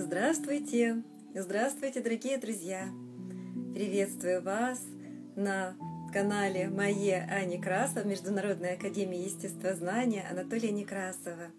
Здравствуйте! 0.00 1.02
Здравствуйте, 1.34 2.00
дорогие 2.00 2.38
друзья! 2.38 2.88
Приветствую 3.74 4.40
вас 4.44 4.80
на 5.34 5.74
канале 6.12 6.68
моей 6.68 7.20
Ани 7.20 7.60
Красов, 7.60 8.04
Международной 8.04 8.74
академии 8.74 9.24
естествознания 9.24 10.24
Анатолия 10.30 10.70
Некрасова. 10.70 11.50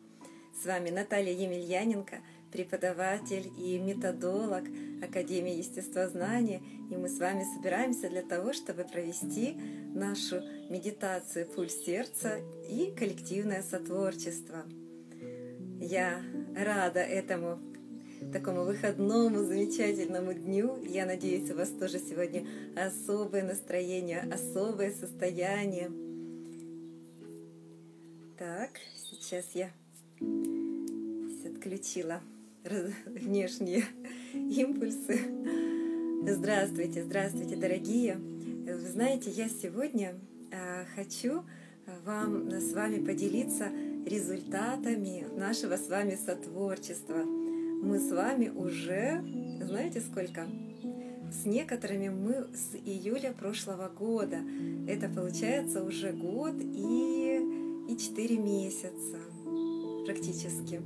С 0.57 0.66
вами 0.66 0.89
Наталья 0.89 1.34
Емельяненко, 1.34 2.20
преподаватель 2.50 3.52
и 3.57 3.78
методолог 3.78 4.64
Академии 5.04 5.58
естествознания. 5.58 6.62
И 6.90 6.96
мы 6.96 7.10
с 7.10 7.20
вами 7.20 7.44
собираемся 7.44 8.10
для 8.10 8.21
того, 8.21 8.54
чтобы 8.54 8.86
провести 8.86 9.58
нашу 9.94 10.38
медитацию 10.70 11.46
«Пульс 11.46 11.76
сердца» 11.84 12.38
и 12.70 12.94
коллективное 12.98 13.64
сотворчество. 13.64 14.63
Я 15.81 16.21
рада 16.55 17.02
этому 17.02 17.69
такому 18.32 18.64
выходному 18.64 19.44
замечательному 19.44 20.34
дню. 20.34 20.77
Я 20.88 21.05
надеюсь, 21.05 21.50
у 21.52 21.55
вас 21.55 21.70
тоже 21.70 22.00
сегодня 22.00 22.46
особое 22.76 23.44
настроение, 23.44 24.27
особое 24.32 24.91
состояние. 24.91 25.90
Так, 28.38 28.70
сейчас 28.96 29.46
я 29.54 29.72
отключила 31.46 32.22
внешние 33.05 33.84
импульсы. 34.34 35.20
Здравствуйте, 36.26 37.04
здравствуйте, 37.04 37.55
дорогие. 37.55 38.16
Вы 38.16 38.88
знаете, 38.90 39.32
я 39.32 39.49
сегодня 39.49 40.16
а, 40.52 40.86
хочу 40.96 41.44
вам 42.05 42.52
с 42.52 42.74
вами 42.74 43.04
поделиться 43.04 43.70
результатами 44.05 45.26
нашего 45.36 45.76
с 45.76 45.90
вами 45.90 46.18
сотворчества– 46.24 47.24
мы 47.82 47.99
с 47.99 48.12
вами 48.12 48.49
уже, 48.49 49.24
знаете 49.62 50.02
сколько? 50.02 50.48
С 51.32 51.46
некоторыми 51.46 52.10
мы 52.10 52.48
с 52.54 52.76
июля 52.76 53.34
прошлого 53.34 53.88
года. 53.90 54.38
Это 54.88 55.08
получается 55.10 55.84
уже 55.84 56.12
год 56.12 56.55
и, 56.60 57.40
и 57.88 57.98
4 57.98 58.38
месяца 58.38 59.18
практически. 60.05 60.82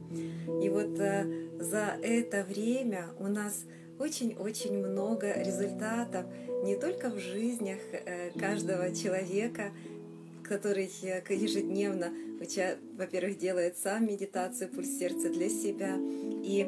И 0.62 0.70
вот 0.70 1.00
э, 1.00 1.48
за 1.60 1.98
это 2.02 2.44
время 2.44 3.08
у 3.20 3.28
нас 3.28 3.66
очень-очень 4.00 4.78
много 4.86 5.32
результатов 5.42 6.26
не 6.64 6.76
только 6.76 7.10
в 7.10 7.20
жизнях 7.20 7.80
э, 7.92 8.32
каждого 8.38 8.94
человека, 8.94 9.72
который 10.44 10.92
э, 11.02 11.24
ежедневно, 11.34 12.14
во-первых, 12.98 13.38
делает 13.38 13.78
сам 13.78 14.08
медитацию 14.08 14.70
пульс 14.70 14.98
сердца 14.98 15.30
для 15.30 15.50
себя 15.50 15.98
и 16.44 16.68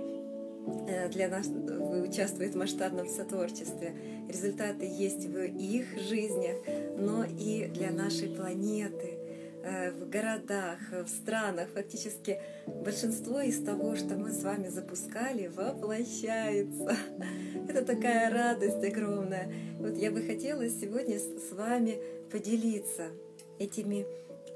Э, 0.87 1.09
для 1.09 1.27
нас 1.27 1.47
участвует 1.47 2.53
в 2.53 2.57
масштабном 2.57 3.07
сотворчестве. 3.07 3.95
Результаты 4.27 4.85
есть 4.85 5.25
в 5.25 5.43
их 5.43 5.99
жизнях, 5.99 6.57
но 6.97 7.23
и 7.23 7.67
для 7.67 7.91
нашей 7.91 8.29
планеты, 8.29 9.17
э, 9.63 9.91
в 9.91 10.09
городах, 10.09 10.79
в 10.91 11.07
странах. 11.07 11.69
Фактически 11.73 12.39
большинство 12.67 13.41
из 13.41 13.63
того, 13.63 13.95
что 13.95 14.15
мы 14.15 14.31
с 14.31 14.43
вами 14.43 14.69
запускали, 14.69 15.47
воплощается. 15.47 16.95
Это 17.69 17.85
такая 17.85 18.31
радость 18.31 18.83
огромная. 18.83 19.51
Вот 19.79 19.97
я 19.97 20.11
бы 20.11 20.21
хотела 20.21 20.67
сегодня 20.69 21.19
с 21.19 21.51
вами 21.51 21.99
поделиться 22.31 23.09
этими 23.59 24.05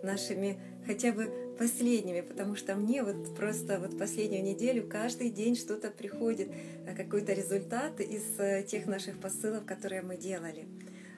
нашими 0.04 0.60
хотя 0.86 1.12
бы 1.12 1.32
последними, 1.58 2.22
потому 2.22 2.56
что 2.56 2.76
мне 2.76 3.04
вот 3.04 3.36
просто 3.36 3.80
вот 3.80 3.98
последнюю 3.98 4.44
неделю 4.44 4.88
каждый 4.88 5.30
день 5.30 5.56
что-то 5.56 5.92
приходит, 5.92 6.50
э, 6.88 6.96
какой-то 6.96 7.34
результат 7.34 8.00
из 8.00 8.24
э, 8.40 8.64
тех 8.64 8.86
наших 8.86 9.20
посылов, 9.20 9.66
которые 9.66 10.02
мы 10.02 10.16
делали. 10.16 10.68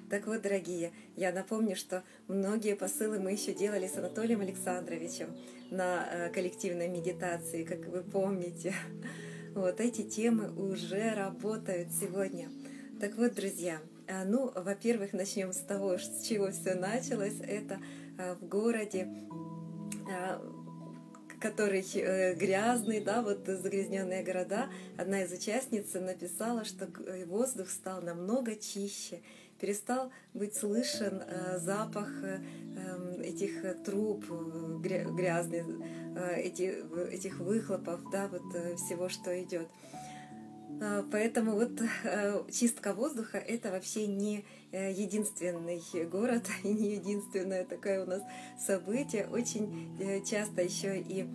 Так 0.09 0.27
вот, 0.27 0.41
дорогие, 0.41 0.91
я 1.15 1.31
напомню, 1.31 1.75
что 1.75 2.03
многие 2.27 2.75
посылы 2.75 3.19
мы 3.19 3.31
еще 3.31 3.53
делали 3.53 3.87
с 3.87 3.95
Анатолием 3.97 4.41
Александровичем 4.41 5.27
на 5.69 6.05
э, 6.11 6.29
коллективной 6.31 6.89
медитации, 6.89 7.63
как 7.63 7.85
вы 7.87 8.03
помните. 8.03 8.73
Вот 9.53 9.81
эти 9.81 10.03
темы 10.03 10.49
уже 10.49 11.13
работают 11.13 11.89
сегодня. 11.91 12.47
Так 13.01 13.17
вот, 13.17 13.35
друзья, 13.35 13.81
ну, 14.25 14.51
во-первых, 14.55 15.13
начнем 15.13 15.53
с 15.53 15.59
того, 15.59 15.97
с 15.97 16.23
чего 16.23 16.51
все 16.51 16.75
началось. 16.75 17.39
Это 17.41 17.79
в 18.39 18.45
городе 18.45 19.07
Э, 20.11 20.39
который 21.39 21.83
э, 21.95 22.35
грязный, 22.35 23.01
да, 23.01 23.23
вот 23.23 23.47
загрязненные 23.47 24.21
города, 24.21 24.69
одна 24.95 25.23
из 25.23 25.31
участниц 25.31 25.91
написала, 25.95 26.63
что 26.65 26.85
э, 26.85 27.25
воздух 27.25 27.71
стал 27.71 28.03
намного 28.03 28.55
чище, 28.55 29.21
перестал 29.59 30.11
быть 30.35 30.55
слышен 30.55 31.23
запах 31.57 32.09
эм, 32.23 33.21
этих 33.21 33.83
труб 33.83 34.23
грязных, 34.79 35.65
эти, 36.35 36.83
этих 37.11 37.39
выхлопов, 37.39 38.01
да, 38.11 38.27
вот 38.27 38.77
всего, 38.77 39.09
что 39.09 39.31
идет. 39.41 39.67
А, 40.83 41.05
поэтому 41.11 41.51
вот 41.51 41.79
э, 42.03 42.43
чистка 42.51 42.95
воздуха– 42.95 43.37
это 43.47 43.69
вообще 43.69 44.07
не 44.07 44.43
э, 44.71 44.91
единственный 44.91 45.79
город 46.07 46.47
и 46.63 46.69
не 46.69 46.95
единственное 46.95 47.63
такое 47.65 48.03
у 48.03 48.07
нас 48.07 48.23
событие. 48.59 49.27
Очень 49.27 49.95
э, 49.99 50.21
часто 50.23 50.63
еще 50.63 50.99
и 50.99 51.27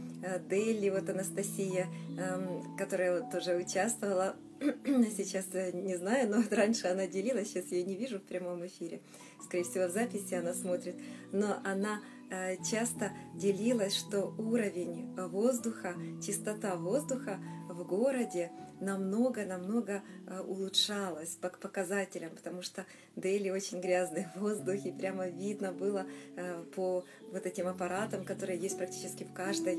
Дели, 0.51 0.91
вот 0.91 1.09
Анастасия, 1.09 1.87
эм, 2.19 2.77
которая 2.77 3.23
тоже 3.31 3.55
участвовала, 3.55 4.35
сейчас 4.61 5.47
не 5.73 5.97
знаю, 5.97 6.29
но 6.29 6.43
раньше 6.51 6.89
она 6.89 7.07
делилась, 7.07 7.49
сейчас 7.49 7.67
ее 7.71 7.85
не 7.85 7.95
вижу 7.95 8.19
в 8.19 8.25
прямом 8.25 8.67
эфире. 8.67 9.01
Скорее 9.45 9.63
всего, 9.63 9.87
в 9.87 9.93
записи 9.93 10.35
она 10.35 10.55
смотрит. 10.55 10.97
Но 11.31 11.59
она 11.65 12.01
часто 12.69 13.13
делилась, 13.37 13.95
что 13.95 14.35
уровень 14.37 15.15
воздуха, 15.15 15.95
чистота 16.21 16.75
воздуха 16.75 17.39
в 17.69 17.85
городе 17.85 18.51
намного-намного 18.81 20.03
э, 20.27 20.41
улучшалось 20.41 21.37
по 21.37 21.49
показателям, 21.49 22.31
потому 22.35 22.63
что 22.63 22.85
Дели 23.17 23.49
очень 23.49 23.81
грязный 23.81 24.27
воздух, 24.37 24.85
и 24.85 24.93
прямо 24.93 25.27
видно 25.29 25.73
было 25.73 26.07
э, 26.37 26.63
по 26.75 27.05
вот 27.33 27.47
этим 27.47 27.67
аппаратам, 27.67 28.25
которые 28.25 28.59
есть 28.59 28.77
практически 28.77 29.25
в 29.25 29.33
каждой 29.33 29.79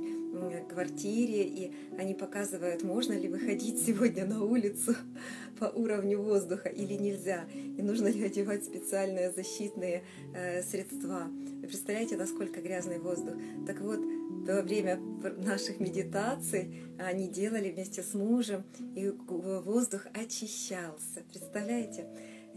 квартире, 0.69 1.43
и 1.43 1.71
они 1.97 2.13
показывают, 2.13 2.83
можно 2.83 3.13
ли 3.13 3.27
выходить 3.27 3.79
сегодня 3.85 4.25
на 4.25 4.43
улицу 4.43 4.95
по 5.59 5.65
уровню 5.65 6.21
воздуха 6.21 6.69
или 6.69 6.93
нельзя, 6.93 7.45
и 7.53 7.81
нужно 7.81 8.07
ли 8.07 8.23
одевать 8.23 8.65
специальные 8.65 9.31
защитные 9.31 10.03
э, 10.33 10.63
средства. 10.63 11.27
Вы 11.61 11.67
представляете, 11.67 12.17
насколько 12.17 12.61
грязный 12.61 12.99
воздух? 12.99 13.35
Так 13.65 13.81
вот, 13.81 13.99
во 13.99 14.61
время 14.61 14.97
наших 14.97 15.79
медитаций 15.79 16.81
они 16.97 17.27
делали 17.27 17.69
вместе 17.69 18.01
с 18.01 18.13
мужем, 18.13 18.63
и 18.95 19.09
воздух 19.09 20.07
очищался. 20.13 21.21
Представляете? 21.29 22.07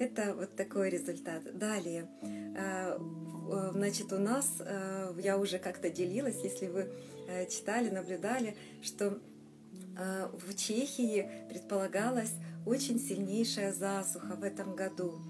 Это 0.01 0.35
вот 0.35 0.57
такой 0.57 0.89
результат. 0.89 1.43
Далее, 1.59 2.09
а, 2.57 2.99
значит, 3.75 4.11
у 4.15 4.19
нас, 4.19 4.57
а, 4.61 5.15
я 5.19 5.37
уже 5.37 5.59
как-то 5.59 5.91
делилась, 5.91 6.43
если 6.43 6.69
вы 6.69 6.89
э, 7.29 7.47
читали, 7.51 7.91
наблюдали, 7.91 8.57
что 8.83 9.19
в 9.97 10.55
Чехии 10.55 11.29
предполагалась 11.51 12.33
очень 12.65 12.99
сильнейшая 12.99 13.75
засуха 13.75 14.37
в 14.37 14.43
этом 14.43 14.75
году. 14.75 15.21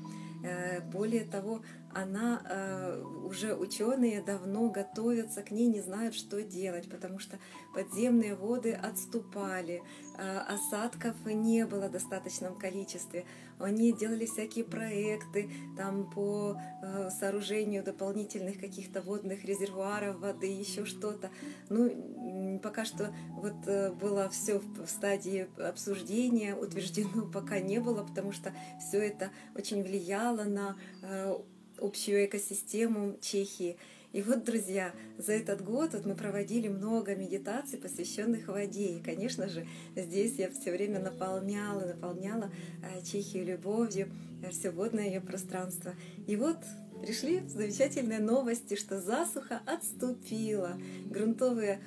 Э, 0.42 0.80
более 0.80 1.24
того, 1.24 1.62
она 1.92 2.42
э, 2.48 3.02
уже 3.24 3.54
ученые 3.54 4.22
давно 4.22 4.70
готовятся 4.70 5.42
к 5.42 5.50
ней, 5.50 5.66
не 5.66 5.80
знают, 5.80 6.14
что 6.14 6.42
делать, 6.42 6.88
потому 6.88 7.18
что 7.18 7.38
подземные 7.74 8.34
воды 8.34 8.72
отступали, 8.72 9.82
э, 10.16 10.38
осадков 10.38 11.14
не 11.26 11.66
было 11.66 11.88
в 11.88 11.92
достаточном 11.92 12.58
количестве. 12.58 13.26
Они 13.60 13.92
делали 13.92 14.26
всякие 14.26 14.64
проекты 14.64 15.50
там 15.76 16.10
по 16.10 16.56
э, 16.82 17.10
сооружению 17.10 17.82
дополнительных 17.84 18.58
каких-то 18.58 19.02
водных 19.02 19.44
резервуаров 19.44 20.18
воды, 20.18 20.46
еще 20.46 20.84
что-то. 20.84 21.30
Ну, 21.68 22.58
пока 22.62 22.84
что 22.84 23.14
вот 23.36 23.66
э, 23.66 23.92
было 23.92 24.28
все 24.30 24.58
в 24.58 24.86
стадии 24.86 25.48
обсуждения, 25.58 26.54
утверждено 26.54 27.26
пока 27.32 27.60
не 27.60 27.78
было, 27.78 28.04
потому 28.04 28.32
что 28.32 28.52
все 28.80 28.98
это 28.98 29.30
очень 29.54 29.82
влияло 29.82 30.44
на 30.44 30.76
э, 31.02 31.36
общую 31.78 32.26
экосистему 32.26 33.18
Чехии. 33.20 33.76
И 34.12 34.22
вот, 34.22 34.42
друзья, 34.44 34.92
за 35.18 35.34
этот 35.34 35.62
год 35.62 35.92
вот 35.92 36.04
мы 36.04 36.16
проводили 36.16 36.66
много 36.66 37.14
медитаций, 37.14 37.78
посвященных 37.78 38.48
воде. 38.48 38.96
И, 38.96 39.00
конечно 39.00 39.48
же, 39.48 39.66
здесь 39.94 40.34
я 40.36 40.50
все 40.50 40.72
время 40.72 40.98
наполняла, 40.98 41.86
наполняла 41.86 42.50
э, 42.82 43.02
Чехию 43.04 43.46
любовью, 43.46 44.08
э, 44.42 44.50
все 44.50 44.70
водное 44.70 45.06
ее 45.06 45.20
пространство. 45.20 45.94
И 46.26 46.34
вот 46.34 46.56
пришли 47.02 47.46
замечательные 47.46 48.18
новости, 48.18 48.74
что 48.74 49.00
засуха 49.00 49.62
отступила, 49.64 50.76
грунтовые 51.06 51.80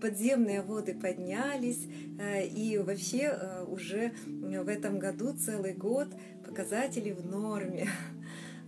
подземные 0.00 0.62
воды 0.62 0.94
поднялись, 0.94 1.86
э, 2.18 2.46
и 2.46 2.78
вообще 2.78 3.38
уже 3.68 4.14
в 4.26 4.68
этом 4.68 4.98
году 4.98 5.34
целый 5.36 5.74
год 5.74 6.08
показатели 6.46 7.10
в 7.12 7.26
норме. 7.26 7.90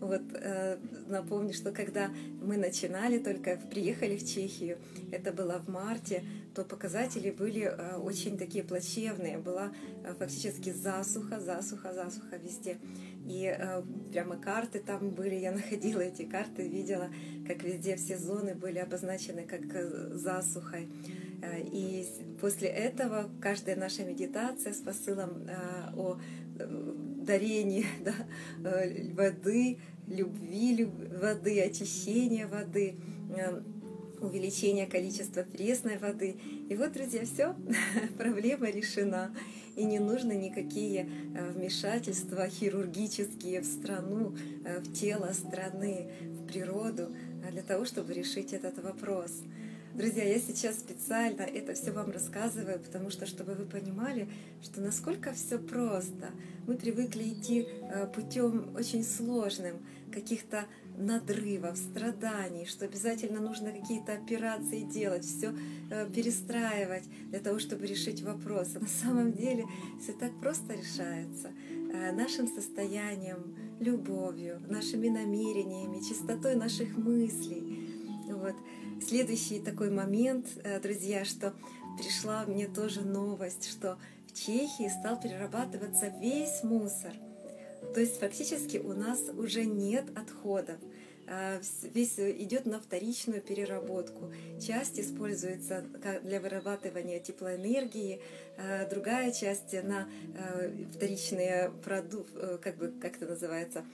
Вот 0.01 0.23
э, 0.33 0.79
напомню, 1.09 1.53
что 1.53 1.73
когда 1.73 2.11
мы 2.43 2.57
начинали, 2.57 3.19
только 3.19 3.59
приехали 3.71 4.17
в 4.17 4.27
Чехию, 4.27 4.79
это 5.13 5.31
было 5.31 5.59
в 5.59 5.69
марте, 5.69 6.25
то 6.55 6.65
показатели 6.65 7.31
были 7.31 7.63
э, 7.63 7.97
очень 7.97 8.39
такие 8.39 8.65
плачевные. 8.65 9.37
Была 9.37 9.73
э, 10.03 10.15
фактически 10.19 10.71
засуха, 10.71 11.39
засуха, 11.39 11.93
засуха 11.93 12.37
везде. 12.37 12.79
И 13.27 13.55
прямо 14.11 14.37
карты 14.39 14.81
там 14.81 15.11
были, 15.11 15.35
я 15.35 15.53
находила 15.53 16.01
эти 16.01 16.23
карты, 16.23 16.67
видела, 16.67 17.11
как 17.47 17.63
везде 17.63 17.97
все 17.97 18.17
зоны 18.17 18.55
были 18.55 18.79
обозначены 18.79 19.47
как 19.47 19.63
засухой. 20.17 20.89
Э, 21.43 21.61
и 21.61 22.07
после 22.41 22.69
этого 22.69 23.31
каждая 23.41 23.77
наша 23.77 24.05
медитация 24.05 24.73
с 24.73 24.79
посылом 24.79 25.47
э, 25.49 25.93
о 25.97 26.19
дарении 26.59 27.87
да, 28.05 28.15
воды, 29.15 29.79
любви 30.07 30.77
люб, 30.77 30.91
воды, 31.21 31.61
очищения 31.63 32.47
воды, 32.47 32.97
увеличение 34.21 34.87
количества 34.87 35.43
пресной 35.43 35.97
воды. 35.97 36.37
И 36.69 36.77
вот, 36.77 36.93
друзья, 36.93 37.25
все, 37.25 37.57
проблема 38.19 38.69
решена. 38.69 39.35
И 39.77 39.85
не 39.85 39.99
нужно 39.99 40.33
никакие 40.33 41.09
вмешательства 41.55 42.47
хирургические 42.49 43.63
в 43.63 43.65
страну, 43.65 44.37
в 44.81 44.93
тело 44.93 45.33
страны, 45.33 46.11
в 46.21 46.47
природу 46.47 47.15
для 47.51 47.63
того, 47.63 47.87
чтобы 47.87 48.13
решить 48.13 48.53
этот 48.53 48.83
вопрос. 48.83 49.43
Друзья, 49.95 50.23
я 50.25 50.39
сейчас 50.39 50.79
специально 50.79 51.43
это 51.43 51.75
все 51.75 51.91
вам 51.91 52.13
рассказываю, 52.13 52.79
потому 52.79 53.11
что, 53.11 53.27
чтобы 53.27 53.55
вы 53.55 53.65
понимали, 53.65 54.29
что 54.63 54.81
насколько 54.81 55.33
все 55.33 55.59
просто. 55.59 56.31
Мы 56.69 56.77
привыкли 56.77 57.25
идти 57.25 57.67
э, 57.67 58.07
путем 58.07 58.71
очень 58.77 59.03
сложным, 59.03 59.79
каких-то 60.13 60.67
надрывов, 60.97 61.77
страданий, 61.77 62.67
что 62.67 62.85
обязательно 62.85 63.41
нужно 63.41 63.73
какие-то 63.73 64.13
операции 64.13 64.83
делать, 64.83 65.25
все 65.25 65.53
э, 65.91 66.09
перестраивать 66.15 67.05
для 67.29 67.41
того, 67.41 67.59
чтобы 67.59 67.87
решить 67.87 68.23
вопрос. 68.23 68.69
А 68.77 68.81
на 68.81 68.87
самом 68.87 69.33
деле 69.33 69.67
все 70.01 70.13
так 70.13 70.31
просто 70.41 70.75
решается 70.75 71.51
э, 71.93 72.13
нашим 72.13 72.47
состоянием, 72.47 73.57
любовью, 73.81 74.61
нашими 74.69 75.09
намерениями, 75.09 76.01
чистотой 76.01 76.55
наших 76.55 76.97
мыслей. 76.97 77.89
Вот. 78.29 78.55
Следующий 79.07 79.61
такой 79.61 79.91
момент, 79.91 80.47
э, 80.63 80.79
друзья, 80.81 81.25
что 81.25 81.55
пришла 81.99 82.45
мне 82.47 82.69
тоже 82.69 83.01
новость, 83.01 83.69
что 83.69 83.99
в 84.29 84.33
Чехии 84.33 84.89
стал 84.89 85.19
перерабатываться 85.21 86.13
весь 86.21 86.63
мусор. 86.63 87.13
То 87.95 88.01
есть 88.01 88.21
фактически 88.21 88.77
у 88.77 88.93
нас 88.93 89.19
уже 89.37 89.65
нет 89.65 90.05
отходов. 90.17 90.77
А, 91.33 91.61
весь 91.95 92.19
идет 92.19 92.67
на 92.67 92.81
вторичную 92.81 93.41
переработку. 93.41 94.33
Часть 94.61 94.99
используется 94.99 95.85
для 96.25 96.41
вырабатывания 96.41 97.21
теплоэнергии, 97.21 98.21
а, 98.59 98.89
другая 98.89 99.31
часть 99.33 99.73
на 99.73 100.09
а, 100.37 100.71
вторичные 100.93 101.71
продукты, 101.85 102.33
э, 102.37 102.59
как 102.61 102.77
бы 102.77 102.93
как 103.01 103.17
это 103.17 103.27
называется, 103.27 103.85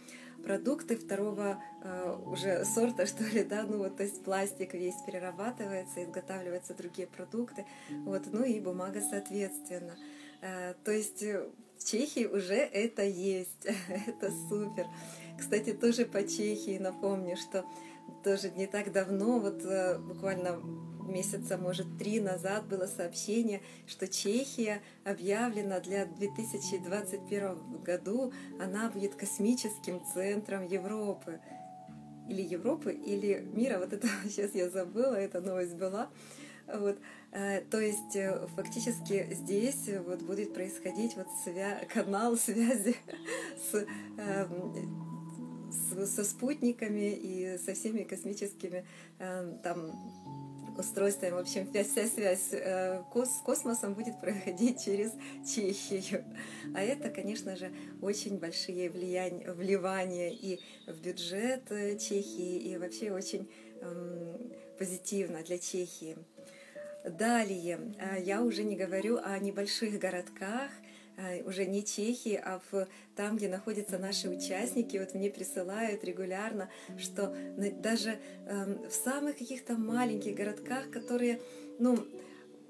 продукты 0.46 0.96
второго 0.96 1.60
э, 1.82 2.16
уже 2.24 2.64
сорта, 2.64 3.04
что 3.12 3.24
ли, 3.24 3.42
да, 3.42 3.64
ну 3.64 3.78
вот, 3.78 3.96
то 3.96 4.04
есть 4.04 4.22
пластик 4.22 4.74
весь 4.74 4.94
перерабатывается, 5.04 6.04
изготавливаются 6.04 6.72
другие 6.74 7.08
продукты, 7.08 7.66
вот, 8.04 8.22
ну 8.32 8.44
и 8.44 8.60
бумага 8.60 9.00
соответственно. 9.00 9.96
Э, 10.42 10.74
то 10.84 10.92
есть 10.92 11.22
в 11.22 11.84
Чехии 11.84 12.26
уже 12.26 12.54
это 12.54 13.02
есть, 13.02 13.66
это 14.06 14.30
супер. 14.48 14.86
Кстати, 15.36 15.72
тоже 15.72 16.06
по 16.06 16.22
Чехии 16.22 16.78
напомню, 16.78 17.36
что 17.36 17.64
тоже 18.22 18.50
не 18.50 18.68
так 18.68 18.92
давно, 18.92 19.40
вот 19.40 19.64
э, 19.64 19.98
буквально 19.98 20.60
месяца, 21.06 21.56
может, 21.56 21.98
три 21.98 22.20
назад 22.20 22.66
было 22.66 22.86
сообщение, 22.86 23.60
что 23.86 24.08
Чехия 24.08 24.82
объявлена 25.04 25.80
для 25.80 26.06
2021 26.06 27.82
году, 27.82 28.32
она 28.60 28.90
будет 28.90 29.14
космическим 29.14 30.04
центром 30.14 30.66
Европы. 30.66 31.40
Или 32.28 32.42
Европы, 32.42 32.92
или 32.92 33.48
мира, 33.54 33.78
вот 33.78 33.92
это 33.92 34.08
сейчас 34.24 34.54
я 34.54 34.68
забыла, 34.68 35.14
эта 35.14 35.40
новость 35.40 35.74
была. 35.74 36.10
Вот. 36.66 36.98
Э, 37.32 37.60
то 37.60 37.80
есть 37.80 38.16
э, 38.16 38.46
фактически 38.56 39.28
здесь 39.32 39.88
вот 40.04 40.22
будет 40.22 40.52
происходить 40.54 41.16
вот 41.16 41.28
свя 41.44 41.84
канал 41.92 42.36
связи 42.36 42.96
эм, 44.18 45.70
с, 45.70 46.06
со 46.06 46.24
спутниками 46.24 47.12
и 47.12 47.58
со 47.58 47.74
всеми 47.74 48.02
космическими 48.02 48.84
эм, 49.18 49.58
там 49.58 49.92
устройствами. 50.78 51.30
В 51.30 51.38
общем, 51.38 51.68
вся, 51.70 51.84
вся 51.84 52.06
связь 52.06 52.48
э, 52.52 53.02
с 53.14 53.42
космосом 53.44 53.94
будет 53.94 54.20
проходить 54.20 54.84
через 54.84 55.12
Чехию. 55.46 56.24
А 56.74 56.82
это, 56.82 57.10
конечно 57.10 57.56
же, 57.56 57.72
очень 58.02 58.38
большие 58.38 58.90
влияния, 58.90 59.52
вливания 59.52 60.30
и 60.30 60.60
в 60.86 61.00
бюджет 61.00 61.68
Чехии, 61.68 62.58
и 62.58 62.76
вообще 62.76 63.12
очень 63.12 63.50
эм, 63.80 64.52
позитивно 64.78 65.42
для 65.42 65.58
Чехии. 65.58 66.16
Далее, 67.04 67.94
э, 67.98 68.22
я 68.22 68.42
уже 68.42 68.64
не 68.64 68.76
говорю 68.76 69.18
о 69.22 69.38
небольших 69.38 69.98
городках, 69.98 70.70
э, 70.70 70.85
уже 71.44 71.66
не 71.66 71.84
Чехии, 71.84 72.40
а 72.42 72.60
в, 72.70 72.86
там, 73.14 73.36
где 73.36 73.48
находятся 73.48 73.98
наши 73.98 74.28
участники, 74.28 74.96
вот 74.98 75.14
мне 75.14 75.30
присылают 75.30 76.04
регулярно, 76.04 76.68
что 76.98 77.34
даже 77.82 78.18
эм, 78.46 78.88
в 78.88 78.92
самых 78.92 79.38
каких-то 79.38 79.74
маленьких 79.74 80.34
городках, 80.34 80.90
которые, 80.90 81.40
ну, 81.78 82.06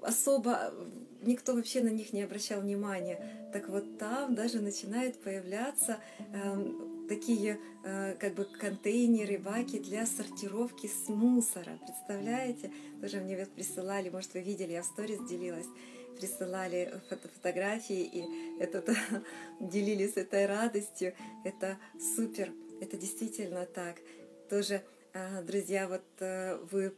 особо 0.01 0.73
никто 1.21 1.53
вообще 1.53 1.81
на 1.81 1.89
них 1.89 2.13
не 2.13 2.23
обращал 2.23 2.61
внимания, 2.61 3.49
так 3.51 3.69
вот 3.69 3.97
там 3.97 4.35
даже 4.35 4.59
начинают 4.61 5.19
появляться 5.19 5.97
эм, 6.33 7.07
такие 7.07 7.59
э, 7.83 8.15
как 8.19 8.35
бы 8.35 8.45
контейнеры, 8.45 9.37
баки 9.37 9.79
для 9.79 10.05
сортировки 10.05 10.87
с 10.87 11.07
мусора. 11.09 11.79
Представляете? 11.85 12.71
Тоже 13.01 13.19
мне 13.19 13.37
вот 13.37 13.49
присылали, 13.49 14.09
может, 14.09 14.33
вы 14.33 14.41
видели, 14.41 14.73
я 14.73 14.81
в 14.81 14.85
сторис 14.85 15.19
делилась, 15.27 15.67
присылали 16.17 16.93
фото 17.09 17.27
фотографии 17.29 18.03
и 18.03 18.61
это, 18.61 18.83
делились 19.59 20.17
этой 20.17 20.45
радостью. 20.45 21.13
Это 21.43 21.77
супер, 22.15 22.51
это 22.81 22.97
действительно 22.97 23.65
так. 23.65 23.97
Тоже, 24.49 24.81
э, 25.13 25.41
друзья, 25.43 25.87
вот 25.87 26.03
э, 26.19 26.57
вы 26.71 26.93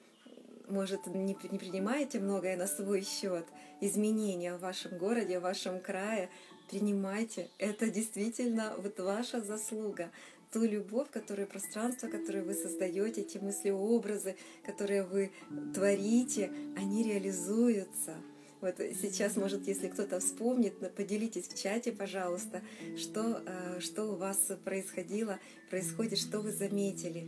может, 0.70 1.08
не, 1.08 1.36
не 1.50 1.58
принимаете 1.58 2.20
многое 2.20 2.56
на 2.56 2.68
свой 2.68 3.02
счет, 3.02 3.46
изменения 3.82 4.56
в 4.56 4.62
вашем 4.62 4.98
городе, 4.98 5.40
в 5.40 5.44
вашем 5.44 5.80
крае, 5.80 6.30
принимайте. 6.70 7.50
Это 7.58 7.90
действительно 7.90 8.76
вот 8.78 9.00
ваша 9.00 9.42
заслуга. 9.42 10.12
Ту 10.52 10.64
любовь, 10.64 11.10
которую 11.12 11.48
пространство, 11.48 12.08
которое 12.08 12.44
вы 12.44 12.54
создаете, 12.54 13.22
эти 13.22 13.38
мысли, 13.38 13.70
образы, 13.70 14.36
которые 14.66 15.04
вы 15.04 15.32
творите, 15.74 16.52
они 16.76 17.04
реализуются. 17.04 18.16
Вот 18.62 18.76
сейчас, 18.78 19.38
может, 19.38 19.68
если 19.68 19.88
кто-то 19.88 20.20
вспомнит, 20.20 20.74
поделитесь 20.96 21.48
в 21.48 21.62
чате, 21.62 21.94
пожалуйста, 21.94 22.62
что, 22.98 23.42
э, 23.46 23.80
что 23.80 24.12
у 24.12 24.16
вас 24.16 24.52
происходило, 24.66 25.40
происходит, 25.70 26.20
что 26.20 26.42
вы 26.42 26.52
заметили, 26.52 27.28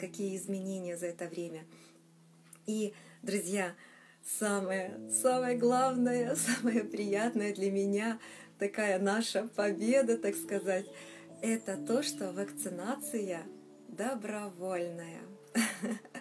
какие 0.00 0.36
изменения 0.36 0.96
за 0.96 1.06
это 1.06 1.28
время. 1.28 1.64
И, 2.66 2.94
друзья, 3.22 3.74
самое, 4.24 4.98
самое 5.22 5.56
главное, 5.56 6.34
самое 6.36 6.82
приятное 6.82 7.54
для 7.54 7.70
меня 7.70 8.18
такая 8.58 8.98
наша 8.98 9.48
победа, 9.54 10.18
так 10.18 10.34
сказать, 10.34 10.86
это 11.42 11.76
то, 11.76 12.02
что 12.02 12.32
вакцинация 12.32 13.42
добровольная. 13.88 15.22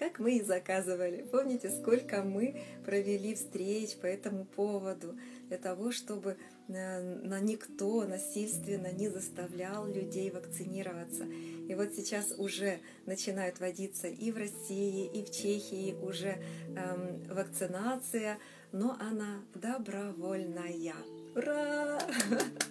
Как 0.00 0.18
мы 0.18 0.38
и 0.38 0.42
заказывали. 0.42 1.26
Помните, 1.30 1.68
сколько 1.68 2.22
мы 2.22 2.62
провели 2.86 3.34
встреч 3.34 3.96
по 3.96 4.06
этому 4.06 4.46
поводу, 4.46 5.14
для 5.48 5.58
того, 5.58 5.92
чтобы 5.92 6.38
э, 6.68 7.00
на 7.22 7.38
никто 7.38 8.06
насильственно 8.06 8.90
не 8.92 9.10
заставлял 9.10 9.86
людей 9.86 10.30
вакцинироваться. 10.30 11.24
И 11.24 11.74
вот 11.74 11.92
сейчас 11.94 12.32
уже 12.38 12.78
начинают 13.04 13.60
вводиться 13.60 14.08
и 14.08 14.32
в 14.32 14.38
России, 14.38 15.06
и 15.06 15.22
в 15.22 15.30
Чехии 15.30 15.94
уже 16.00 16.38
эм, 16.76 17.22
вакцинация, 17.28 18.38
но 18.72 18.96
она 18.98 19.42
добровольная. 19.54 20.94
Ура! 21.36 21.98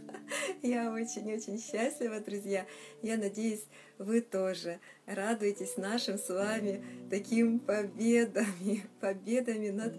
Я 0.62 0.92
очень-очень 0.92 1.60
счастлива, 1.60 2.20
друзья. 2.20 2.66
Я 3.02 3.18
надеюсь, 3.18 3.64
вы 3.98 4.20
тоже 4.20 4.80
радуетесь 5.06 5.78
нашим 5.78 6.18
с 6.18 6.28
вами 6.30 6.84
таким 7.10 7.60
победами, 7.60 8.84
победами 9.00 9.70
над 9.70 9.96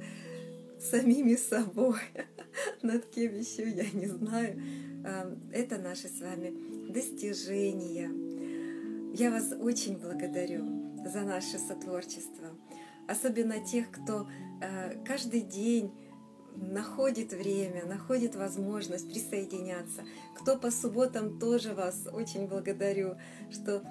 самими 0.78 1.36
собой, 1.36 2.00
над 2.82 3.06
кем 3.06 3.34
еще 3.34 3.68
я 3.68 3.90
не 3.92 4.06
знаю. 4.06 4.60
Это 5.52 5.78
наши 5.78 6.08
с 6.08 6.20
вами 6.20 6.52
достижения. 6.90 8.10
Я 9.14 9.30
вас 9.30 9.52
очень 9.58 9.96
благодарю 9.96 11.06
за 11.06 11.22
наше 11.22 11.58
сотворчество, 11.58 12.48
особенно 13.08 13.64
тех, 13.64 13.90
кто 13.90 14.28
э, 14.60 15.02
каждый 15.04 15.40
день 15.40 15.90
находит 16.56 17.32
время, 17.32 17.84
находит 17.86 18.34
возможность 18.34 19.10
присоединяться. 19.10 20.04
Кто 20.38 20.56
по 20.56 20.70
субботам 20.70 21.38
тоже 21.38 21.74
вас 21.74 22.06
очень 22.12 22.46
благодарю, 22.46 23.16
что 23.50 23.82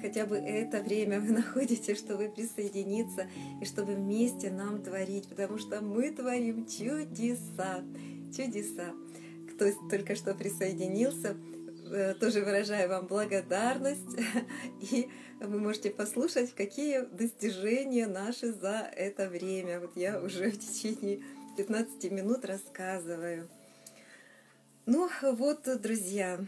хотя 0.00 0.26
бы 0.26 0.36
это 0.36 0.82
время 0.82 1.20
вы 1.20 1.32
находите, 1.32 1.94
чтобы 1.94 2.28
присоединиться 2.28 3.28
и 3.60 3.64
чтобы 3.64 3.94
вместе 3.94 4.50
нам 4.50 4.82
творить, 4.82 5.28
потому 5.28 5.58
что 5.58 5.80
мы 5.80 6.10
творим 6.10 6.66
чудеса, 6.66 7.82
чудеса. 8.36 8.92
Кто 9.54 9.66
только 9.88 10.14
что 10.14 10.34
присоединился, 10.34 11.36
э, 11.90 12.14
тоже 12.14 12.44
выражаю 12.44 12.88
вам 12.88 13.06
благодарность, 13.06 14.02
и 14.80 15.08
вы 15.40 15.58
можете 15.58 15.90
послушать, 15.90 16.54
какие 16.54 17.00
достижения 17.00 18.06
наши 18.06 18.52
за 18.52 18.90
это 18.94 19.28
время. 19.28 19.80
Вот 19.80 19.96
я 19.96 20.20
уже 20.20 20.50
в 20.50 20.58
течение 20.58 21.20
15 21.56 22.10
минут 22.10 22.44
рассказываю. 22.44 23.48
Ну 24.84 25.08
вот, 25.22 25.80
друзья, 25.80 26.38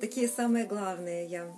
такие 0.00 0.28
самые 0.28 0.66
главные 0.66 1.26
я 1.26 1.56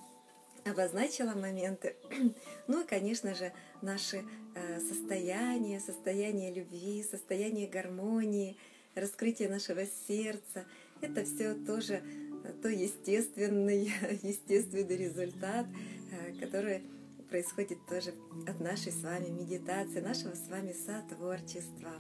обозначила 0.65 1.33
моменты. 1.33 1.97
Ну 2.69 2.83
и, 2.83 2.87
конечно 2.87 3.35
же, 3.35 3.53
наши 3.81 4.25
э, 4.55 4.81
состояния, 4.81 5.81
состояние 5.81 6.53
любви, 6.53 7.05
состояние 7.09 7.69
гармонии, 7.69 8.57
раскрытие 8.95 9.49
нашего 9.49 9.87
сердца. 10.09 10.67
Это 11.01 11.25
все 11.25 11.55
тоже 11.55 12.03
э, 12.45 12.53
то 12.61 12.69
естественный, 12.69 13.91
естественный 14.23 14.97
результат, 14.97 15.67
э, 16.11 16.33
который 16.41 16.83
происходит 17.29 17.85
тоже 17.87 18.15
от 18.47 18.61
нашей 18.61 18.93
с 18.93 19.03
вами 19.03 19.29
медитации, 19.29 20.01
нашего 20.01 20.35
с 20.35 20.49
вами 20.49 20.73
сотворчества. 20.73 21.93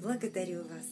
Благодарю 0.00 0.62
вас. 0.64 0.86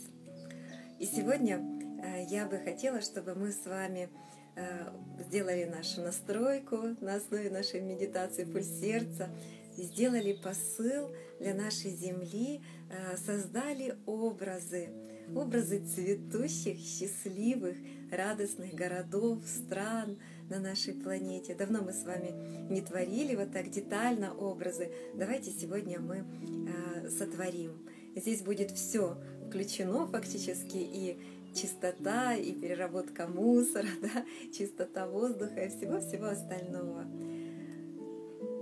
И 0.98 1.06
сегодня 1.06 1.58
э, 2.02 2.24
я 2.28 2.46
бы 2.46 2.58
хотела, 2.58 3.00
чтобы 3.00 3.34
мы 3.34 3.52
с 3.52 3.64
вами 3.66 4.08
э, 4.56 4.88
сделали 5.26 5.64
нашу 5.64 6.02
настройку 6.02 6.96
на 7.00 7.16
основе 7.16 7.50
нашей 7.50 7.80
медитации 7.80 8.44
«Пульс 8.44 8.68
сердца», 8.80 9.28
сделали 9.76 10.34
посыл 10.34 11.10
для 11.40 11.54
нашей 11.54 11.90
Земли, 11.90 12.62
э, 12.90 13.16
создали 13.16 13.96
образы, 14.06 14.88
образы 15.34 15.84
цветущих, 15.84 16.78
счастливых, 16.78 17.76
радостных 18.10 18.74
городов, 18.74 19.38
стран– 19.46 20.18
на 20.48 20.58
нашей 20.60 20.94
планете. 20.94 21.54
Давно 21.54 21.82
мы 21.82 21.92
с 21.92 22.04
вами 22.04 22.34
не 22.70 22.80
творили 22.80 23.34
вот 23.34 23.52
так 23.52 23.70
детально 23.70 24.34
образы. 24.34 24.90
Давайте 25.14 25.50
сегодня 25.50 26.00
мы 26.00 26.24
э, 26.24 27.08
сотворим. 27.10 27.72
Здесь 28.14 28.42
будет 28.42 28.70
все 28.70 29.16
включено 29.48 30.06
фактически 30.06 30.76
и 30.76 31.18
чистота, 31.54 32.34
и 32.34 32.52
переработка 32.52 33.26
мусора, 33.26 33.88
да, 34.02 34.24
чистота 34.56 35.06
воздуха 35.06 35.64
и 35.64 35.68
всего-всего 35.68 36.26
остального. 36.26 37.06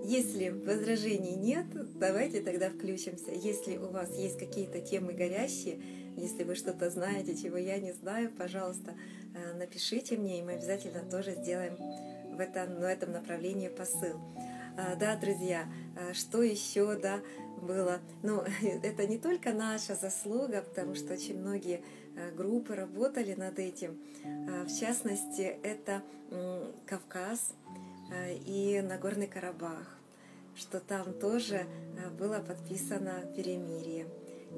Если 0.04 0.48
возражений 0.48 1.36
нет, 1.36 1.66
давайте 1.98 2.40
тогда 2.40 2.70
включимся. 2.70 3.30
Если 3.30 3.76
у 3.76 3.88
вас 3.88 4.16
есть 4.18 4.38
какие-то 4.38 4.80
темы 4.80 5.12
горящие, 5.12 5.80
если 6.16 6.44
вы 6.44 6.54
что-то 6.54 6.90
знаете, 6.90 7.36
чего 7.36 7.56
я 7.56 7.78
не 7.78 7.92
знаю, 7.92 8.30
пожалуйста, 8.30 8.94
э, 9.34 9.54
напишите 9.54 10.16
мне, 10.16 10.40
и 10.40 10.42
мы 10.42 10.52
обязательно 10.52 11.02
тоже 11.08 11.34
сделаем 11.34 11.76
в 12.34 12.40
этом, 12.40 12.76
в 12.76 12.82
этом 12.82 13.12
направлении 13.12 13.68
посыл. 13.68 14.20
А, 14.76 14.96
да, 14.96 15.16
друзья, 15.16 15.66
а, 15.96 16.14
что 16.14 16.42
еще, 16.42 16.96
да, 16.96 17.20
было? 17.60 18.00
Ну, 18.22 18.42
это 18.82 19.06
не 19.06 19.18
только 19.18 19.52
наша 19.52 19.94
заслуга, 19.94 20.62
потому 20.62 20.94
что 20.94 21.12
очень 21.12 21.38
многие 21.38 21.82
э, 22.16 22.30
группы 22.34 22.74
работали 22.74 23.34
над 23.34 23.58
этим. 23.58 23.98
А, 24.24 24.64
в 24.64 24.74
частности, 24.74 25.56
это 25.62 26.02
Кавказ 26.86 27.52
э, 28.10 28.34
и 28.46 28.80
Нагорный 28.80 29.26
Карабах, 29.26 29.98
что 30.56 30.80
там 30.80 31.12
тоже 31.12 31.66
было 32.18 32.38
подписано 32.38 33.24
перемирие 33.36 34.06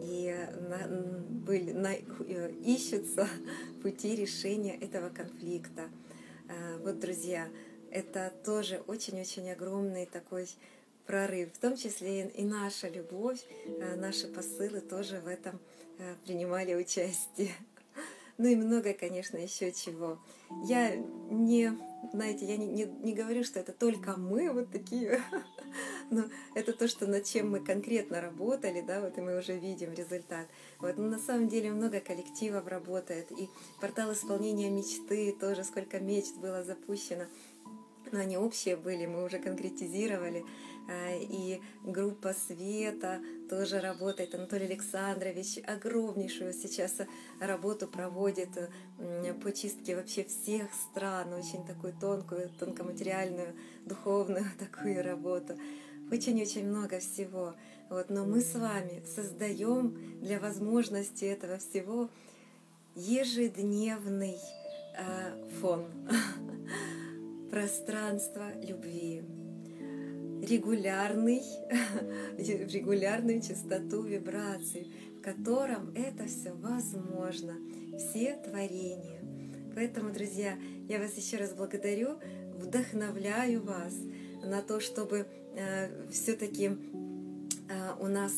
и 0.03 0.35
на, 0.69 0.87
были, 0.89 1.73
на, 1.73 1.95
ищутся 1.95 3.29
пути 3.83 4.17
решения 4.17 4.77
этого 4.77 5.09
конфликта. 5.09 5.89
Э, 6.49 6.79
вот, 6.79 6.99
друзья, 6.99 7.49
это 7.91 8.33
тоже 8.45 8.83
очень-очень 8.87 9.51
огромный 9.51 10.07
такой 10.07 10.49
прорыв, 11.07 11.53
в 11.53 11.59
том 11.59 11.77
числе 11.77 12.29
и 12.29 12.45
наша 12.45 12.89
любовь, 12.89 13.41
э, 13.67 13.95
наши 13.97 14.27
посылы 14.29 14.81
тоже 14.81 15.21
в 15.21 15.29
этом 15.29 15.61
принимали 16.25 16.75
участие. 16.75 17.53
Ну 18.37 18.49
и 18.49 18.57
много, 18.57 18.95
конечно, 18.95 19.37
еще 19.37 19.73
чего. 19.73 20.19
Я 20.65 20.97
не, 20.97 21.73
знаете, 22.13 22.47
я 22.47 22.57
не, 22.57 22.67
не, 22.67 22.85
не 22.85 23.15
говорю, 23.15 23.45
что 23.45 23.61
это 23.61 23.73
только 23.73 24.17
мы 24.17 24.51
вот 24.51 24.71
такие 24.71 25.23
но 26.11 26.25
это 26.55 26.73
то, 26.73 26.89
что 26.89 27.07
над 27.07 27.25
чем 27.25 27.51
мы 27.51 27.61
конкретно 27.61 28.21
работали, 28.21 28.81
да, 28.81 29.01
вот 29.01 29.19
и 29.19 29.21
мы 29.21 29.39
уже 29.39 29.57
видим 29.57 29.93
результат. 29.93 30.47
Вот, 30.79 30.97
но 30.97 31.09
на 31.09 31.19
самом 31.19 31.49
деле 31.49 31.71
много 31.71 32.01
коллективов 32.01 32.67
работает, 32.67 33.31
и 33.33 33.49
портал 33.81 34.13
исполнения 34.13 34.71
мечты 34.71 35.35
тоже, 35.39 35.65
сколько 35.65 36.01
мечт 36.01 36.37
было 36.37 36.63
запущено, 36.63 37.25
но 38.15 38.21
они 38.21 38.39
общие 38.39 38.77
были, 38.77 39.07
мы 39.07 39.25
уже 39.25 39.39
конкретизировали, 39.39 40.45
а, 40.89 41.15
и 41.15 41.61
группа 41.83 42.33
Света 42.33 43.21
тоже 43.51 43.81
работает. 43.81 44.35
Анатолий 44.35 44.67
Александрович 44.67 45.59
огромнейшую 45.67 46.53
сейчас 46.53 46.95
работу 47.41 47.89
проводит 47.89 48.51
по 49.43 49.53
чистке 49.53 49.97
вообще 49.97 50.25
всех 50.25 50.69
стран, 50.73 51.33
очень 51.33 51.67
такую 51.67 51.93
тонкую, 51.93 52.51
тонкоматериальную, 52.59 53.55
духовную 53.85 54.47
такую 54.59 55.03
работу 55.03 55.59
очень-очень 56.11 56.69
много 56.69 57.01
всего. 57.01 57.55
Вот, 57.91 58.11
но 58.11 58.25
мы 58.25 58.41
с 58.41 58.55
вами 58.55 59.03
создаем 59.05 60.21
для 60.21 60.39
возможности 60.39 61.25
этого 61.25 61.59
всего 61.59 62.09
ежедневный 62.95 64.37
э, 64.97 65.49
фон, 65.61 65.87
пространство 67.55 68.51
любви, 68.61 69.23
регулярный, 70.43 71.41
регулярную 72.37 73.41
частоту 73.41 74.03
вибраций, 74.03 74.93
в 75.19 75.23
котором 75.23 75.95
это 75.95 76.25
все 76.25 76.53
возможно, 76.53 77.55
все 77.97 78.35
творения. 78.45 79.21
Поэтому, 79.73 80.13
друзья, 80.13 80.59
я 80.89 80.99
вас 80.99 81.17
еще 81.17 81.37
раз 81.37 81.55
благодарю, 81.55 82.19
вдохновляю 82.57 83.63
вас 83.63 83.95
на 84.43 84.61
то, 84.61 84.81
чтобы 84.81 85.29
Э, 85.57 85.89
все-таки 86.11 86.67
э, 86.67 87.93
у 88.01 88.09
нас 88.09 88.33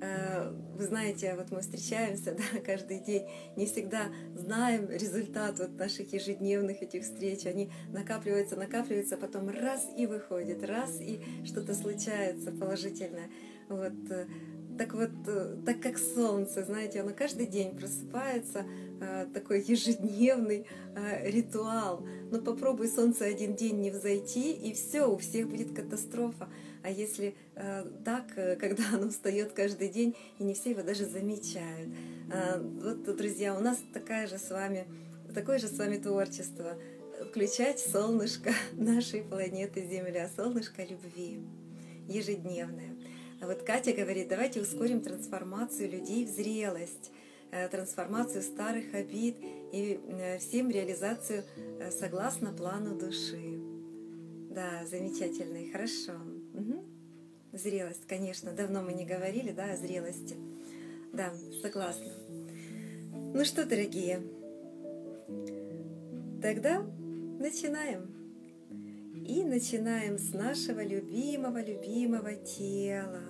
вы 0.00 0.84
знаете, 0.86 1.34
вот 1.36 1.50
мы 1.50 1.60
встречаемся 1.60 2.34
да, 2.54 2.60
каждый 2.60 3.00
день, 3.00 3.26
не 3.56 3.66
всегда 3.66 4.06
знаем 4.34 4.88
результат 4.88 5.58
вот 5.58 5.76
наших 5.78 6.12
ежедневных 6.12 6.82
этих 6.82 7.02
встреч. 7.02 7.44
Они 7.46 7.70
накапливаются, 7.92 8.56
накапливаются, 8.56 9.16
потом 9.16 9.50
раз 9.50 9.86
и 9.96 10.06
выходит, 10.06 10.64
раз 10.64 11.00
и 11.00 11.20
что-то 11.44 11.74
случается 11.74 12.50
положительное. 12.50 13.28
Вот. 13.68 13.92
Так 14.78 14.94
вот, 14.94 15.10
так 15.66 15.80
как 15.80 15.98
солнце, 15.98 16.64
знаете, 16.64 17.00
оно 17.02 17.12
каждый 17.12 17.46
день 17.46 17.76
просыпается, 17.76 18.64
такой 19.34 19.60
ежедневный 19.60 20.66
ритуал. 21.22 22.06
Но 22.30 22.40
попробуй 22.40 22.88
солнце 22.88 23.26
один 23.26 23.54
день 23.54 23.80
не 23.80 23.90
взойти, 23.90 24.52
и 24.52 24.72
все, 24.72 25.04
у 25.04 25.18
всех 25.18 25.50
будет 25.50 25.76
катастрофа. 25.76 26.48
А 26.82 26.90
если 26.90 27.34
э, 27.56 27.84
так, 28.04 28.26
э, 28.36 28.56
когда 28.60 28.84
оно 28.94 29.10
встает 29.10 29.52
каждый 29.52 29.88
день, 29.88 30.16
и 30.38 30.44
не 30.44 30.54
все 30.54 30.70
его 30.70 30.82
даже 30.82 31.06
замечают. 31.06 31.90
Э, 32.32 32.58
вот, 32.60 33.16
друзья, 33.16 33.54
у 33.56 33.60
нас 33.60 33.78
такая 33.92 34.26
же 34.26 34.38
с 34.38 34.50
вами, 34.50 34.86
такое 35.34 35.58
же 35.58 35.66
с 35.66 35.76
вами 35.78 35.98
творчество. 35.98 36.78
Включать 37.28 37.80
солнышко 37.80 38.52
нашей 38.72 39.22
планеты 39.22 39.86
Земля, 39.86 40.30
солнышко 40.34 40.82
любви, 40.84 41.40
ежедневное. 42.08 42.96
А 43.42 43.46
вот 43.46 43.62
Катя 43.62 43.92
говорит, 43.92 44.28
давайте 44.28 44.60
ускорим 44.60 45.00
трансформацию 45.00 45.90
людей 45.90 46.24
в 46.26 46.30
зрелость 46.30 47.10
э, 47.50 47.68
трансформацию 47.68 48.42
старых 48.42 48.94
обид 48.94 49.36
и 49.72 50.00
э, 50.02 50.38
всем 50.38 50.70
реализацию 50.70 51.44
согласно 51.90 52.52
плану 52.52 52.98
души. 52.98 53.59
Да, 54.60 54.84
замечательный, 54.84 55.70
хорошо. 55.70 56.12
Угу. 56.52 56.84
Зрелость, 57.54 58.06
конечно, 58.06 58.52
давно 58.52 58.82
мы 58.82 58.92
не 58.92 59.06
говорили, 59.06 59.52
да, 59.52 59.72
о 59.72 59.76
зрелости. 59.78 60.36
Да, 61.14 61.32
согласна. 61.62 62.12
Ну 63.32 63.42
что, 63.46 63.64
дорогие, 63.64 64.20
тогда 66.42 66.82
начинаем. 67.38 68.14
И 69.26 69.42
начинаем 69.44 70.18
с 70.18 70.34
нашего 70.34 70.84
любимого-любимого 70.84 72.34
тела. 72.34 73.22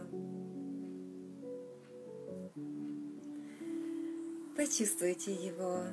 Почувствуйте 4.57 5.33
его, 5.33 5.85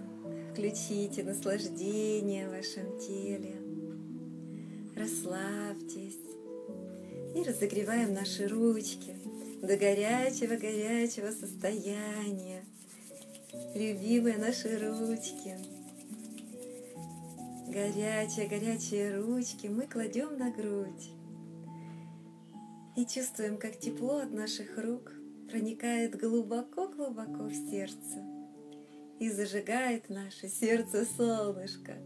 включите 0.52 1.24
наслаждение 1.24 2.50
в 2.50 2.54
вашем 2.54 2.98
теле, 2.98 3.67
расслабьтесь. 4.98 6.20
И 7.36 7.44
разогреваем 7.44 8.14
наши 8.14 8.48
ручки 8.48 9.16
до 9.62 9.78
горячего-горячего 9.78 11.32
состояния. 11.32 12.64
Любимые 13.76 14.38
наши 14.38 14.78
ручки– 14.78 15.58
горячие-горячие 17.78 19.16
ручки 19.18 19.68
мы 19.68 19.86
кладем 19.86 20.40
на 20.40 20.50
грудь. 20.50 21.12
И 22.96 23.06
чувствуем, 23.06 23.58
как 23.58 23.78
тепло 23.78 24.18
от 24.18 24.32
наших 24.32 24.80
рук 24.80 25.12
проникает 25.48 26.20
глубоко-глубоко 26.20 27.44
в 27.44 27.54
сердце. 27.54 28.24
И 29.20 29.30
зажигает 29.30 30.10
наше 30.10 30.48
сердце 30.48 31.06
солнышко, 31.06 31.98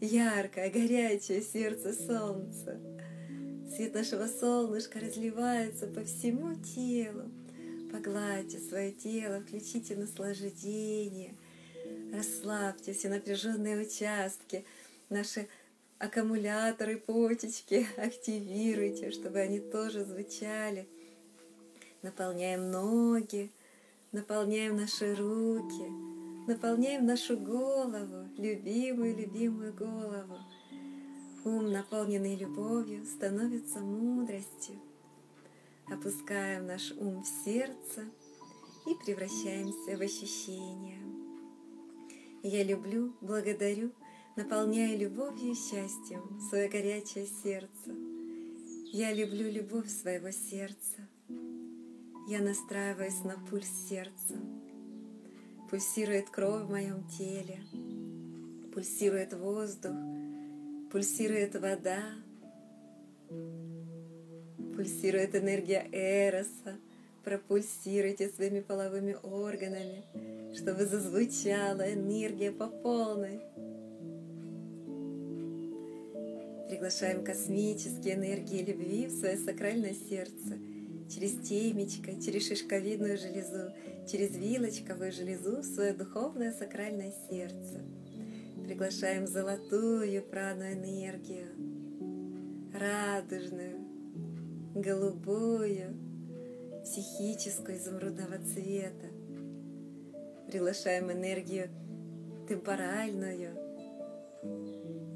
яркое, 0.00 0.70
горячее 0.70 1.42
сердце 1.42 1.92
солнца. 1.92 2.80
Свет 3.74 3.94
нашего 3.94 4.26
солнышка 4.26 5.00
разливается 5.00 5.86
по 5.86 6.04
всему 6.04 6.54
телу. 6.54 7.30
Погладьте 7.92 8.58
свое 8.58 8.92
тело, 8.92 9.40
включите 9.40 9.96
наслаждение, 9.96 11.34
расслабьте 12.12 12.92
все 12.92 13.08
напряженные 13.08 13.80
участки– 13.80 14.64
наши 15.08 15.48
аккумуляторы, 15.98 16.96
почечки 16.98 17.86
активируйте, 17.96 19.10
чтобы 19.10 19.38
они 19.38 19.60
тоже 19.60 20.04
звучали. 20.04 20.88
Наполняем 22.02 22.70
ноги, 22.70 23.50
наполняем 24.12 24.76
наши 24.76 25.14
руки, 25.14 26.13
наполняем 26.46 27.06
нашу 27.06 27.38
голову, 27.38 28.28
любимую-любимую 28.36 29.74
голову. 29.74 30.38
Ум, 31.44 31.70
наполненный 31.70 32.36
любовью, 32.36 33.04
становится 33.04 33.80
мудростью. 33.80 34.80
Опускаем 35.86 36.66
наш 36.66 36.92
ум 36.92 37.22
в 37.22 37.26
сердце 37.44 38.04
и 38.86 38.94
превращаемся 39.04 39.96
в 39.96 40.00
ощущения. 40.00 41.00
Я 42.42 42.62
люблю, 42.62 43.14
благодарю 43.20 43.92
наполняя 44.36 44.96
любовью 44.96 45.52
и 45.52 45.54
счастьем 45.54 46.40
свое 46.48 46.68
горячее 46.68 47.26
сердце. 47.26 47.94
Я 48.92 49.12
люблю 49.12 49.50
любовь 49.50 49.88
своего 49.88 50.30
сердца. 50.30 51.08
Я 52.28 52.40
настраиваюсь 52.40 53.22
на 53.24 53.38
пульс 53.48 53.68
сердца. 53.88 54.34
Пульсирует 55.74 56.30
кровь 56.30 56.66
в 56.66 56.70
моем 56.70 57.02
теле, 57.18 57.58
пульсирует 58.72 59.32
воздух, 59.32 59.90
пульсирует 60.92 61.56
вода, 61.56 61.98
пульсирует 64.76 65.34
энергия 65.34 65.88
Эроса. 65.90 66.78
Пропульсируйте 67.24 68.28
своими 68.28 68.60
половыми 68.60 69.16
органами, 69.24 70.04
чтобы 70.54 70.86
зазвучала 70.86 71.92
энергия 71.92 72.52
по 72.52 72.68
полной. 72.68 73.40
Приглашаем 76.68 77.24
космические 77.24 78.14
энергии 78.14 78.62
любви 78.62 79.08
в 79.08 79.10
свое 79.10 79.36
сакральное 79.38 79.94
сердце 80.08 80.56
через 81.08 81.32
темечко, 81.46 82.20
через 82.20 82.48
шишковидную 82.48 83.16
железу, 83.16 83.72
через 84.10 84.36
вилочковую 84.36 85.12
железу 85.12 85.58
в 85.58 85.64
свое 85.64 85.92
духовное 85.92 86.52
сакральное 86.52 87.12
сердце. 87.28 87.80
Приглашаем 88.64 89.26
золотую 89.26 90.22
прану 90.22 90.62
энергию, 90.62 91.48
радужную, 92.72 93.78
голубую, 94.74 95.96
психическую 96.82 97.78
изумрудного 97.78 98.38
цвета. 98.38 99.08
Приглашаем 100.46 101.10
энергию 101.10 101.68
темпоральную, 102.48 103.64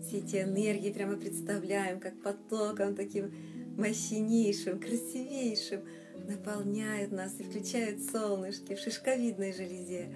все 0.08 0.18
эти 0.18 0.36
энергии 0.36 0.90
прямо 0.90 1.16
представляем, 1.16 2.00
как 2.00 2.22
потоком 2.22 2.94
таким 2.94 3.30
мощнейшим, 3.78 4.80
красивейшим 4.80 5.82
наполняют 6.28 7.12
нас 7.12 7.38
и 7.38 7.44
включают 7.44 8.02
солнышки 8.02 8.74
в 8.74 8.80
шишковидной 8.80 9.52
железе, 9.52 10.12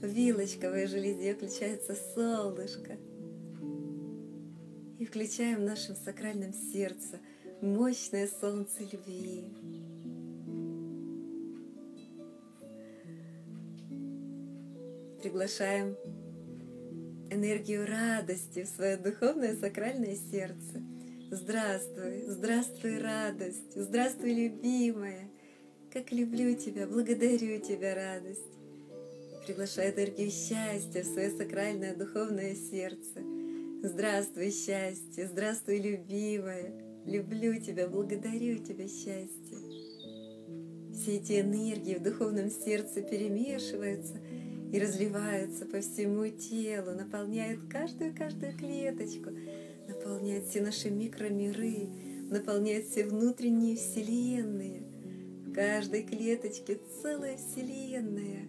в 0.00 0.06
вилочковой 0.06 0.86
железе 0.86 1.34
включается 1.34 1.94
солнышко. 2.14 2.96
И 4.98 5.04
включаем 5.04 5.58
в 5.58 5.64
нашем 5.64 5.94
сакральном 5.94 6.52
сердце 6.52 7.20
мощное 7.60 8.28
солнце 8.40 8.82
любви. 8.82 9.44
Приглашаем 15.20 15.96
энергию 17.30 17.86
радости 17.86 18.64
в 18.64 18.68
свое 18.68 18.96
духовное 18.96 19.54
сакральное 19.54 20.16
сердце. 20.16 20.82
Здравствуй, 21.34 22.24
здравствуй, 22.26 22.98
радость, 22.98 23.74
здравствуй, 23.74 24.34
любимая. 24.34 25.30
Как 25.90 26.12
люблю 26.12 26.54
тебя, 26.54 26.86
благодарю 26.86 27.58
тебя, 27.58 27.94
радость. 27.94 28.52
Приглашаю 29.46 29.94
энергию 29.94 30.30
счастья 30.30 31.02
в 31.02 31.06
свое 31.06 31.30
сакральное 31.30 31.96
духовное 31.96 32.54
сердце. 32.54 33.22
Здравствуй, 33.82 34.50
счастье, 34.50 35.26
здравствуй, 35.26 35.78
любимая. 35.78 36.70
Люблю 37.06 37.58
тебя, 37.58 37.88
благодарю 37.88 38.58
тебя, 38.58 38.86
счастье. 38.86 39.56
Все 40.92 41.16
эти 41.16 41.40
энергии 41.40 41.94
в 41.94 42.02
духовном 42.02 42.50
сердце 42.50 43.00
перемешиваются– 43.00 44.20
и 44.72 44.80
разливаются 44.80 45.66
по 45.66 45.80
всему 45.80 46.26
телу, 46.28 46.92
наполняют 46.92 47.60
каждую-каждую 47.70 48.56
клеточку, 48.56 49.28
наполняют 50.02 50.46
все 50.46 50.60
наши 50.60 50.90
микромиры, 50.90 51.88
наполняют 52.28 52.86
все 52.86 53.04
внутренние 53.04 53.76
вселенные. 53.76 54.82
В 55.46 55.52
каждой 55.52 56.02
клеточке 56.02 56.80
целая 57.00 57.36
вселенная. 57.36 58.46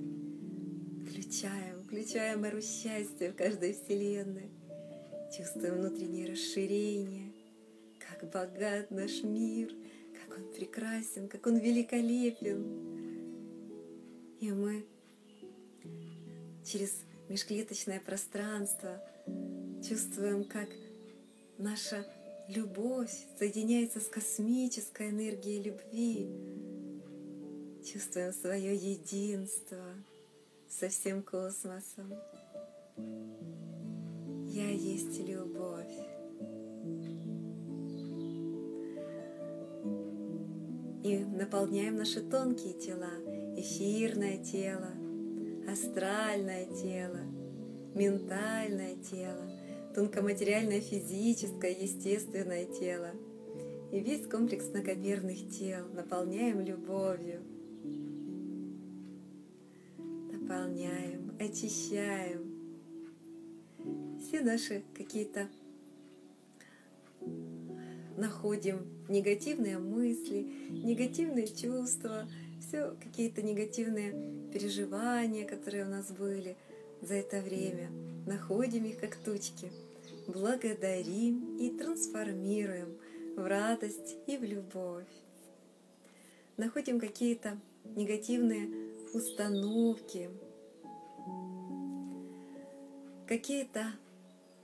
Включаем, 1.08 1.84
включаем 1.84 2.44
эру 2.46 2.62
счастья 2.62 3.32
в 3.32 3.36
каждой 3.36 3.74
вселенной. 3.74 4.50
Чувствуем 5.38 5.76
внутреннее 5.76 6.32
расширение, 6.32 7.34
как 8.00 8.32
богат 8.32 8.90
наш 8.90 9.24
мир, 9.24 9.72
как 10.14 10.38
он 10.40 10.54
прекрасен, 10.54 11.28
как 11.28 11.46
он 11.46 11.58
великолепен. 11.58 12.66
И 14.40 14.52
мы 14.52 14.86
через 16.66 17.04
межклеточное 17.30 18.00
пространство, 18.00 19.02
чувствуем, 19.88 20.44
как 20.46 20.70
наша 21.64 22.06
любовь 22.50 23.14
соединяется 23.40 24.02
с 24.02 24.08
космической 24.08 25.10
энергией 25.10 25.64
любви, 25.64 26.30
чувствуем 27.86 28.34
свое 28.34 28.76
единство 28.76 29.86
со 30.68 30.90
всем 30.90 31.24
космосом. 31.24 32.14
Я 34.48 34.70
есть 34.70 35.18
любовь. 35.20 35.88
И 41.06 41.18
наполняем 41.18 41.96
наши 41.96 42.22
тонкие 42.22 42.74
тела, 42.74 43.12
эфирное 43.58 44.44
тело— 44.44 44.92
астральное 45.72 46.66
тело, 46.66 47.22
ментальное 47.96 48.96
тело, 48.98 49.53
тонкоматериальное 49.94 50.82
физическое, 50.82 51.72
естественное 51.72 52.66
тело 52.66 53.12
и 53.92 54.00
весь 54.00 54.28
комплекс 54.28 54.68
многомерных 54.70 55.50
тел 55.50 55.88
наполняем 55.94 56.62
любовью. 56.62 57.42
наполняем, 60.54 61.36
очищаем 61.40 62.54
все 64.20 64.42
наши 64.42 64.84
какие-то 64.96 65.48
находим 68.18 68.86
негативные 69.10 69.80
мысли, 69.80 70.48
негативные 70.70 71.48
чувства, 71.48 72.28
все 72.60 72.96
какие-то 73.02 73.42
негативные 73.42 74.12
переживания, 74.52 75.46
которые 75.46 75.86
у 75.86 75.90
нас 75.90 76.12
были 76.12 76.56
за 77.02 77.16
это 77.16 77.42
время. 77.42 77.90
Находим 78.26 78.86
их 78.86 79.00
как 79.00 79.18
тучки, 79.18 79.72
благодарим 80.28 81.58
и 81.58 81.70
трансформируем 81.72 82.98
в 83.36 83.46
радость 83.46 84.16
и 84.28 84.38
в 84.38 84.44
любовь. 84.44 85.08
Находим 86.56 87.00
какие-то 87.00 87.58
негативные 87.96 88.70
установки, 89.14 90.30
какие-то 93.28 93.88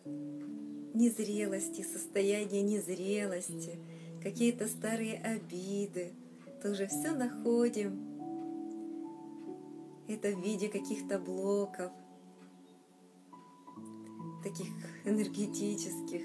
незрелости, 0.05 1.81
состояние 1.81 2.61
незрелости, 2.61 3.77
какие-то 4.23 4.67
старые 4.67 5.19
обиды, 5.19 6.13
тоже 6.63 6.87
все 6.87 7.11
находим. 7.11 8.07
Это 10.07 10.29
в 10.29 10.41
виде 10.41 10.69
каких-то 10.69 11.19
блоков, 11.19 11.91
таких 14.41 14.67
энергетических. 15.05 16.21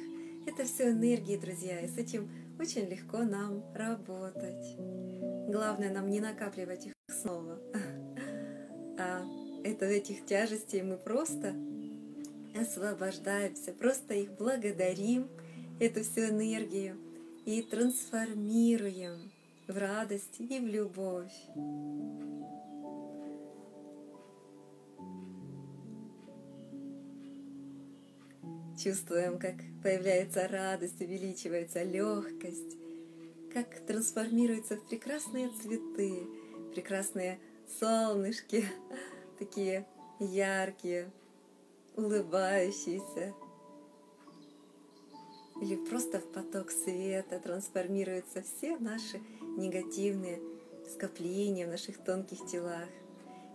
Это 0.46 0.64
все 0.64 0.90
энергии, 0.90 1.36
друзья, 1.36 1.80
и 1.80 1.88
с 1.88 1.96
этим 1.96 2.30
очень 2.58 2.88
легко 2.88 3.18
нам 3.18 3.64
работать. 3.74 4.76
Главное 5.48 5.92
нам 5.92 6.08
не 6.08 6.20
накапливать 6.20 6.86
их 6.86 6.92
снова, 7.08 7.58
а 8.98 9.24
это 9.64 9.86
этих 9.86 10.26
тяжестей 10.26 10.82
мы 10.82 10.96
просто 10.96 11.54
освобождаемся, 12.54 13.72
просто 13.72 14.14
их 14.14 14.32
благодарим, 14.32 15.28
эту 15.80 16.02
всю 16.02 16.28
энергию, 16.28 16.96
и 17.44 17.62
трансформируем 17.62 19.32
в 19.66 19.76
радость 19.76 20.36
и 20.38 20.60
в 20.60 20.66
любовь. 20.66 21.32
Чувствуем, 28.82 29.38
как 29.38 29.54
появляется 29.82 30.48
радость, 30.48 31.00
увеличивается 31.00 31.84
легкость, 31.84 32.76
как 33.52 33.86
трансформируется 33.86 34.76
в 34.76 34.86
прекрасные 34.88 35.48
цветы, 35.50 36.26
прекрасные 36.74 37.38
солнышки, 37.78 38.64
такие 39.38 39.86
яркие, 40.18 41.10
улыбающийся, 41.96 43.32
или 45.60 45.76
просто 45.76 46.18
в 46.18 46.32
поток 46.32 46.72
света 46.72 47.38
трансформируются 47.38 48.42
все 48.42 48.76
наши 48.76 49.20
негативные 49.56 50.40
скопления 50.92 51.66
в 51.66 51.70
наших 51.70 52.02
тонких 52.02 52.44
телах. 52.46 52.88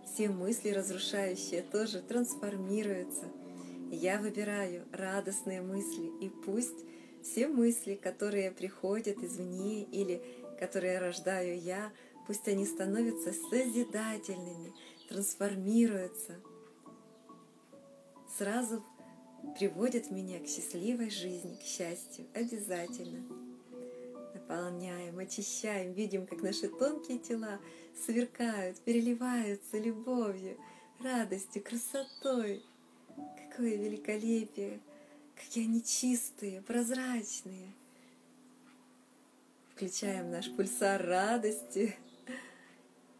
Все 0.06 0.30
мысли 0.30 0.70
разрушающие 0.70 1.62
тоже 1.62 2.00
трансформируются. 2.00 3.26
Я 3.90 4.18
выбираю 4.18 4.86
радостные 4.92 5.60
мысли, 5.60 6.10
и 6.20 6.28
пусть 6.28 6.84
все 7.22 7.48
мысли, 7.48 7.94
которые 7.94 8.50
приходят 8.50 9.18
извне 9.22 9.82
или 9.82 10.22
которые 10.58 10.98
рождаю 10.98 11.58
я, 11.58 11.92
пусть 12.26 12.48
они 12.48 12.64
становятся 12.64 13.32
созидательными, 13.32 14.72
трансформируются– 15.08 16.40
сразу 18.40 18.82
приводит 19.58 20.10
меня 20.10 20.38
к 20.40 20.46
счастливой 20.46 21.10
жизни, 21.10 21.56
к 21.56 21.62
счастью, 21.62 22.26
обязательно. 22.32 23.22
Наполняем, 24.32 25.18
очищаем, 25.18 25.92
видим, 25.92 26.26
как 26.26 26.40
наши 26.40 26.68
тонкие 26.68 27.18
тела 27.18 27.60
сверкают, 28.06 28.80
переливаются 28.80 29.78
любовью, 29.78 30.56
радостью, 31.02 31.62
красотой. 31.62 32.62
Какое 33.48 33.76
великолепие, 33.76 34.80
какие 35.34 35.64
они 35.64 35.82
чистые, 35.82 36.62
прозрачные. 36.62 37.72
Включаем 39.74 40.30
наш 40.30 40.50
пульсар 40.50 41.02
радости, 41.04 41.96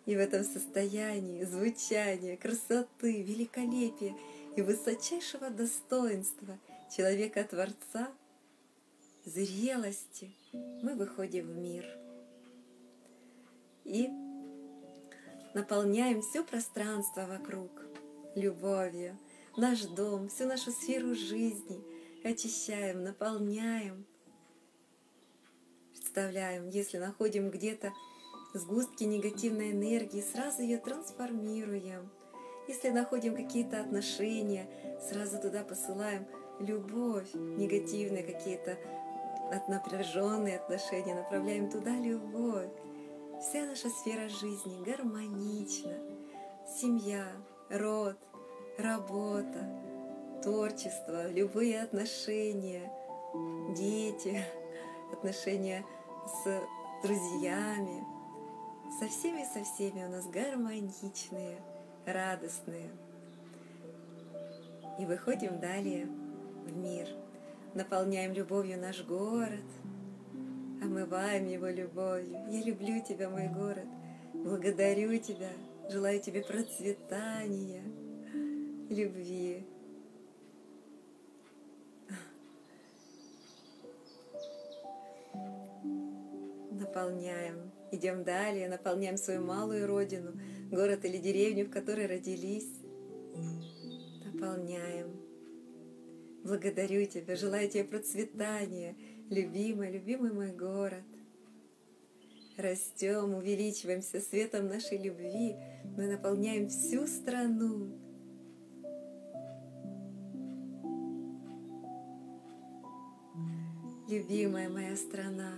и 0.07 0.17
в 0.17 0.19
этом 0.19 0.45
состоянии 0.45 1.45
звучания, 1.45 2.37
красоты, 2.37 3.23
великолепия– 3.23 4.15
и 4.57 4.63
высочайшего 4.63 5.51
достоинства 5.51 6.59
человека-творца, 6.95 8.09
зрелости 9.25 10.31
мы 10.53 10.95
выходим 10.95 11.47
в 11.47 11.57
мир. 11.57 11.87
И 13.85 14.09
наполняем 15.55 16.23
все 16.23 16.45
пространство 16.45 17.27
вокруг 17.27 17.71
любовью, 18.35 19.17
наш 19.61 19.83
дом, 19.83 20.29
всю 20.29 20.47
нашу 20.47 20.73
сферу 20.73 21.15
жизни, 21.15 21.85
очищаем, 22.25 23.05
наполняем. 23.05 24.05
Представляем, 25.93 26.69
если 26.71 26.99
находим 26.99 27.51
где-то 27.51 27.93
сгустки 28.55 29.05
негативной 29.05 29.73
энергии, 29.73 30.21
сразу 30.21 30.63
ее 30.63 30.79
трансформируем– 30.79 32.11
если 32.71 32.91
находим 32.91 33.35
какие-то 33.35 33.81
отношения, 33.81 34.69
сразу 35.01 35.41
туда 35.41 35.65
посылаем 35.65 36.25
любовь, 36.61 37.27
негативные 37.35 38.23
какие-то 38.23 38.79
от 39.51 39.69
напряженные 39.69 40.59
отношения, 40.59 41.17
направляем 41.17 41.69
туда 41.69 41.91
любовь. 41.97 42.71
Вся 43.41 43.67
наша 43.67 43.89
сфера 43.89 44.29
жизни 44.29 44.85
гармонична. 44.85 45.99
Семья, 46.81 47.27
род, 47.71 48.17
работа, 48.81 49.69
творчество, 50.43 51.31
любые 51.31 51.83
отношения, 51.83 52.91
дети, 53.77 54.43
отношения 55.13 55.85
с 56.27 56.61
друзьями. 57.03 58.05
Со 58.99 59.09
всеми, 59.09 59.45
со 59.45 59.63
всеми 59.65 60.05
у 60.05 60.11
нас 60.11 60.27
гармоничные– 60.27 61.59
радостные. 62.07 62.91
И 64.99 65.07
выходим 65.07 65.59
далее 65.61 66.07
в 66.67 66.77
мир, 66.77 67.09
наполняем 67.75 68.33
любовью 68.33 68.79
наш 68.79 69.03
город, 69.05 69.65
омываем 70.83 71.47
его 71.47 71.69
любовью. 71.69 72.39
Я 72.51 72.63
люблю 72.63 73.03
тебя, 73.03 73.31
мой 73.31 73.49
город, 73.49 73.87
благодарю 74.35 75.17
тебя, 75.19 75.51
желаю 75.89 76.21
тебе 76.21 76.43
процветания, 76.43 77.83
любви. 78.91 79.65
Наполняем, 86.73 87.71
идем 87.93 88.25
далее, 88.25 88.69
наполняем 88.69 89.17
свою 89.17 89.43
малую 89.43 89.87
родину– 89.87 90.33
город 90.71 91.05
или 91.05 91.19
деревню, 91.19 91.67
в 91.67 91.71
которой 91.71 92.07
родились. 92.07 92.71
Наполняем. 94.25 95.21
Благодарю 96.45 97.05
Тебя, 97.07 97.37
желаю 97.37 97.69
Тебе 97.69 97.85
процветания, 97.85 98.97
любимый, 99.29 99.91
любимый 99.91 100.33
мой 100.33 100.53
город. 100.53 101.05
Растем, 102.57 103.35
увеличиваемся 103.35 104.21
светом 104.21 104.69
нашей 104.69 104.99
любви, 104.99 105.57
мы 105.97 106.07
наполняем 106.07 106.69
всю 106.69 107.07
страну. 107.07 108.10
Любимая 114.11 114.69
моя 114.69 114.97
страна. 114.97 115.53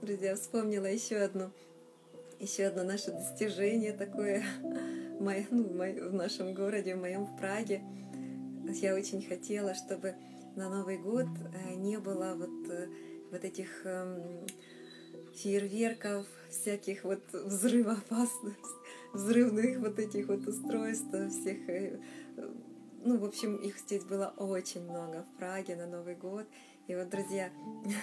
Друзья, 0.00 0.36
вспомнила 0.36 0.86
еще 0.86 1.16
одну 1.16 1.50
еще 2.38 2.66
одно 2.66 2.84
наше 2.84 3.10
достижение 3.10 3.92
такое 3.92 4.44
мое, 5.18 5.46
ну, 5.50 5.64
в 5.64 6.14
нашем 6.14 6.54
городе, 6.54 6.94
в 6.94 7.00
моем 7.00 7.26
в 7.26 7.36
Праге. 7.36 7.82
Я 8.68 8.94
очень 8.94 9.20
хотела, 9.20 9.74
чтобы 9.74 10.14
на 10.54 10.70
Новый 10.70 10.96
год 10.96 11.26
э, 11.26 11.74
не 11.74 11.98
было 11.98 12.34
вот, 12.36 12.70
э, 12.70 12.86
вот 13.32 13.44
этих 13.44 13.84
эм, 13.84 14.46
фейерверков, 15.34 16.24
всяких 16.50 17.02
вот 17.02 17.22
взрывоопасных, 17.32 18.54
взрывных 19.12 19.80
вот 19.80 19.98
этих 19.98 20.28
вот 20.28 20.46
устройств, 20.46 21.08
всех 21.08 21.68
э, 21.68 22.00
ну, 23.02 23.18
в 23.18 23.24
общем, 23.24 23.56
их 23.56 23.78
здесь 23.78 24.04
было 24.04 24.34
очень 24.36 24.82
много 24.82 25.22
в 25.24 25.38
Праге 25.38 25.76
на 25.76 25.86
Новый 25.86 26.14
год. 26.14 26.46
И 26.86 26.94
вот, 26.94 27.08
друзья, 27.08 27.50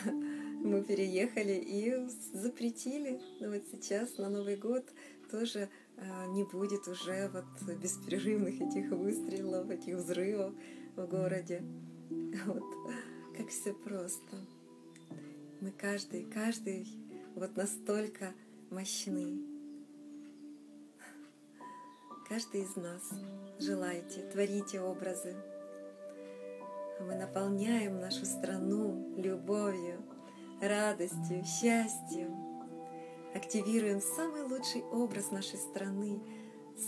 мы 0.63 0.83
переехали 0.83 1.53
и 1.53 2.07
запретили. 2.33 3.19
Но 3.39 3.49
вот 3.49 3.63
сейчас 3.71 4.17
на 4.17 4.29
Новый 4.29 4.55
год 4.55 4.85
тоже 5.29 5.69
а, 5.97 6.27
не 6.27 6.43
будет 6.43 6.87
уже 6.87 7.29
вот 7.29 7.77
беспрерывных 7.77 8.61
этих 8.61 8.89
выстрелов, 8.89 9.69
этих 9.69 9.95
взрывов 9.97 10.53
в 10.95 11.05
городе. 11.05 11.63
Вот 12.45 12.63
как 13.35 13.49
все 13.49 13.73
просто. 13.73 14.37
Мы 15.61 15.71
каждый, 15.71 16.23
каждый 16.23 16.87
вот 17.35 17.55
настолько 17.55 18.33
мощны. 18.69 19.56
Каждый 22.29 22.63
из 22.63 22.75
нас 22.75 23.09
желайте, 23.57 24.21
творите 24.33 24.81
образы. 24.81 25.33
Мы 26.99 27.15
наполняем 27.15 28.01
нашу 28.01 28.25
страну 28.25 29.15
любовью, 29.15 30.03
радостью, 30.61 31.45
счастьем. 31.45 32.35
Активируем 33.33 34.01
самый 34.01 34.41
лучший 34.41 34.81
образ 34.91 35.31
нашей 35.31 35.57
страны, 35.57 36.19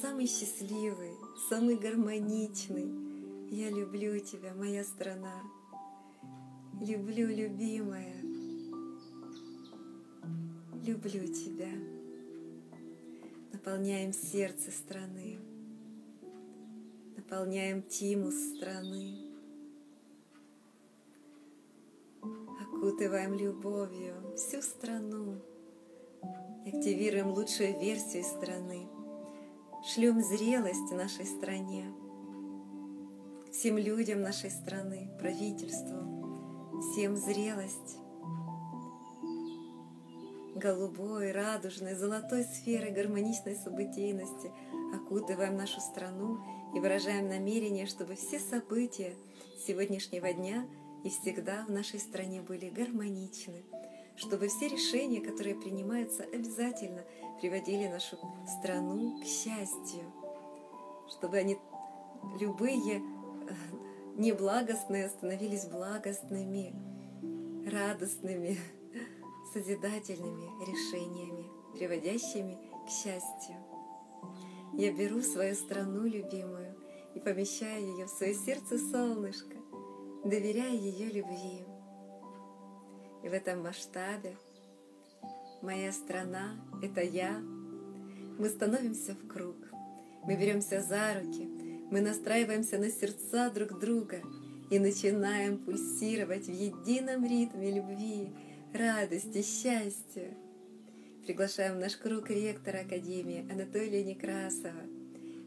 самый 0.02 0.28
счастливый, 0.28 1.14
самый 1.48 1.78
гармоничный. 1.78 3.50
Я 3.50 3.70
люблю 3.70 4.20
тебя, 4.20 4.54
моя 4.54 4.84
страна. 4.84 5.42
Люблю, 6.82 7.28
любимая. 7.28 8.16
Люблю 10.84 11.34
тебя. 11.34 11.99
Наполняем 13.60 14.14
сердце 14.14 14.72
страны. 14.72 15.38
Наполняем 17.18 17.82
тимус 17.82 18.34
страны. 18.56 19.18
Окутываем 22.62 23.34
любовью 23.34 24.34
всю 24.38 24.62
страну. 24.62 25.42
Активируем 26.66 27.32
лучшую 27.32 27.78
версию 27.78 28.24
страны. 28.24 28.88
Шлем 29.94 30.24
зрелость 30.24 30.94
нашей 30.94 31.26
стране. 31.26 31.92
Всем 33.52 33.78
людям 33.78 34.22
нашей 34.22 34.52
страны, 34.52 35.12
правительству, 35.20 36.80
всем 36.80 37.18
зрелость 37.18 37.99
голубой, 40.60 41.32
радужной, 41.32 41.96
золотой 41.96 42.44
сферой 42.44 42.92
гармоничной 42.92 43.56
событийности. 43.56 44.52
Окутываем 44.94 45.58
нашу 45.58 45.80
страну 45.80 46.40
и 46.76 46.80
выражаем 46.80 47.28
намерение, 47.28 47.86
чтобы 47.86 48.16
все 48.16 48.40
события 48.40 49.16
сегодняшнего 49.66 50.32
дня 50.34 50.68
и 51.04 51.10
всегда 51.10 51.66
в 51.68 51.72
нашей 51.72 52.00
стране 52.00 52.42
были 52.42 52.70
гармоничны, 52.70 53.64
чтобы 54.16 54.48
все 54.50 54.68
решения, 54.68 55.22
которые 55.22 55.56
принимаются, 55.56 56.24
обязательно 56.24 57.04
приводили 57.40 57.88
нашу 57.88 58.18
страну 58.60 59.20
к 59.22 59.26
счастью, 59.26 60.04
чтобы 61.10 61.38
они 61.38 61.58
любые 62.40 62.98
э, 62.98 63.02
неблагостные 64.18 65.08
становились 65.10 65.66
благостными, 65.66 66.76
радостными, 67.70 68.58
созидательными 69.54 70.50
решениями, 70.66 71.46
приводящими 71.74 72.58
к 72.86 72.90
счастью. 72.90 73.56
Я 74.74 74.94
беру 74.94 75.22
свою 75.22 75.56
страну 75.56 76.04
любимую 76.04 76.76
и 77.16 77.20
помещаю 77.20 77.86
ее 77.86 78.06
в 78.06 78.10
свое 78.10 78.34
сердце 78.34 78.78
солнышко, 78.78 79.56
доверяя 80.24 80.74
ее 80.74 81.10
любви. 81.10 81.66
И 83.24 83.30
в 83.30 83.34
этом 83.34 83.64
масштабе 83.64 84.38
моя 85.62 85.92
страна— 85.92 86.56
это 86.84 87.02
я. 87.02 87.40
Мы 88.38 88.48
становимся 88.48 89.16
в 89.16 89.28
круг, 89.28 89.58
мы 90.24 90.36
беремся 90.36 90.82
за 90.82 91.20
руки, 91.20 91.46
мы 91.92 92.02
настраиваемся 92.02 92.78
на 92.78 92.90
сердца 92.90 93.50
друг 93.50 93.80
друга 93.80 94.22
и 94.70 94.80
начинаем 94.80 95.58
пульсировать 95.58 96.46
в 96.46 96.52
едином 96.52 97.26
ритме 97.26 97.72
любви, 97.72 98.32
радости, 98.74 99.42
счастья. 99.42 100.32
Приглашаем 101.26 101.78
в 101.78 101.80
наш 101.80 101.96
круг 101.96 102.30
ректора 102.30 102.80
Академии 102.80 103.50
Анатолия 103.52 104.04
Некрасова. 104.04 104.84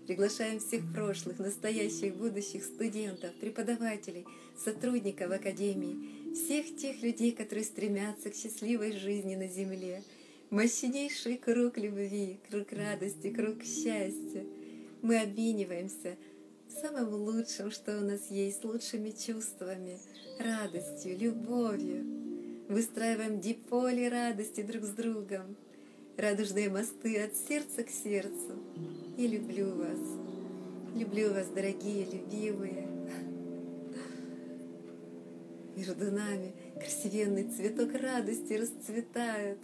Приглашаем 0.06 0.58
всех 0.58 0.82
прошлых, 0.92 1.38
настоящих, 1.38 2.16
будущих 2.16 2.64
студентов, 2.64 3.32
преподавателей, 3.34 4.26
сотрудников 4.58 5.30
Академии, 5.30 6.34
всех 6.34 6.76
тех 6.76 7.02
людей, 7.02 7.32
которые 7.32 7.64
стремятся 7.64 8.30
к 8.30 8.34
счастливой 8.34 8.92
жизни 8.92 9.36
на 9.36 9.46
Земле. 9.46 10.02
Мощнейший 10.50 11.36
круг 11.36 11.78
любви, 11.78 12.40
круг 12.50 12.72
радости, 12.72 13.30
круг 13.30 13.62
счастья. 13.62 14.44
Мы 15.00 15.20
обмениваемся 15.20 16.16
самым 16.68 17.14
лучшим, 17.14 17.70
что 17.70 17.98
у 17.98 18.02
нас 18.02 18.30
есть, 18.30 18.64
лучшими 18.64 19.10
чувствами, 19.10 19.98
радостью, 20.38 21.16
любовью 21.16 22.22
Выстраиваем 22.72 23.38
диполи 23.38 24.08
радости 24.08 24.62
друг 24.62 24.84
с 24.84 24.92
другом, 24.92 25.56
радужные 26.16 26.70
мосты 26.70 27.22
от 27.22 27.36
сердца 27.36 27.84
к 27.84 27.90
сердцу. 27.90 28.56
И 29.18 29.26
люблю 29.26 29.74
вас, 29.74 29.98
люблю 30.94 31.34
вас, 31.34 31.48
дорогие, 31.48 32.06
любимые. 32.06 32.88
Между 35.76 36.10
нами 36.10 36.54
красивенный 36.76 37.44
цветок 37.44 37.92
радости 37.92 38.54
расцветает, 38.54 39.58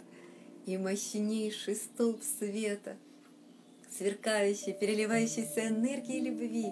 и 0.67 0.77
мощнейший 0.77 1.77
столб 1.77 2.21
света, 2.21 2.95
сверкающий, 3.89 4.73
переливающийся 4.73 5.69
энергией 5.69 6.29
любви, 6.29 6.67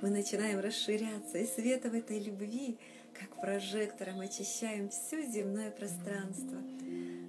мы 0.00 0.08
начинаем 0.08 0.60
расширяться, 0.60 1.36
и 1.36 1.46
света 1.46 1.90
в 1.90 1.94
этой 1.94 2.20
любви— 2.20 2.78
как 3.18 3.40
прожектором 3.40 4.20
очищаем 4.20 4.88
все 4.90 5.24
земное 5.24 5.70
пространство, 5.70 6.58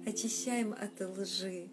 очищаем 0.06 0.72
от 0.72 1.00
лжи, 1.00 1.68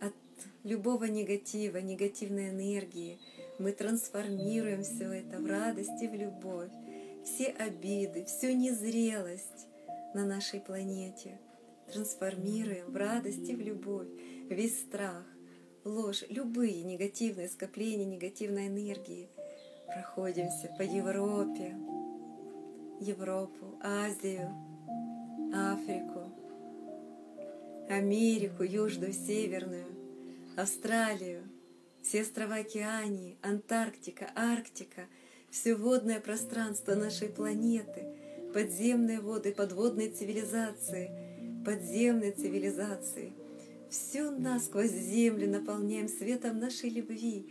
от 0.00 0.14
любого 0.62 1.04
негатива, 1.04 1.78
негативной 1.78 2.50
энергии. 2.50 3.18
Мы 3.58 3.72
трансформируем 3.72 4.82
все 4.82 5.10
это 5.12 5.38
в 5.38 5.46
радость 5.46 6.02
и 6.02 6.08
в 6.08 6.14
любовь, 6.14 6.70
все 7.24 7.46
обиды, 7.46 8.24
всю 8.24 8.52
незрелость 8.52 9.68
на 10.14 10.24
нашей 10.24 10.60
планете. 10.60 11.38
Трансформируем 11.92 12.90
в 12.90 12.96
радость 12.96 13.48
и 13.48 13.54
в 13.54 13.60
любовь, 13.60 14.08
весь 14.48 14.80
страх, 14.80 15.24
ложь, 15.84 16.24
любые 16.28 16.82
негативные 16.82 17.48
скопления 17.48 18.06
негативной 18.06 18.68
энергии. 18.68 19.28
Проходимся 19.86 20.74
по 20.76 20.82
Европе, 20.82 21.76
Европу, 23.00 23.78
Азию, 23.82 24.50
Африку, 25.52 26.32
Америку, 27.88 28.62
Южную, 28.62 29.12
Северную, 29.12 29.86
Австралию, 30.56 31.42
все 32.02 32.22
острова 32.22 32.56
Океании, 32.56 33.36
Антарктика, 33.42 34.30
Арктика, 34.36 35.06
все 35.50 35.74
водное 35.74 36.20
пространство 36.20 36.94
нашей 36.94 37.28
планеты, 37.28 38.04
подземные 38.52 39.20
воды, 39.20 39.52
подводные 39.52 40.10
цивилизации, 40.10 41.10
подземные 41.64 42.32
цивилизации. 42.32 43.32
Всю 43.90 44.30
нас 44.30 44.66
сквозь 44.66 44.90
землю 44.90 45.48
наполняем 45.48 46.08
светом 46.08 46.58
нашей 46.58 46.90
любви, 46.90 47.46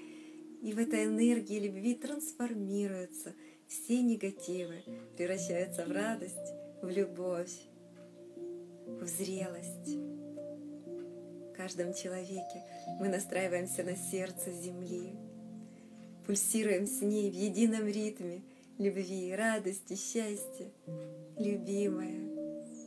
и 0.62 0.72
в 0.72 0.80
этой 0.80 1.06
энергии 1.06 1.60
любви 1.60 1.96
трансформируется– 1.96 3.34
все 3.74 4.04
негативы 4.04 4.84
превращаются 5.18 5.84
в 5.86 5.92
радость, 5.92 6.54
в 6.84 6.90
любовь, 6.90 7.52
в 8.86 9.08
зрелость. 9.08 9.98
В 11.50 11.58
каждом 11.58 11.94
человеке 11.94 12.64
мы 13.00 13.10
настраиваемся 13.10 13.84
на 13.84 13.96
сердце 13.96 14.52
Земли, 14.52 15.16
пульсируем 16.28 16.86
с 16.86 17.02
ней 17.02 17.32
в 17.32 17.34
едином 17.34 17.88
ритме 17.88 18.44
любви, 18.78 19.34
радости, 19.36 19.96
счастья. 19.96 20.72
Любимая, 21.40 22.30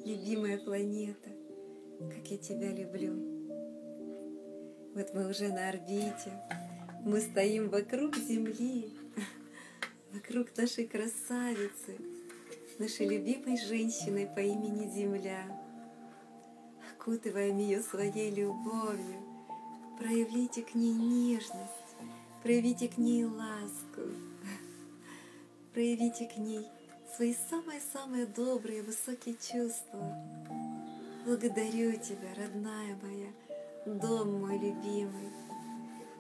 любимая 0.05 0.59
планета, 0.59 1.31
как 1.99 2.31
я 2.31 2.39
тебя 2.39 2.71
люблю. 2.71 3.13
Вот 4.95 5.13
мы 5.15 5.29
уже 5.29 5.49
на 5.49 5.69
орбите, 5.69 6.31
мы 7.05 7.21
стоим 7.21 7.71
вокруг 7.71 8.17
Земли, 8.17 8.93
вокруг 10.17 10.57
нашей 10.57 10.87
красавицы, 10.87 11.99
нашей 12.79 13.07
любимой 13.07 13.59
женщины 13.59 14.27
по 14.35 14.41
имени 14.41 14.89
Земля. 14.89 15.45
Окутываем 16.93 17.59
ее 17.59 17.83
своей 17.83 18.31
любовью, 18.31 19.21
проявите 19.99 20.63
к 20.63 20.75
ней 20.75 20.95
нежность, 20.95 21.91
проявите 22.43 22.89
к 22.89 22.97
ней 22.97 23.25
ласку, 23.25 24.09
проявите 25.75 26.27
к 26.27 26.39
ней 26.39 26.67
свои 27.15 27.35
самые-самые 27.51 28.25
добрые, 28.25 28.83
высокие 28.83 29.35
чувства. 29.35 30.17
Благодарю 31.27 31.93
Тебя, 31.93 32.33
родная 32.37 32.97
моя, 33.03 33.33
дом 33.85 34.41
мой 34.41 34.55
любимый. 34.55 35.31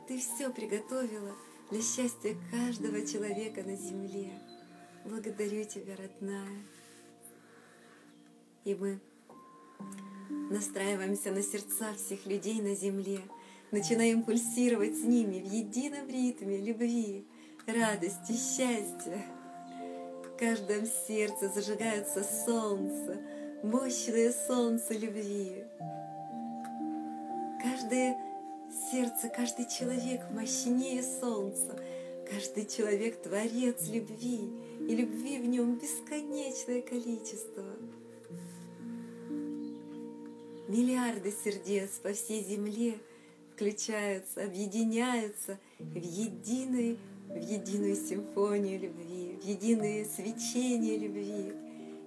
Ты 0.06 0.18
все 0.18 0.50
приготовила 0.50 1.34
для 1.70 1.82
счастья 1.82 2.36
каждого 2.50 3.04
человека 3.04 3.62
на 3.62 3.74
земле. 3.74 4.30
Благодарю 5.04 5.64
Тебя, 5.64 5.96
родная. 5.96 6.62
И 8.64 8.74
мы 8.74 9.00
настраиваемся 10.50 11.32
на 11.32 11.42
сердца 11.42 11.92
всех 11.94 12.26
людей 12.26 12.60
на 12.60 12.74
земле, 12.74 13.20
начинаем 13.70 14.22
пульсировать 14.22 14.96
с 14.96 15.02
ними 15.02 15.40
в 15.40 15.52
едином 15.52 16.08
ритме 16.08 16.58
любви, 16.58 17.26
радости, 17.66 18.32
счастья. 18.32 19.24
В 20.24 20.38
каждом 20.38 20.86
сердце 20.86 21.48
зажигается 21.48 22.22
солнце, 22.22 23.20
мощное 23.62 24.32
солнце 24.46 24.94
любви. 24.94 25.64
Каждое 27.62 28.25
сердце, 28.90 29.28
каждый 29.28 29.66
человек 29.68 30.20
мощнее 30.30 31.02
солнца, 31.02 31.78
каждый 32.30 32.66
человек 32.66 33.22
творец 33.22 33.88
любви, 33.88 34.50
и 34.88 34.94
любви 34.94 35.38
в 35.38 35.46
нем 35.46 35.78
бесконечное 35.78 36.82
количество. 36.82 37.64
Миллиарды 40.68 41.32
сердец 41.44 41.90
по 42.02 42.12
всей 42.12 42.44
земле 42.44 42.98
включаются, 43.54 44.44
объединяются 44.44 45.58
в 45.78 45.96
единой, 45.96 46.98
в 47.28 47.40
единую 47.40 47.96
симфонию 47.96 48.80
любви, 48.80 49.38
в 49.40 49.44
единое 49.44 50.04
свечение 50.04 50.98
любви. 50.98 51.52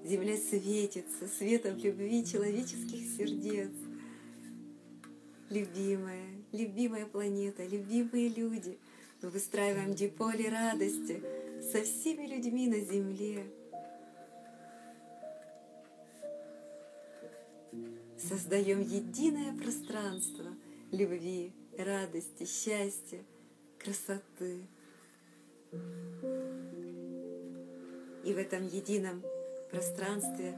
Земля 0.05 0.38
светится 0.38 1.27
светом 1.38 1.77
любви 1.77 2.25
человеческих 2.25 3.17
сердец. 3.17 3.71
Любимая, 5.49 6.38
любимая 6.51 7.05
планета, 7.05 7.65
любимые 7.65 8.29
люди, 8.29 8.77
мы 9.21 9.29
выстраиваем 9.29 9.93
диполе 9.93 10.49
радости 10.49 11.21
со 11.71 11.81
всеми 11.83 12.25
людьми 12.27 12.67
на 12.67 12.79
Земле— 12.79 13.45
создаем 18.29 18.81
единое 18.81 19.57
пространство 19.57 20.45
любви, 20.91 21.53
радости, 21.77 22.45
счастья, 22.45 23.23
красоты. 23.79 24.67
И 28.23 28.33
в 28.33 28.38
этом 28.38 28.67
едином 28.67 29.23
пространстве 29.71 30.57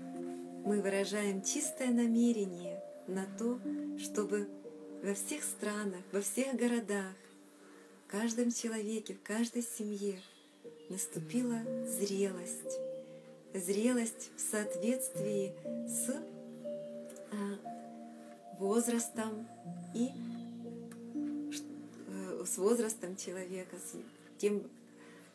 мы 0.66 0.82
выражаем 0.82 1.42
чистое 1.44 1.92
намерение 1.92 2.82
на 3.08 3.26
то, 3.38 3.60
чтобы 3.98 4.48
во 5.02 5.14
всех 5.14 5.44
странах, 5.44 6.02
во 6.12 6.22
всех 6.22 6.56
городах, 6.56 7.14
в 8.08 8.12
каждом 8.12 8.52
человеке, 8.52 9.16
в 9.16 9.24
каждой 9.24 9.64
семье 9.64 10.20
наступила 10.90 11.60
зрелость. 11.88 12.80
Зрелость 13.54 14.32
в 14.38 14.40
соответствии 14.40 15.54
с 15.88 16.32
возрастом 18.62 19.48
и 19.96 20.10
э, 22.08 22.46
с 22.46 22.58
возрастом 22.58 23.16
человека, 23.16 23.76
с 23.78 23.96
тем 24.38 24.62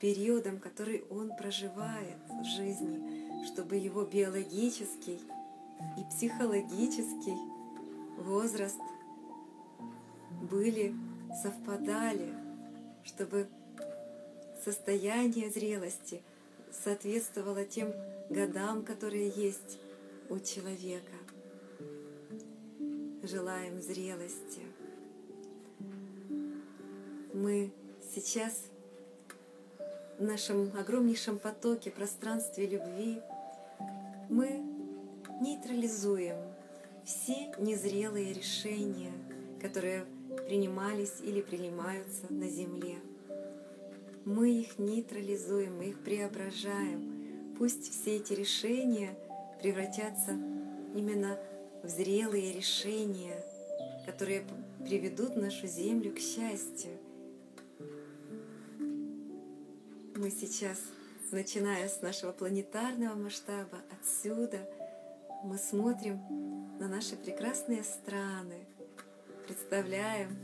периодом, 0.00 0.58
который 0.60 1.04
он 1.10 1.36
проживает 1.36 2.18
в 2.28 2.44
жизни, 2.44 3.44
чтобы 3.46 3.76
его 3.76 4.04
биологический 4.04 5.18
и 5.98 6.04
психологический 6.14 7.36
возраст 8.18 8.78
были, 10.42 10.94
совпадали, 11.42 12.32
чтобы 13.04 13.48
состояние 14.64 15.50
зрелости 15.50 16.22
соответствовало 16.70 17.64
тем 17.64 17.92
годам, 18.30 18.84
которые 18.84 19.28
есть 19.28 19.78
у 20.28 20.38
человека 20.38 21.12
желаем 23.22 23.80
зрелости. 23.82 24.62
Мы 27.32 27.72
сейчас 28.14 28.54
в 30.18 30.22
нашем 30.22 30.72
огромнейшем 30.78 31.38
потоке, 31.38 31.90
пространстве 31.90 32.66
любви, 32.66 33.20
мы 34.30 34.62
нейтрализуем 35.40 36.36
все 37.04 37.52
незрелые 37.58 38.32
решения, 38.32 39.12
которые 39.60 40.06
принимались 40.46 41.20
или 41.22 41.40
принимаются 41.40 42.32
на 42.32 42.48
Земле. 42.48 42.96
Мы 44.24 44.60
их 44.60 44.78
нейтрализуем, 44.78 45.76
мы 45.76 45.86
их 45.86 46.00
преображаем. 46.00 47.54
Пусть 47.58 47.90
все 47.92 48.16
эти 48.16 48.32
решения 48.32 49.16
превратятся 49.60 50.32
именно 50.94 51.38
в 51.82 51.88
зрелые 51.88 52.52
решения, 52.52 53.44
которые 54.04 54.44
приведут 54.84 55.36
нашу 55.36 55.66
Землю 55.66 56.12
к 56.14 56.18
счастью. 56.18 56.92
Мы 60.16 60.30
сейчас, 60.30 60.78
начиная 61.30 61.88
с 61.88 62.00
нашего 62.02 62.32
планетарного 62.32 63.14
масштаба, 63.14 63.78
отсюда, 63.92 64.58
мы 65.44 65.58
смотрим 65.58 66.18
на 66.78 66.88
наши 66.88 67.16
прекрасные 67.16 67.84
страны, 67.84 68.66
представляем, 69.46 70.36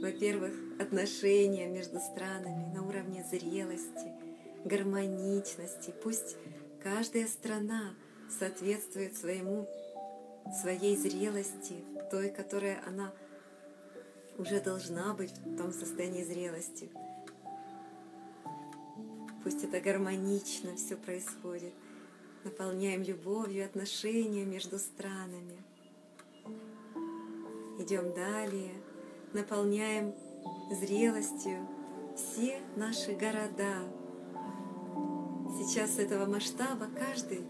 во-первых, 0.00 0.52
отношения 0.78 1.66
между 1.68 1.98
странами 1.98 2.72
на 2.74 2.86
уровне 2.86 3.24
зрелости, 3.30 4.12
гармоничности. 4.64 5.94
Пусть 6.02 6.36
каждая 6.82 7.26
страна 7.26 7.94
соответствует 8.38 9.16
своему 9.16 9.66
своей 10.60 10.96
зрелости, 10.96 11.84
той, 12.10 12.30
которая 12.30 12.82
она 12.86 13.12
уже 14.36 14.60
должна 14.60 15.14
быть 15.14 15.32
в 15.38 15.56
том 15.56 15.72
состоянии 15.72 16.24
зрелости. 16.24 16.90
Пусть 19.42 19.64
это 19.64 19.80
гармонично 19.80 20.76
все 20.76 20.96
происходит. 20.96 21.72
Наполняем 22.44 23.02
любовью 23.02 23.64
отношения 23.64 24.44
между 24.44 24.78
странами. 24.78 25.62
Идем 27.82 28.14
далее, 28.14 28.74
наполняем 29.32 30.14
зрелостью 30.70 31.66
все 32.14 32.60
наши 32.76 33.10
города. 33.12 33.74
Сейчас 35.58 35.98
этого 35.98 36.26
масштаба 36.26 36.86
каждый 36.96 37.44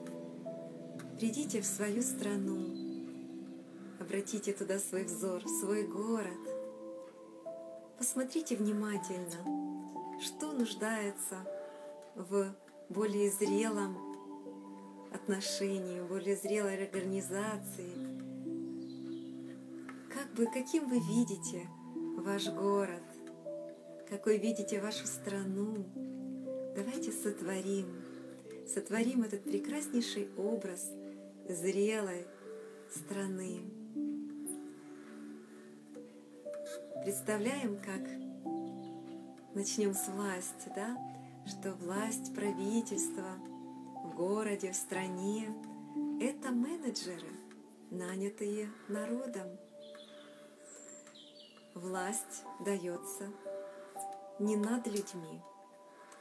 придите 1.19 1.61
в 1.61 1.67
свою 1.67 2.01
страну, 2.01 2.57
Обратите 4.01 4.55
туда 4.55 4.79
свой 4.79 5.05
взор, 5.05 5.45
в 5.45 5.49
свой 5.61 5.87
город. 5.87 6.41
Посмотрите 7.99 8.57
внимательно, 8.57 10.19
что 10.19 10.53
нуждается 10.53 11.47
в 12.15 12.55
более 12.89 13.31
зрелом 13.31 13.99
отношении, 15.13 16.01
более 16.01 16.37
зрелой 16.37 16.83
организации. 16.83 18.12
Бы, 20.37 20.47
каким 20.47 20.89
вы 20.89 20.99
видите 20.99 21.69
ваш 22.17 22.49
город, 22.49 23.03
какой 24.09 24.39
видите 24.39 24.81
вашу 24.81 25.07
страну. 25.07 25.85
Давайте 26.75 27.13
сотворим, 27.13 27.87
сотворим 28.67 29.25
этот 29.25 29.45
прекраснейший 29.45 30.31
образ 30.39 30.91
зрелой 31.51 32.27
страны. 32.91 33.61
Представляем, 37.05 37.77
как 37.77 38.01
начнем 39.55 39.93
с 39.93 40.09
власти, 40.09 40.73
да? 40.75 40.97
Что 41.47 41.73
власть 41.75 42.35
правительства 42.35 43.37
в 44.03 44.17
городе, 44.17 44.73
в 44.73 44.77
стране— 44.77 45.55
это 46.23 46.53
менеджеры, 46.53 47.29
нанятые 47.91 48.71
народом. 48.89 49.49
Власть 51.75 52.45
дается 52.61 53.31
не 54.39 54.57
над 54.57 54.87
людьми, 54.87 55.41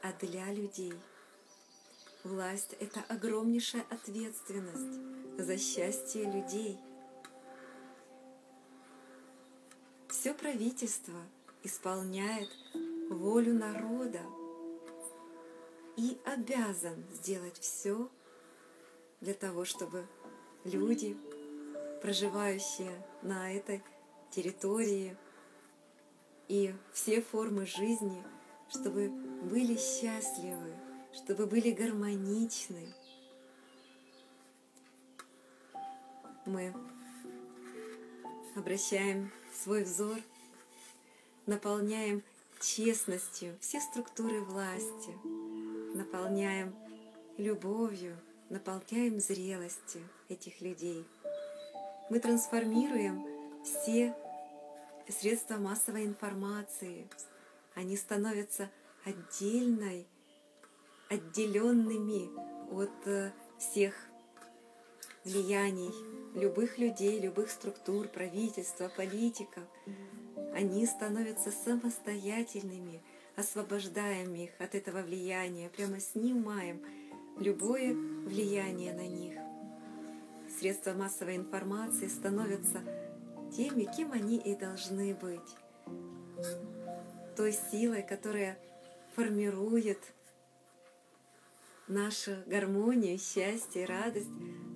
а 0.02 0.14
для 0.14 0.52
людей. 0.54 0.94
Власть— 2.24 2.76
это 2.80 3.02
огромнейшая 3.10 3.86
ответственность 3.90 5.00
за 5.38 5.58
счастье 5.58 6.24
людей— 6.24 6.80
все 10.22 10.36
правительство 10.36 11.16
исполняет 11.64 12.48
волю 13.10 13.56
народа 13.56 14.22
и 15.98 16.16
обязан 16.26 17.04
сделать 17.12 17.58
все 17.58 18.08
для 19.20 19.34
того, 19.34 19.66
чтобы 19.66 20.06
люди 20.64 21.18
проживающие 22.04 23.04
на 23.24 23.52
этой 23.52 23.82
территории 24.30 25.18
и 26.52 26.76
все 26.92 27.22
формы 27.22 27.66
жизни, 27.66 28.22
чтобы 28.70 29.08
были 29.08 29.78
счастливы, 29.78 30.74
чтобы 31.14 31.46
были 31.46 31.72
гармоничны. 31.72 32.94
Мы 36.46 36.74
обращаем 38.54 39.32
свой 39.64 39.86
взор, 39.86 40.18
наполняем 41.46 42.22
честностью 42.60 43.58
все 43.62 43.80
структуры 43.80 44.42
власти, 44.42 45.14
наполняем 45.96 46.76
любовью, 47.38 48.20
наполняем 48.50 49.22
зрелостью 49.22 50.02
этих 50.28 50.60
людей. 50.60 51.08
Мы 52.10 52.20
трансформируем 52.20 53.26
все 53.64 54.14
средства 55.10 55.58
массовой 55.58 56.06
информации. 56.06 57.08
Они 57.76 57.96
становятся 57.98 58.70
отдельной, 59.06 60.08
отделенными 61.10 62.30
от 62.72 63.08
э, 63.08 63.32
всех 63.58 63.94
влияний 65.24 65.92
любых 66.36 66.78
людей, 66.78 67.20
любых 67.20 67.50
структур, 67.50 68.08
правительства, 68.08 68.90
политиков. 68.90 69.64
Они 70.54 70.86
становятся 70.86 71.52
самостоятельными, 71.52 73.02
освобождаем 73.36 74.34
их 74.36 74.52
от 74.60 74.76
этого 74.76 75.02
влияния, 75.02 75.70
прямо 75.70 76.00
снимаем 76.00 76.82
любое 77.40 77.94
влияние 77.94 78.94
на 78.94 79.08
них. 79.08 79.36
Средства 80.60 80.94
массовой 80.94 81.38
информации 81.38 82.08
становятся 82.08 82.82
теми, 83.56 83.90
кем 83.96 84.12
они 84.12 84.38
и 84.38 84.56
должны 84.56 85.14
быть. 85.14 85.40
Той 87.36 87.54
силой, 87.54 88.04
которая 88.04 88.58
формирует 89.16 90.00
нашу 91.88 92.32
гармонию, 92.46 93.18
счастье, 93.20 93.86
радость 93.86 94.30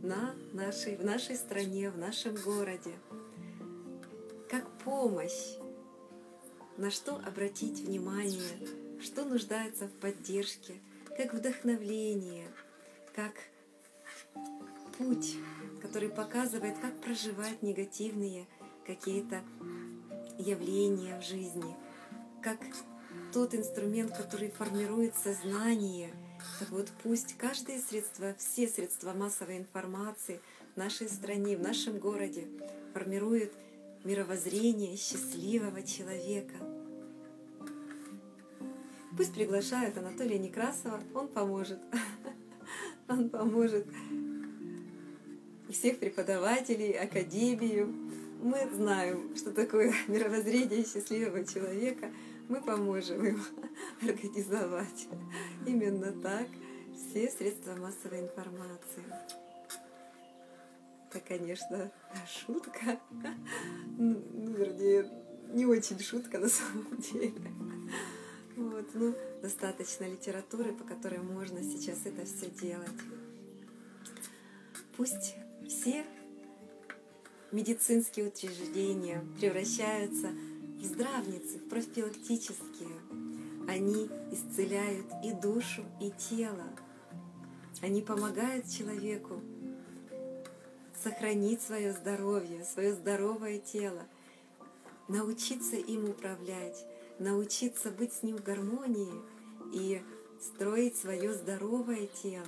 на 0.04 0.36
нашей, 0.54 0.98
в 0.98 1.06
нашей 1.06 1.36
стране, 1.36 1.90
в 1.90 1.98
нашем 1.98 2.36
городе. 2.36 2.94
Как 4.50 4.70
помощь, 4.80 5.58
на 6.78 6.92
что 6.92 7.16
обратить 7.26 7.80
внимание, 7.80 8.42
что 9.02 9.24
нуждается 9.24 9.88
в 9.88 9.92
поддержке, 9.94 10.76
как 11.18 11.34
вдохновление, 11.34 12.48
как 13.16 13.34
путь, 14.98 15.38
который 15.82 16.10
показывает, 16.10 16.78
как 16.80 17.00
проживать 17.02 17.62
негативные 17.62 18.48
какие-то 18.86 19.42
явления 20.38 21.20
в 21.20 21.24
жизни, 21.24 21.76
как 22.42 22.60
тот 23.34 23.56
инструмент, 23.56 24.16
который 24.16 24.50
формирует 24.50 25.16
сознание– 25.16 26.12
так 26.60 26.70
вот 26.70 26.90
пусть 27.04 27.38
каждое 27.38 27.80
средство, 27.80 28.34
все 28.38 28.68
средства 28.68 29.14
массовой 29.14 29.58
информации 29.58 30.40
в 30.74 30.78
нашей 30.78 31.10
стране, 31.10 31.58
в 31.58 31.62
нашем 31.62 32.00
городе 32.00 32.48
формирует 32.94 33.54
мировоззрение 34.04 34.96
счастливого 34.96 35.84
человека. 35.84 36.56
Пусть 39.18 39.34
приглашают 39.34 39.98
Анатолия 39.98 40.38
Некрасова, 40.38 41.02
он 41.14 41.28
поможет. 41.28 41.80
Он 43.08 43.30
поможет 43.30 43.86
всех 45.70 46.00
преподавателей, 46.00 46.94
академию. 46.94 47.94
Мы 48.42 48.70
знаем, 48.74 49.36
что 49.36 49.52
такое 49.52 49.94
мировоззрение 50.08 50.86
счастливого 50.86 51.46
человека– 51.46 52.12
мы 52.48 52.62
поможем 52.62 53.26
им 53.26 53.42
организовать 54.02 55.08
именно 55.66 56.12
так 56.22 56.48
все 56.94 57.30
средства 57.30 57.76
массовой 57.76 58.22
информации. 58.22 59.04
Это, 61.10 61.20
конечно, 61.28 61.92
шутка. 62.28 63.00
Ну, 63.98 64.52
вернее, 64.52 65.10
не 65.54 65.66
очень 65.66 66.00
шутка 66.00 66.38
на 66.38 66.50
самом 66.50 66.98
деле. 66.98 67.34
Вот, 68.58 68.90
ну, 68.94 69.16
достаточно 69.42 70.04
литературы, 70.04 70.74
по 70.74 70.84
которой 70.84 71.20
можно 71.20 71.64
сейчас 71.64 72.06
это 72.06 72.26
все 72.26 72.50
делать. 72.50 72.90
Пусть 74.98 75.36
все 75.68 76.06
медицинские 77.56 78.28
учреждения 78.28 79.24
превращаются 79.40 80.32
здравницы, 80.84 81.58
профилактические. 81.70 83.00
Они 83.68 84.10
исцеляют 84.32 85.08
и 85.24 85.32
душу, 85.32 85.86
и 86.02 86.12
тело. 86.12 86.66
Они 87.82 88.02
помогают 88.02 88.70
человеку 88.70 89.42
сохранить 91.02 91.62
свое 91.62 91.94
здоровье, 91.94 92.66
свое 92.66 92.94
здоровое 92.94 93.60
тело, 93.60 94.06
научиться 95.08 95.78
им 95.78 96.10
управлять, 96.10 96.86
научиться 97.20 97.90
быть 97.90 98.14
с 98.14 98.22
ним 98.22 98.38
в 98.38 98.44
гармонии 98.44 99.14
и 99.74 100.04
строить 100.42 100.98
свое 100.98 101.34
здоровое 101.34 102.08
тело. 102.22 102.46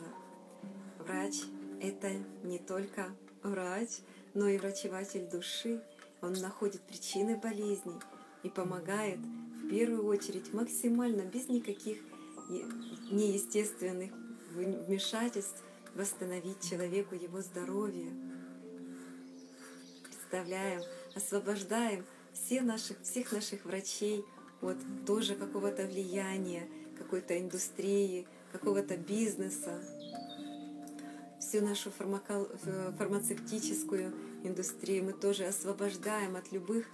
Врач— 0.99 1.43
это 1.81 2.11
не 2.43 2.59
только 2.59 3.15
врач, 3.41 3.89
но 4.37 4.47
и 4.47 4.59
врачеватель 4.59 5.27
души. 5.27 5.81
Он 6.21 6.33
находит 6.33 6.81
причины 6.81 7.37
болезней, 7.37 7.99
и 8.43 8.49
помогает 8.49 9.17
в 9.17 9.69
первую 9.69 10.05
очередь 10.05 10.53
максимально 10.53 11.23
без 11.23 11.49
никаких 11.49 11.97
неестественных 13.11 14.11
вмешательств 14.53 15.63
восстановить 15.95 16.69
человеку 16.69 17.15
его 17.15 17.41
здоровье. 17.41 18.11
Представляем, 20.03 20.83
освобождаем 21.15 22.05
все 22.31 22.61
наших, 22.61 23.01
всех 23.01 23.31
наших 23.31 23.65
врачей 23.65 24.23
от 24.61 24.77
тоже 25.07 25.33
какого-то 25.33 25.87
влияния, 25.87 26.67
какой-то 26.97 27.39
индустрии, 27.39 28.27
какого-то 28.51 28.97
бизнеса. 28.97 29.81
Всю 31.47 31.61
нашу 31.61 31.91
фармацевтическую 31.91 34.13
индустрию 34.43 35.05
мы 35.05 35.13
тоже 35.13 35.45
освобождаем 35.45 36.35
от 36.35 36.51
любых 36.51 36.85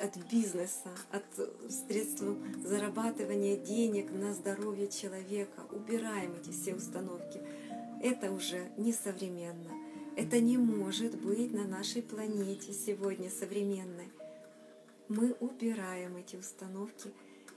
от 0.00 0.16
бизнеса, 0.32 0.88
от 1.10 1.24
средств 1.70 2.24
зарабатывания 2.64 3.58
денег 3.58 4.10
на 4.10 4.32
здоровье 4.32 4.88
человека. 4.88 5.66
Убираем 5.70 6.34
эти 6.40 6.48
все 6.50 6.74
установки. 6.74 7.42
Это 8.02 8.32
уже 8.32 8.70
несовременно. 8.78 9.70
Это 10.16 10.40
не 10.40 10.56
может 10.56 11.20
быть 11.20 11.52
на 11.52 11.66
нашей 11.66 12.00
планете 12.00 12.72
сегодня 12.72 13.28
современной. 13.28 14.10
Мы 15.08 15.36
убираем 15.40 16.16
эти 16.16 16.36
установки. 16.36 17.10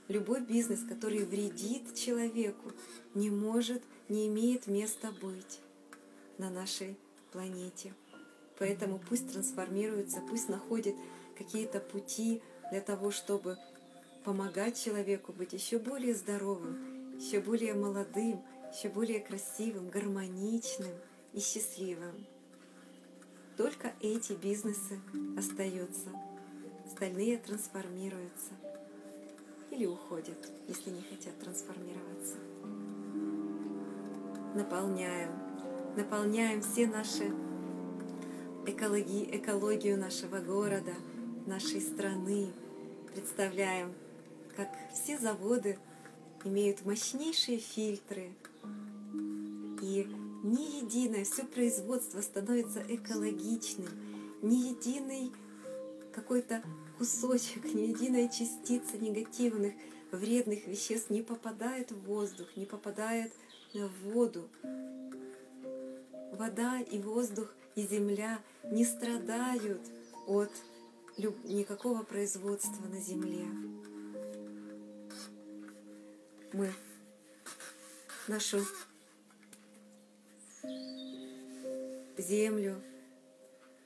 Любой 0.08 0.42
бизнес, 0.42 0.80
который 0.86 1.24
вредит 1.24 1.94
человеку, 1.94 2.70
не 3.14 3.30
может, 3.30 3.82
не 4.08 4.26
имеет 4.26 4.66
места 4.66 5.12
быть 5.12 5.60
на 6.38 6.50
нашей 6.50 6.96
планете. 7.32 7.94
Поэтому 8.58 8.98
пусть 8.98 9.32
трансформируется, 9.32 10.20
пусть 10.28 10.48
находит 10.48 10.94
какие-то 11.36 11.80
пути 11.80 12.42
для 12.70 12.80
того, 12.80 13.10
чтобы 13.10 13.56
помогать 14.24 14.82
человеку 14.82 15.32
быть 15.32 15.52
еще 15.52 15.78
более 15.78 16.14
здоровым, 16.14 17.16
еще 17.18 17.40
более 17.40 17.74
молодым, 17.74 18.42
еще 18.76 18.88
более 18.88 19.20
красивым, 19.20 19.88
гармоничным 19.90 20.92
и 21.32 21.40
счастливым. 21.40 22.26
Только 23.56 23.92
эти 24.00 24.32
бизнесы 24.32 25.00
остаются, 25.36 26.10
остальные 26.86 27.38
трансформируются 27.38 28.52
или 29.70 29.86
уходят, 29.86 30.50
если 30.68 30.90
не 30.90 31.02
хотят 31.02 31.38
трансформироваться. 31.40 32.36
Наполняем, 34.58 35.30
наполняем 35.94 36.62
все 36.62 36.88
наши 36.88 37.30
экологи, 38.66 39.28
экологию 39.30 39.96
нашего 39.96 40.40
города– 40.40 40.94
нашей 41.46 41.80
страны. 41.80 42.48
Представляем, 43.14 43.94
как 44.56 44.68
все 44.92 45.16
заводы 45.16 45.78
имеют 46.42 46.84
мощнейшие 46.84 47.58
фильтры, 47.58 48.32
и 49.80 50.08
ни 50.42 50.82
единое, 50.82 51.24
все 51.24 51.44
производство 51.44 52.20
становится 52.20 52.82
экологичным, 52.88 53.90
ни 54.42 54.70
единый 54.70 55.30
какой-то 56.12 56.64
кусочек, 56.98 57.64
ни 57.64 57.82
единая 57.82 58.26
частица 58.26 58.98
негативных, 58.98 59.74
вредных 60.10 60.66
веществ 60.66 61.10
не 61.10 61.22
попадает 61.22 61.92
в 61.92 62.00
воздух, 62.06 62.48
не 62.56 62.66
попадает 62.66 63.32
в 63.32 63.47
воду. 63.74 64.48
вода 66.32 66.80
и 66.80 66.98
воздух 66.98 67.52
и 67.74 67.82
земля 67.82 68.38
не 68.70 68.84
страдают 68.84 69.80
от 70.26 70.50
никакого 71.44 72.02
производства 72.02 72.86
на 72.86 73.00
земле. 73.00 73.46
Мы 76.52 76.72
нашу 78.28 78.60
землю, 82.16 82.82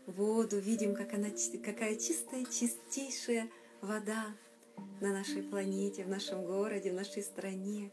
воду, 0.06 0.58
видим, 0.58 0.94
как 0.94 1.14
она, 1.14 1.28
какая 1.64 1.96
чистая, 1.96 2.44
чистейшая 2.44 3.48
вода 3.80 4.26
на 5.00 5.12
нашей 5.12 5.42
планете, 5.42 6.04
в 6.04 6.08
нашем 6.08 6.44
городе, 6.44 6.92
в 6.92 6.94
нашей 6.94 7.22
стране. 7.22 7.90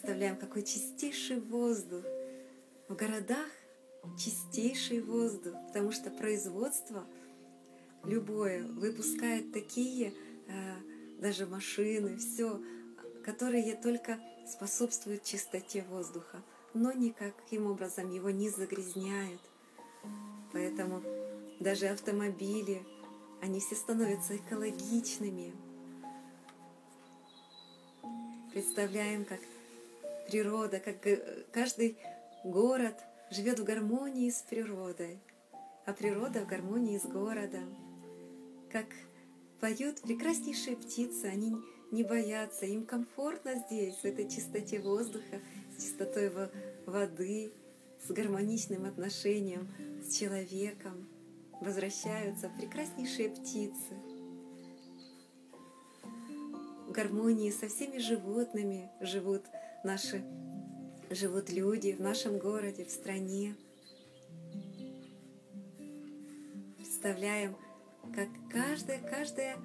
Представляем, 0.00 0.36
какой 0.36 0.62
чистейший 0.62 1.40
воздух. 1.40 2.04
В 2.88 2.94
городах 2.94 3.48
чистейший 4.16 5.00
воздух, 5.00 5.54
потому 5.66 5.90
что 5.90 6.08
производство 6.08 7.04
любое 8.04 8.64
выпускает 8.64 9.52
такие 9.52 10.14
э, 10.46 10.74
даже 11.18 11.46
машины, 11.46 12.16
все, 12.16 12.62
которые 13.24 13.74
только 13.74 14.20
способствуют 14.46 15.24
чистоте 15.24 15.84
воздуха, 15.90 16.44
но 16.74 16.92
никаким 16.92 17.66
образом 17.66 18.08
его 18.08 18.30
не 18.30 18.50
загрязняют. 18.50 19.40
Поэтому 20.52 21.02
даже 21.58 21.88
автомобили, 21.88 22.86
они 23.42 23.58
все 23.58 23.74
становятся 23.74 24.36
экологичными. 24.36 25.52
Представляем, 28.52 29.24
как 29.24 29.40
природа, 30.28 30.78
как 30.78 30.96
каждый 31.52 31.98
город 32.44 32.94
живет 33.30 33.58
в 33.58 33.64
гармонии 33.64 34.30
с 34.30 34.42
природой, 34.42 35.18
а 35.86 35.92
природа 35.92 36.40
в 36.40 36.46
гармонии 36.46 36.98
с 36.98 37.04
городом. 37.04 37.74
Как 38.70 38.86
поют 39.60 40.02
прекраснейшие 40.02 40.76
птицы, 40.76 41.24
они 41.24 41.56
не 41.90 42.04
боятся, 42.04 42.66
им 42.66 42.84
комфортно 42.84 43.54
здесь, 43.54 43.96
в 43.96 44.04
этой 44.04 44.28
чистоте 44.28 44.78
воздуха, 44.80 45.40
с 45.76 45.82
чистотой 45.82 46.30
воды, 46.84 47.50
с 48.06 48.10
гармоничным 48.10 48.84
отношением 48.84 49.68
с 50.02 50.14
человеком. 50.14 51.08
Возвращаются 51.60 52.50
прекраснейшие 52.50 53.30
птицы. 53.30 53.94
В 56.86 56.92
гармонии 56.92 57.50
со 57.50 57.68
всеми 57.68 57.98
животными 57.98 58.90
живут 59.00 59.42
наши 59.84 60.24
живут 61.10 61.50
люди 61.50 61.92
в 61.92 62.00
нашем 62.00 62.38
городе, 62.38 62.84
в 62.84 62.90
стране. 62.90 63.54
Представляем, 66.76 67.56
как 68.14 68.28
каждая, 68.50 69.00
каждая 69.00 69.56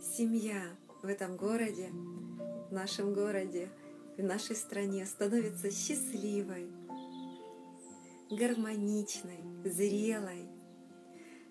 семья 0.00 0.62
в 1.02 1.06
этом 1.06 1.36
городе, 1.36 1.88
в 2.70 2.72
нашем 2.72 3.14
городе, 3.14 3.68
в 4.16 4.22
нашей 4.22 4.56
стране 4.56 5.06
становится 5.06 5.70
счастливой, 5.70 6.66
гармоничной, 8.30 9.40
зрелой, 9.64 10.48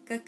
как 0.07 0.23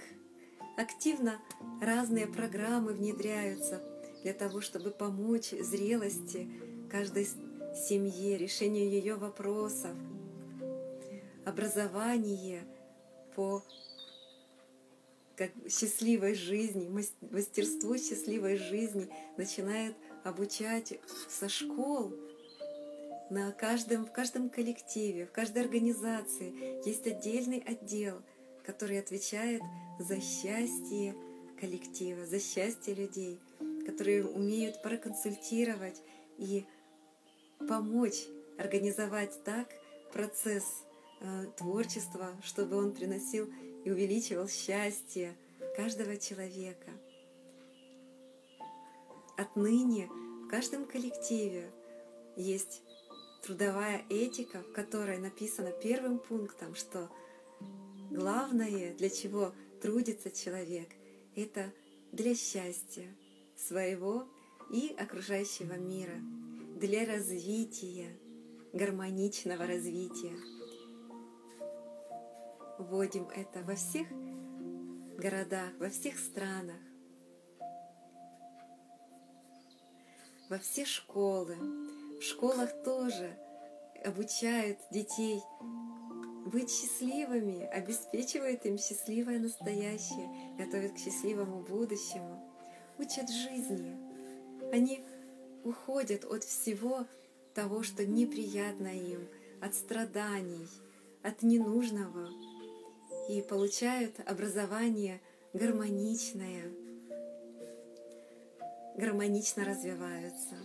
активно 0.78 1.40
разные 1.82 2.28
программы 2.28 2.94
внедряются 2.94 3.82
для 4.24 4.34
того, 4.34 4.62
чтобы 4.62 4.92
помочь 4.92 5.52
зрелости 5.52 6.50
каждой 6.86 7.28
семье, 7.76 8.38
решению 8.38 8.90
ее 8.90 9.16
вопросов, 9.16 9.92
образование 11.46 12.64
по 13.36 13.64
как 15.36 15.52
счастливой 15.70 16.34
жизни, 16.34 16.88
мастерство 17.32 17.98
счастливой 17.98 18.56
жизни 18.56 19.10
начинает 19.38 19.96
обучать 20.24 20.98
со 21.30 21.50
школ, 21.50 22.14
на 23.30 23.52
каждом, 23.52 24.06
в 24.06 24.12
каждом 24.12 24.50
коллективе, 24.50 25.26
в 25.26 25.32
каждой 25.32 25.64
организации. 25.64 26.54
Есть 26.88 27.08
отдельный 27.08 27.60
отдел, 27.60 28.22
который 28.64 29.00
отвечает 29.00 29.62
за 30.00 30.22
счастье 30.22 31.16
коллектива, 31.60 32.26
за 32.26 32.40
счастье 32.40 32.94
людей, 32.94 33.40
которые 33.86 34.26
умеют 34.26 34.82
проконсультировать 34.82 36.02
и 36.38 36.66
помочь 37.60 38.26
организовать 38.58 39.43
так 39.43 39.70
процесс 40.14 40.64
э, 41.22 41.45
творчества, 41.58 42.30
чтобы 42.43 42.78
он 42.78 42.93
приносил 42.93 43.49
и 43.84 43.91
увеличивал 43.91 44.47
счастье 44.47 45.36
каждого 45.76 46.18
человека. 46.18 46.91
Отныне 49.38 50.08
в 50.08 50.47
каждом 50.47 50.86
коллективе 50.86 51.70
есть 52.38 52.82
трудовая 53.43 54.06
этика, 54.10 54.62
в 54.62 54.72
которой 54.72 55.18
написано 55.18 55.72
первым 55.72 56.20
пунктом, 56.20 56.76
что 56.76 57.10
главное, 58.10 58.93
для 58.95 59.10
чего 59.10 59.53
трудится 59.82 60.32
человек, 60.32 60.89
это 61.36 61.72
для 62.12 62.34
счастья 62.34 63.06
своего 63.58 64.28
и 64.72 64.95
окружающего 64.97 65.74
мира, 65.74 66.16
для 66.76 67.06
развития, 67.06 68.20
гармоничного 68.74 69.66
развития 69.66 70.36
вводим 72.78 73.30
это 73.30 73.62
во 73.64 73.76
всех 73.76 74.06
городах, 75.18 75.72
во 75.80 75.88
всех 75.88 76.20
странах, 76.20 76.82
во 80.50 80.58
все 80.58 80.84
школы. 80.84 81.56
В 82.20 82.22
школах 82.22 82.70
тоже 82.84 83.38
обучают 84.04 84.78
детей 84.92 85.42
быть 86.46 86.70
счастливыми, 86.70 87.64
обеспечивают 87.68 88.66
им 88.66 88.78
счастливое 88.78 89.40
настоящее, 89.40 90.58
готовят 90.58 90.92
к 90.92 90.98
счастливому 90.98 91.62
будущему, 91.64 92.54
учат 92.98 93.30
жизни. 93.30 93.98
Они 94.74 95.06
уходят 95.66 96.24
от 96.24 96.43
всего 96.43 97.05
того, 97.53 97.84
что 97.84 98.05
неприятно 98.05 98.88
им, 98.88 99.28
от 99.61 99.74
страданий, 99.74 100.68
от 101.24 101.41
ненужного, 101.41 102.30
и 103.28 103.41
получают 103.41 104.20
образование 104.26 105.20
гармоничное, 105.53 106.72
гармонично 108.95 109.66
развиваются. 109.66 110.55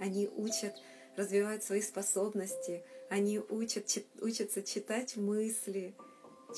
Они 0.00 0.28
учат, 0.28 0.74
развивают 1.16 1.64
свои 1.64 1.82
способности, 1.82 2.84
они 3.10 3.40
учат, 3.40 4.04
учатся 4.20 4.62
читать 4.62 5.16
мысли, 5.16 5.94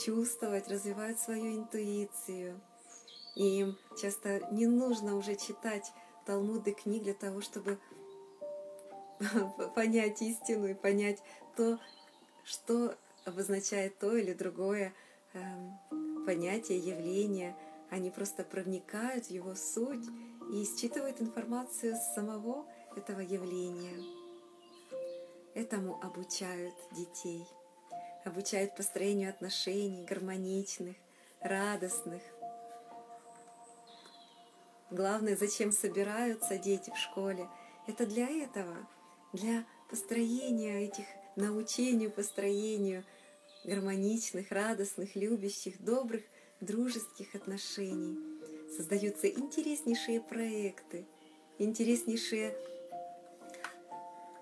чувствовать, 0.04 0.68
развивают 0.68 1.18
свою 1.18 1.56
интуицию. 1.56 2.60
И 3.34 3.60
им 3.60 3.78
часто 4.00 4.46
не 4.52 4.66
нужно 4.66 5.16
уже 5.16 5.36
читать 5.36 5.92
Талмуды 6.26 6.72
книг 6.72 7.04
для 7.04 7.14
того, 7.14 7.40
чтобы 7.40 7.78
понять 9.74 10.20
истину 10.20 10.66
и 10.66 10.74
понять 10.74 11.22
то, 11.56 11.78
что 12.44 12.94
обозначает 13.24 13.98
то 13.98 14.14
или 14.16 14.34
другое 14.34 14.92
Эм, 15.36 16.24
понятия, 16.24 16.78
явления, 16.78 17.54
они 17.90 18.10
просто 18.10 18.42
проникают 18.42 19.26
в 19.26 19.30
его 19.30 19.54
суть 19.54 20.06
и 20.50 20.64
считывают 20.64 21.20
информацию 21.20 21.94
с 21.94 22.14
самого 22.14 22.66
этого 22.96 23.20
явления. 23.20 24.02
Этому 25.54 26.00
обучают 26.02 26.74
детей, 26.92 27.46
обучают 28.24 28.74
построению 28.76 29.28
отношений 29.28 30.06
гармоничных, 30.06 30.96
радостных. 31.40 32.22
Главное, 34.90 35.36
зачем 35.36 35.72
собираются 35.72 36.58
дети 36.58 36.90
в 36.90 36.96
школе, 36.96 37.48
это 37.86 38.06
для 38.06 38.28
этого, 38.28 38.76
для 39.32 39.64
построения 39.90 40.84
этих, 40.84 41.04
научению 41.36 42.10
построению– 42.10 43.04
гармоничных, 43.66 44.50
радостных, 44.50 45.16
любящих, 45.16 45.82
добрых, 45.82 46.22
дружеских 46.60 47.34
отношений. 47.34 48.16
Создаются 48.76 49.28
интереснейшие 49.28 50.20
проекты, 50.20 51.04
интереснейшие 51.58 52.54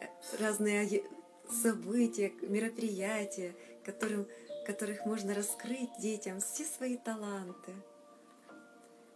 э, 0.00 0.06
разные 0.38 1.04
события, 1.50 2.32
мероприятия, 2.42 3.54
которым, 3.84 4.26
которых 4.66 5.06
можно 5.06 5.34
раскрыть 5.34 5.90
детям 5.98 6.40
все 6.40 6.64
свои 6.64 6.96
таланты, 6.96 7.72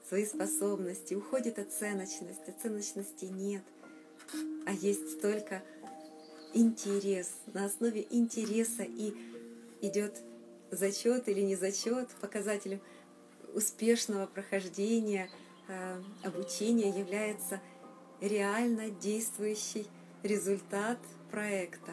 свои 0.09 0.25
способности. 0.25 1.15
Уходит 1.15 1.59
оценочность, 1.59 2.49
оценочности 2.49 3.27
нет, 3.27 3.63
а 4.67 4.73
есть 4.73 5.21
только 5.21 5.63
интерес. 6.55 7.31
На 7.53 7.67
основе 7.67 8.07
интереса 8.11 8.83
и 8.83 9.15
идет 9.83 10.23
зачет 10.71 11.29
или 11.29 11.41
не 11.41 11.57
зачет, 11.57 12.09
показателем 12.21 12.81
успешного 13.55 14.27
прохождения 14.27 15.31
э, 15.69 16.03
обучения 16.23 16.91
является 16.91 17.61
реально 18.21 18.91
действующий 18.91 19.87
результат 20.23 20.99
проекта 21.31 21.93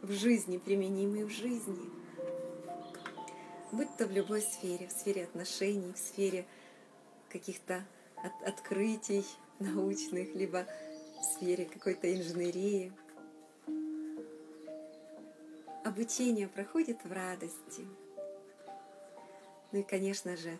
в 0.00 0.12
жизни, 0.12 0.58
применимый 0.58 1.24
в 1.24 1.30
жизни. 1.30 1.90
Будь 3.70 3.96
то 3.96 4.06
в 4.06 4.12
любой 4.12 4.42
сфере, 4.42 4.88
в 4.88 4.92
сфере 4.92 5.24
отношений, 5.24 5.92
в 5.92 5.98
сфере 5.98 6.46
каких-то 7.32 7.84
от 8.16 8.46
открытий 8.46 9.24
научных, 9.58 10.34
либо 10.34 10.66
в 11.18 11.24
сфере 11.24 11.64
какой-то 11.64 12.12
инженерии. 12.14 12.92
Обучение 15.84 16.46
проходит 16.46 17.02
в 17.04 17.10
радости. 17.10 17.86
Ну 19.72 19.80
и, 19.80 19.82
конечно 19.82 20.36
же, 20.36 20.58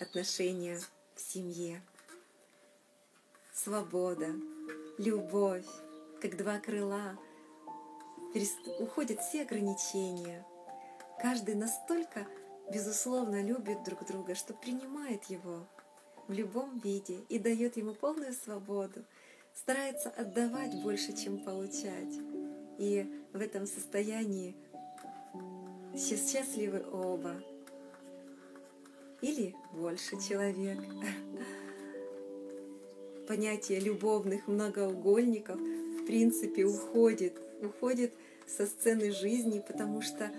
отношения 0.00 0.78
в 1.14 1.20
семье. 1.20 1.82
Свобода, 3.52 4.28
любовь, 4.98 5.66
как 6.20 6.36
два 6.36 6.58
крыла. 6.60 7.18
Уходят 8.78 9.20
все 9.20 9.42
ограничения. 9.42 10.46
Каждый 11.20 11.54
настолько, 11.54 12.26
безусловно, 12.70 13.42
любит 13.42 13.82
друг 13.84 14.06
друга, 14.06 14.34
что 14.34 14.54
принимает 14.54 15.24
его 15.24 15.66
в 16.28 16.32
любом 16.32 16.78
виде 16.78 17.18
и 17.28 17.38
дает 17.38 17.76
ему 17.76 17.94
полную 17.94 18.32
свободу, 18.32 19.04
старается 19.54 20.10
отдавать 20.10 20.82
больше, 20.82 21.12
чем 21.12 21.38
получать. 21.38 22.14
И 22.78 23.06
в 23.32 23.40
этом 23.40 23.66
состоянии 23.66 24.54
счастливы 25.94 26.84
оба. 26.90 27.42
Или 29.20 29.54
больше 29.72 30.20
человек. 30.20 30.78
Понятие 33.28 33.80
любовных 33.80 34.48
многоугольников 34.48 35.58
в 35.58 36.06
принципе 36.06 36.64
уходит, 36.64 37.40
уходит 37.62 38.12
со 38.46 38.66
сцены 38.66 39.12
жизни, 39.12 39.62
потому 39.66 40.02
что 40.02 40.30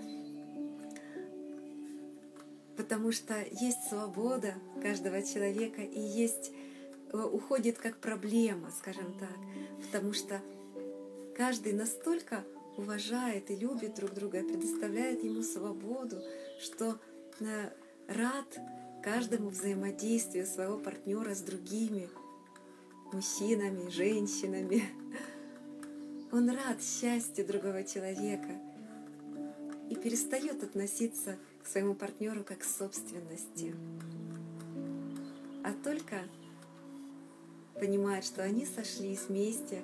потому 2.76 3.12
что 3.12 3.34
есть 3.50 3.88
свобода 3.88 4.54
каждого 4.82 5.22
человека 5.22 5.82
и 5.82 6.00
есть 6.00 6.52
э, 7.12 7.18
уходит 7.18 7.78
как 7.78 7.98
проблема, 7.98 8.70
скажем 8.70 9.16
так, 9.18 9.36
потому 9.86 10.12
что 10.12 10.40
каждый 11.36 11.72
настолько 11.72 12.44
уважает 12.76 13.50
и 13.50 13.56
любит 13.56 13.94
друг 13.94 14.12
друга 14.14 14.42
предоставляет 14.42 15.22
ему 15.22 15.42
свободу, 15.42 16.20
что 16.60 16.98
э, 17.40 17.70
рад 18.08 18.58
каждому 19.02 19.50
взаимодействию 19.50 20.46
своего 20.46 20.78
партнера 20.78 21.34
с 21.34 21.40
другими 21.40 22.08
мужчинами, 23.12 23.90
женщинами. 23.90 24.84
Он 26.32 26.48
рад 26.50 26.82
счастью 26.82 27.46
другого 27.46 27.84
человека 27.84 28.60
и 29.88 29.94
перестает 29.94 30.64
относиться 30.64 31.36
к 31.36 31.53
своему 31.68 31.94
партнеру 31.94 32.44
как 32.44 32.58
к 32.58 32.64
собственности, 32.64 33.74
а 35.64 35.72
только 35.82 36.22
понимает, 37.74 38.24
что 38.24 38.42
они 38.42 38.66
сошлись 38.66 39.22
вместе 39.28 39.82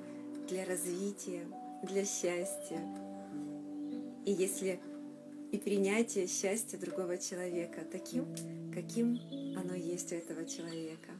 для 0.48 0.64
развития, 0.64 1.46
для 1.82 2.04
счастья. 2.04 2.80
И 4.24 4.32
если 4.32 4.80
и 5.52 5.58
принятие 5.58 6.26
счастья 6.28 6.78
другого 6.78 7.18
человека 7.18 7.80
таким, 7.90 8.26
каким 8.72 9.18
оно 9.56 9.74
есть 9.74 10.12
у 10.12 10.14
этого 10.14 10.44
человека. 10.44 11.10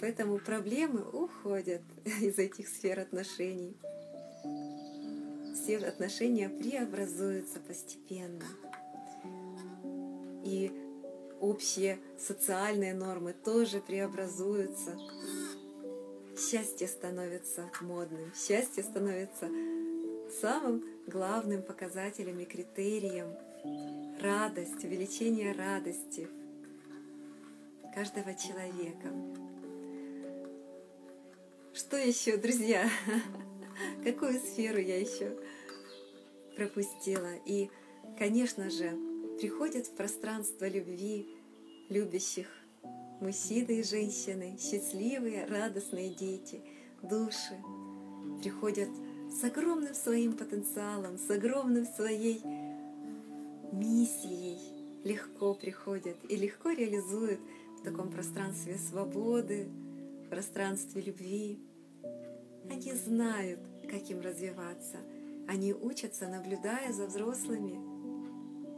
Поэтому 0.00 0.38
проблемы 0.38 1.02
уходят 1.02 1.82
из 2.20 2.38
этих 2.38 2.68
сфер 2.68 2.98
отношений. 2.98 3.76
Все 5.54 5.78
отношения 5.78 6.48
преобразуются 6.48 7.60
постепенно 7.60 8.46
и 10.52 10.70
общие 11.40 11.98
социальные 12.18 12.94
нормы 12.94 13.32
тоже 13.32 13.80
преобразуются. 13.80 14.96
Счастье 16.36 16.86
становится 16.86 17.70
модным, 17.80 18.32
счастье 18.34 18.82
становится 18.82 19.48
самым 20.40 20.84
главным 21.06 21.62
показателем 21.62 22.38
и 22.38 22.44
критерием 22.44 23.34
радость, 24.20 24.84
увеличение 24.84 25.52
радости 25.52 26.28
каждого 27.94 28.34
человека. 28.34 29.08
Что 31.74 31.96
еще, 31.96 32.36
друзья? 32.36 32.88
Какую 34.04 34.38
сферу 34.38 34.78
я 34.78 35.00
еще 35.00 35.36
пропустила? 36.56 37.34
И, 37.46 37.70
конечно 38.18 38.70
же, 38.70 39.11
приходят 39.42 39.88
в 39.88 39.96
пространство 39.96 40.68
любви 40.68 41.26
любящих 41.88 42.46
мужчины 43.20 43.80
и 43.80 43.82
женщины, 43.82 44.56
счастливые, 44.56 45.46
радостные 45.46 46.14
дети, 46.14 46.60
души 47.02 47.60
приходят 48.40 48.88
с 49.32 49.42
огромным 49.42 49.94
своим 49.96 50.34
потенциалом, 50.34 51.18
с 51.18 51.28
огромным 51.28 51.86
своей 51.86 52.40
миссией, 53.72 54.60
легко 55.02 55.54
приходят 55.54 56.18
и 56.28 56.36
легко 56.36 56.70
реализуют 56.70 57.40
в 57.80 57.82
таком 57.82 58.12
пространстве 58.12 58.78
свободы, 58.78 59.66
пространстве 60.30 61.02
любви. 61.02 61.58
Они 62.70 62.92
знают, 62.92 63.58
как 63.90 64.08
им 64.08 64.20
развиваться. 64.20 64.98
Они 65.48 65.74
учатся, 65.74 66.28
наблюдая 66.28 66.92
за 66.92 67.06
взрослыми, 67.06 67.91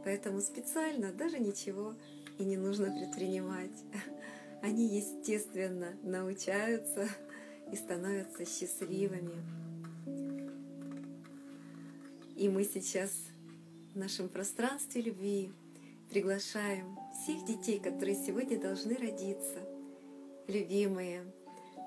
Поэтому 0.05 0.39
специально 0.39 1.11
даже 1.11 1.39
ничего 1.39 1.95
и 2.37 2.45
не 2.45 2.57
нужно 2.57 2.91
предпринимать. 2.91 3.71
Они 4.61 4.85
естественно 4.85 5.95
научаются 6.03 7.09
и 7.73 7.75
становятся 7.75 8.45
счастливыми. 8.45 9.43
И 12.35 12.47
мы 12.49 12.65
сейчас 12.65 13.11
в 13.93 13.97
нашем 13.97 14.29
пространстве 14.29 15.01
любви 15.01 15.51
приглашаем 16.11 16.99
всех 17.23 17.43
детей, 17.45 17.79
которые 17.79 18.15
сегодня 18.15 18.59
должны 18.59 18.95
родиться, 18.95 19.57
любимые. 20.47 21.23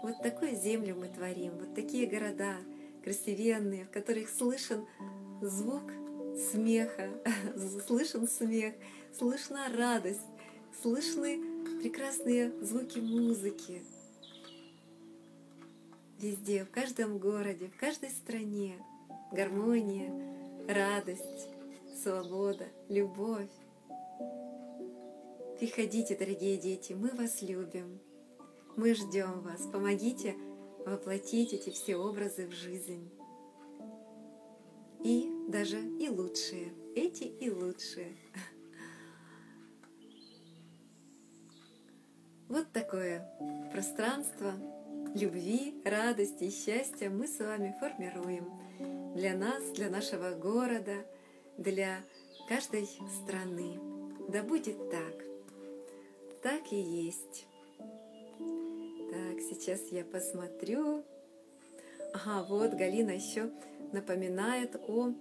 Вот 0.02 0.20
такую 0.22 0.56
землю 0.56 0.96
мы 0.96 1.06
творим, 1.06 1.52
вот 1.58 1.74
такие 1.74 2.06
города 2.08 2.56
красивенные, 3.04 3.84
в 3.84 3.90
которых 3.90 4.28
слышен 4.28 4.86
звук 5.40 5.84
смеха, 6.38 7.10
слышен 7.86 8.28
смех, 8.28 8.74
слышна 9.16 9.68
радость, 9.76 10.20
слышны 10.82 11.40
прекрасные 11.80 12.52
звуки 12.62 12.98
музыки. 12.98 13.82
Везде, 16.20 16.64
в 16.64 16.70
каждом 16.70 17.18
городе, 17.18 17.68
в 17.68 17.76
каждой 17.76 18.10
стране 18.10 18.76
гармония, 19.32 20.12
радость, 20.68 21.48
свобода, 22.02 22.66
любовь. 22.88 23.50
Приходите, 25.58 26.16
дорогие 26.16 26.56
дети, 26.56 26.92
мы 26.92 27.10
вас 27.10 27.42
любим. 27.42 28.00
Мы 28.76 28.94
ждем 28.94 29.40
вас. 29.40 29.62
Помогите 29.72 30.36
воплотить 30.86 31.52
эти 31.52 31.70
все 31.70 31.96
образы 31.96 32.46
в 32.46 32.52
жизнь 32.52 33.10
и 35.02 35.30
даже 35.48 35.80
и 35.80 36.08
лучшие, 36.08 36.72
эти 36.94 37.24
и 37.24 37.50
лучшие. 37.50 38.16
Вот 42.48 42.72
такое 42.72 43.28
пространство 43.72 44.54
любви, 45.14 45.74
радости 45.84 46.44
и 46.44 46.50
счастья 46.50 47.10
мы 47.10 47.26
с 47.26 47.38
вами 47.38 47.76
формируем 47.78 48.48
для 49.14 49.36
нас, 49.36 49.70
для 49.72 49.90
нашего 49.90 50.30
города, 50.30 50.94
для 51.58 51.98
каждой 52.48 52.88
страны. 53.22 53.78
Да 54.28 54.42
будет 54.42 54.90
так. 54.90 55.24
Так 56.42 56.72
и 56.72 56.80
есть. 56.80 57.46
Так, 58.38 59.40
сейчас 59.40 59.80
я 59.90 60.04
посмотрю. 60.04 61.04
Ага, 62.14 62.46
вот 62.48 62.72
Галина 62.72 63.10
еще 63.10 63.50
напоминает 63.92 64.76
о, 64.86 65.12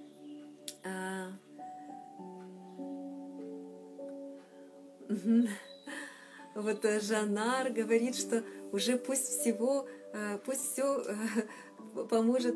Вот 6.55 6.83
э, 6.85 6.99
Жанар 6.99 7.71
говорит, 7.71 8.15
что 8.15 8.43
уже 8.71 8.97
пусть 8.97 9.27
всего, 9.27 9.87
э, 10.13 10.39
пусть 10.43 10.71
все 10.71 11.03
поможет, 12.09 12.55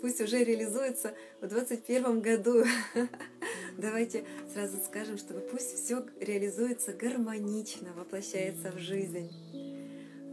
пусть 0.00 0.20
уже 0.20 0.44
реализуется 0.44 1.14
в 1.40 1.48
2021 1.48 2.20
году. 2.20 2.64
Давайте 3.78 4.24
сразу 4.52 4.76
скажем, 4.84 5.16
чтобы 5.16 5.40
пусть 5.40 5.82
все 5.82 6.04
реализуется 6.20 6.92
гармонично, 6.92 7.92
воплощается 7.94 8.70
в 8.70 8.78
жизнь. 8.78 9.30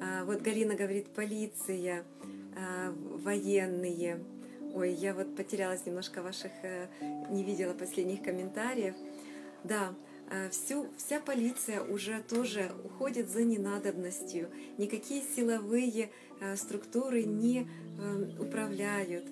А, 0.01 0.26
вот 0.26 0.41
Галина 0.41 0.76
говорит, 0.76 1.07
полиция, 1.09 2.03
а, 2.57 2.93
военные. 3.24 4.20
Ой, 4.74 4.93
я 4.93 5.13
вот 5.13 5.36
потерялась 5.36 5.86
немножко 5.86 6.22
ваших, 6.22 6.51
э, 6.63 6.88
не 7.30 7.43
видела 7.43 7.74
последних 7.74 8.22
комментариев. 8.22 8.95
Да, 9.63 9.95
а, 10.30 10.49
всю, 10.49 10.88
вся 10.97 11.20
полиция 11.20 11.82
уже 11.82 12.22
тоже 12.22 12.72
уходит 12.84 13.30
за 13.30 13.43
ненадобностью. 13.43 14.49
Никакие 14.78 15.24
силовые 15.36 16.11
структуры 16.55 17.24
не 17.24 17.67
э, 17.97 18.39
управляют. 18.39 19.26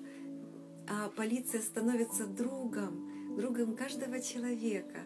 А 0.88 1.08
полиция 1.10 1.60
становится 1.60 2.26
другом, 2.26 3.36
другом 3.36 3.76
каждого 3.76 4.20
человека. 4.20 4.98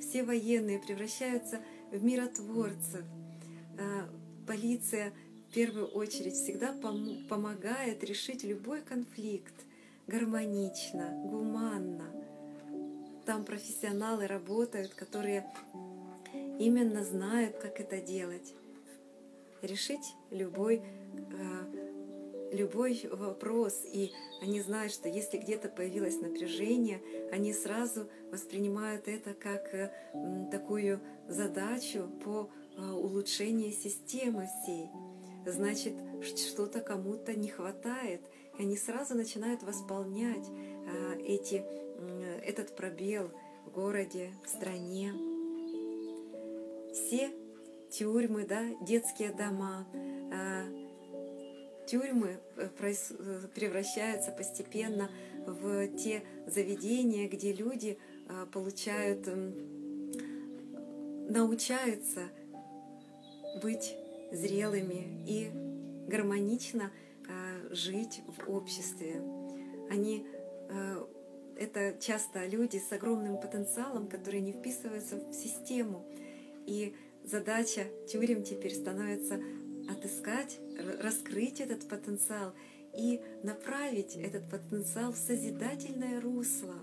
Все 0.00 0.22
военные 0.22 0.78
превращаются 0.78 1.60
в 1.90 2.02
миротворцев. 2.04 3.04
Полиция 4.46 5.12
в 5.48 5.54
первую 5.54 5.86
очередь 5.86 6.34
всегда 6.34 6.72
пом 6.72 7.26
помогает 7.28 8.04
решить 8.04 8.44
любой 8.44 8.82
конфликт 8.82 9.54
гармонично, 10.12 11.10
гуманно. 11.24 12.12
Там 13.24 13.44
профессионалы 13.44 14.26
работают, 14.26 14.92
которые 14.92 15.46
именно 16.58 17.02
знают, 17.02 17.56
как 17.56 17.80
это 17.80 18.00
делать. 18.00 18.54
Решить 19.62 20.14
любой 20.30 20.82
а, 21.32 21.82
любой 22.52 23.08
вопрос, 23.10 23.82
и 23.90 24.12
они 24.42 24.60
знают, 24.60 24.92
что 24.92 25.08
если 25.08 25.38
где-то 25.38 25.70
появилось 25.70 26.20
напряжение, 26.20 27.00
они 27.32 27.54
сразу 27.54 28.08
воспринимают 28.30 29.08
это 29.08 29.32
как 29.32 29.72
э, 29.72 29.90
такую 30.50 31.00
задачу 31.28 32.10
по 32.22 32.50
э, 32.76 32.90
улучшению 32.90 33.72
системы 33.72 34.46
всей. 34.62 34.90
Значит, 35.46 35.94
что-то 36.36 36.80
кому-то 36.80 37.32
не 37.34 37.48
хватает, 37.48 38.20
и 38.58 38.62
они 38.62 38.76
сразу 38.76 39.14
начинают 39.14 39.62
восполнять 39.62 40.46
э, 40.48 41.20
эти, 41.24 41.64
этот 42.44 42.74
пробел 42.76 43.30
в 43.66 43.70
городе, 43.70 44.30
в 44.44 44.48
стране. 44.48 45.12
Все 46.92 47.30
тюрьмы, 47.90 48.44
да, 48.46 48.62
детские 48.82 49.32
дома, 49.32 49.86
тюрьмы 51.86 52.38
э, 52.56 52.68
э, 52.80 53.48
превращаются 53.54 54.30
постепенно 54.30 55.10
в 55.46 55.88
те 55.96 56.22
заведения, 56.46 57.28
где 57.28 57.52
люди 57.52 57.98
э, 58.28 58.46
получают, 58.52 59.28
научаются 61.28 62.28
быть 63.62 63.94
зрелыми 64.32 65.24
и 65.26 65.50
гармонично 66.08 66.90
жить 67.72 68.22
в 68.26 68.50
обществе. 68.50 69.22
Они 69.90 70.26
это 71.56 71.96
часто 72.00 72.46
люди 72.46 72.78
с 72.78 72.92
огромным 72.92 73.40
потенциалом, 73.40 74.08
которые 74.08 74.40
не 74.40 74.52
вписываются 74.52 75.16
в 75.16 75.32
систему. 75.32 76.04
И 76.66 76.94
задача 77.24 77.86
тюрем 78.08 78.42
теперь 78.42 78.74
становится 78.74 79.40
отыскать, 79.88 80.58
раскрыть 81.00 81.60
этот 81.60 81.88
потенциал 81.88 82.52
и 82.96 83.20
направить 83.42 84.16
этот 84.16 84.48
потенциал 84.50 85.12
в 85.12 85.16
созидательное 85.16 86.20
русло, 86.20 86.74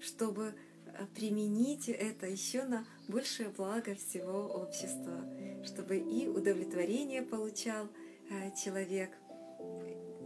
чтобы 0.00 0.54
э, 0.86 1.06
применить 1.14 1.88
это 1.88 2.26
еще 2.26 2.64
на 2.64 2.86
большее 3.08 3.48
благо 3.50 3.94
всего 3.94 4.46
общества, 4.46 5.24
чтобы 5.64 5.98
и 5.98 6.28
удовлетворение 6.28 7.22
получал 7.22 7.88
э, 8.30 8.50
человек, 8.62 9.10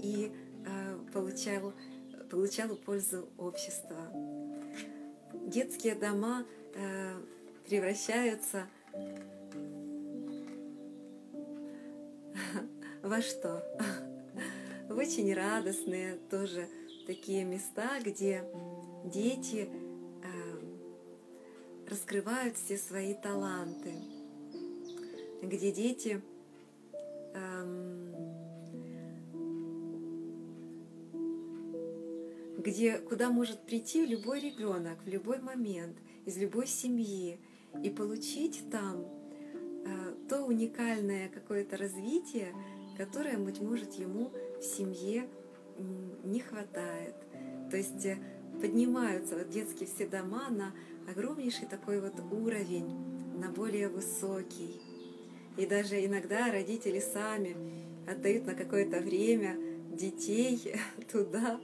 и 0.03 0.33
э, 0.67 0.99
получал, 1.13 1.73
получал 2.31 2.77
пользу 2.77 3.29
общества. 3.39 3.97
Детские 5.47 5.95
дома 5.95 6.45
превращаются 7.67 8.67
во 13.03 13.21
что? 13.21 13.63
В 14.89 14.97
очень 14.97 15.33
радостные 15.35 16.19
тоже 16.31 16.69
такие 17.07 17.45
места, 17.45 17.99
где 18.05 18.45
дети 19.05 19.69
э, 20.23 20.29
раскрывают 21.89 22.57
все 22.57 22.77
свои 22.77 23.15
таланты, 23.15 23.93
где 25.43 25.73
дети 25.73 26.21
где 32.63 32.99
куда 32.99 33.31
может 33.31 33.61
прийти 33.67 34.07
любой 34.07 34.41
ребенок 34.41 35.03
в 35.05 35.09
любой 35.09 35.41
момент 35.41 35.97
из 36.25 36.37
любой 36.39 36.67
семьи 36.67 37.41
и 37.83 37.91
получить 37.91 38.71
там 38.71 39.05
э, 39.85 40.15
то 40.29 40.45
уникальное 40.45 41.29
какое-то 41.29 41.77
развитие, 41.77 42.55
которое, 42.97 43.37
быть 43.39 43.61
может, 43.61 43.95
ему 43.95 44.31
в 44.59 44.63
семье 44.63 45.29
не 46.25 46.41
хватает. 46.41 47.15
То 47.71 47.77
есть 47.77 48.05
э, 48.07 48.19
поднимаются 48.61 49.37
вот 49.37 49.51
детские 49.51 49.89
все 49.89 50.07
дома 50.07 50.49
на 50.51 50.73
огромнейший 51.11 51.67
такой 51.67 52.01
вот 52.01 52.15
уровень, 52.31 53.39
на 53.39 53.51
более 53.51 53.89
высокий. 53.89 54.81
И 55.57 55.67
даже 55.67 56.05
иногда 56.05 56.53
родители 56.53 57.01
сами 57.01 57.57
отдают 58.09 58.47
на 58.47 58.55
какое-то 58.55 59.01
время 59.01 59.57
детей 59.93 60.75
туда 61.13 61.61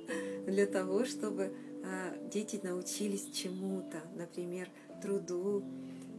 для 0.48 0.66
того, 0.66 1.04
чтобы 1.04 1.52
а, 1.84 2.16
дети 2.30 2.60
научились 2.62 3.30
чему-то, 3.32 4.02
например, 4.16 4.68
труду, 5.00 5.62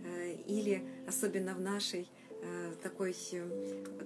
э, 0.06 0.36
или 0.48 0.82
особенно 1.08 1.54
в 1.54 1.60
нашей 1.60 2.08
Э, 2.42 2.74
такой 2.82 3.14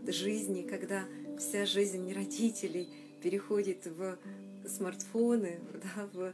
жизни, 0.07 0.63
когда 0.63 1.03
вся 1.37 1.65
жизнь 1.67 2.11
родителей 2.13 2.89
переходит 3.21 3.85
в 3.85 4.17
смартфоны, 4.67 5.59
да, 5.95 6.09
в 6.13 6.33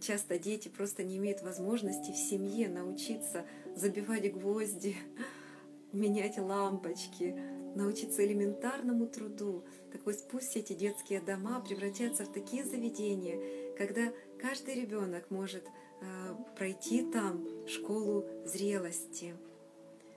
часто 0.00 0.38
дети 0.38 0.68
просто 0.68 1.04
не 1.04 1.18
имеют 1.18 1.42
возможности 1.42 2.10
в 2.10 2.16
семье 2.16 2.68
научиться 2.68 3.44
забивать 3.76 4.32
гвозди, 4.32 4.96
менять 5.92 6.36
лампочки, 6.36 7.36
научиться 7.74 8.24
элементарному 8.24 9.06
труду. 9.06 9.64
Так 9.92 10.04
вот 10.06 10.16
пусть 10.30 10.56
эти 10.56 10.72
детские 10.72 11.20
дома 11.20 11.60
превратятся 11.60 12.24
в 12.24 12.32
такие 12.32 12.64
заведения, 12.64 13.74
когда 13.76 14.12
каждый 14.40 14.74
ребенок 14.74 15.30
может 15.30 15.64
э, 15.64 16.34
пройти 16.56 17.10
там 17.10 17.46
школу 17.66 18.24
зрелости 18.44 19.34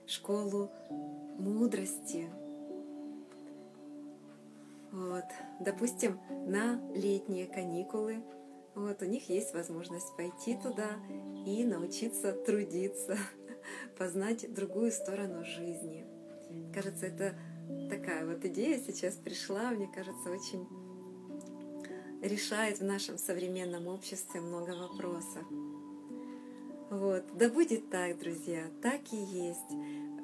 школу 0.08 0.70
мудрости. 1.38 2.28
Вот. 4.90 5.24
Допустим, 5.60 6.18
на 6.46 6.80
летние 6.94 7.46
каникулы 7.46 8.22
вот, 8.74 9.02
у 9.02 9.04
них 9.04 9.28
есть 9.28 9.52
возможность 9.54 10.16
пойти 10.16 10.56
туда 10.56 10.88
и 11.46 11.64
научиться 11.64 12.32
трудиться, 12.32 13.18
познать 13.98 14.52
другую 14.52 14.90
сторону 14.90 15.44
жизни. 15.44 16.06
Кажется, 16.72 17.06
это 17.06 17.34
такая 17.90 18.26
вот 18.26 18.44
идея 18.44 18.78
сейчас 18.78 19.14
пришла, 19.14 19.70
мне 19.70 19.88
кажется, 19.94 20.30
очень 20.30 20.66
решает 22.22 22.78
в 22.78 22.84
нашем 22.84 23.18
современном 23.18 23.86
обществе 23.86 24.40
много 24.40 24.70
вопросов. 24.70 25.44
Вот. 26.90 27.24
Да 27.36 27.48
будет 27.48 27.90
так, 27.90 28.18
друзья, 28.18 28.64
так 28.82 29.00
и 29.12 29.16
есть. 29.16 29.70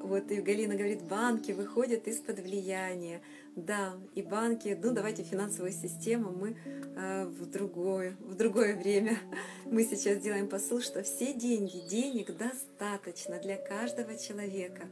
Вот 0.01 0.30
и 0.30 0.40
Галина 0.40 0.74
говорит, 0.74 1.03
банки 1.03 1.53
выходят 1.53 2.07
из-под 2.09 2.40
влияния. 2.40 3.22
Да, 3.57 3.95
и 4.14 4.22
банки, 4.22 4.78
ну 4.82 4.92
давайте 4.92 5.22
финансовую 5.22 5.72
систему 5.72 6.30
мы 6.30 6.57
э, 6.97 7.26
в 7.26 7.47
другое, 7.47 8.16
в 8.20 8.34
другое 8.34 8.76
время. 8.76 9.18
Мы 9.64 9.84
сейчас 9.84 10.18
делаем 10.18 10.49
посыл, 10.49 10.80
что 10.80 11.03
все 11.03 11.32
деньги, 11.32 11.86
денег 11.88 12.36
достаточно 12.36 13.38
для 13.38 13.57
каждого 13.57 14.18
человека. 14.18 14.88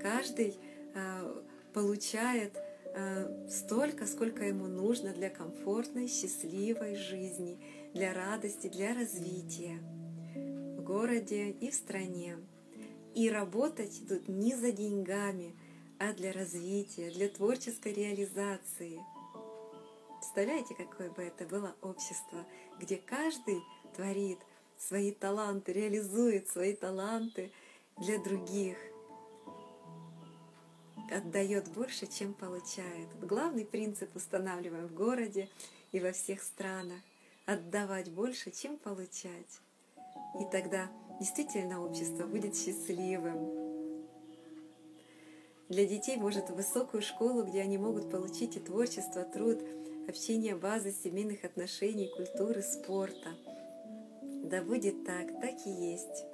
Каждый 0.00 0.54
э, 0.94 1.42
получает 1.74 2.56
э, 2.94 3.48
столько, 3.50 4.06
сколько 4.06 4.44
ему 4.44 4.66
нужно 4.68 5.12
для 5.12 5.28
комфортной, 5.28 6.06
счастливой 6.06 6.94
жизни, 6.94 7.58
для 7.92 8.14
радости, 8.14 8.68
для 8.68 8.94
развития 8.94 9.80
в 10.78 10.82
городе 10.82 11.50
и 11.50 11.70
в 11.70 11.74
стране. 11.74 12.38
И 13.14 13.28
работать 13.28 14.02
тут 14.08 14.28
не 14.28 14.54
за 14.54 14.72
деньгами, 14.72 15.54
а 15.98 16.12
для 16.12 16.32
развития, 16.32 17.10
для 17.10 17.28
творческой 17.28 17.92
реализации. 17.92 19.00
Представляете, 20.16 20.74
какое 20.74 21.10
бы 21.10 21.22
это 21.22 21.44
было 21.44 21.74
общество, 21.82 22.46
где 22.80 22.96
каждый 22.96 23.60
творит 23.94 24.38
свои 24.78 25.12
таланты, 25.12 25.72
реализует 25.72 26.48
свои 26.48 26.74
таланты 26.74 27.52
для 27.98 28.18
других, 28.18 28.76
отдает 31.14 31.68
больше, 31.68 32.06
чем 32.06 32.34
получает. 32.34 33.08
Главный 33.20 33.64
принцип 33.64 34.14
устанавливаем 34.16 34.88
в 34.88 34.94
городе 34.94 35.48
и 35.92 36.00
во 36.00 36.12
всех 36.12 36.42
странах. 36.42 37.00
Отдавать 37.46 38.10
больше, 38.10 38.50
чем 38.50 38.76
получать. 38.78 39.60
И 40.40 40.44
тогда 40.50 40.90
действительно 41.20 41.84
общество 41.84 42.26
будет 42.26 42.56
счастливым. 42.56 43.64
Для 45.68 45.86
детей 45.86 46.16
может 46.16 46.50
высокую 46.50 47.02
школу, 47.02 47.44
где 47.44 47.60
они 47.62 47.78
могут 47.78 48.10
получить 48.10 48.56
и 48.56 48.60
творчество, 48.60 49.24
труд, 49.24 49.58
общение, 50.08 50.56
базы 50.56 50.92
семейных 50.92 51.44
отношений, 51.44 52.10
культуры, 52.14 52.62
спорта. 52.62 53.34
Да 54.22 54.62
будет 54.62 55.04
так, 55.04 55.28
так 55.40 55.54
и 55.66 55.70
есть. 55.70 56.24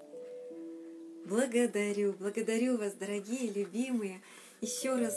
Благодарю, 1.27 2.15
благодарю 2.15 2.77
вас, 2.77 2.95
дорогие, 2.95 3.53
любимые. 3.53 4.21
Еще 4.61 4.95
раз 4.95 5.15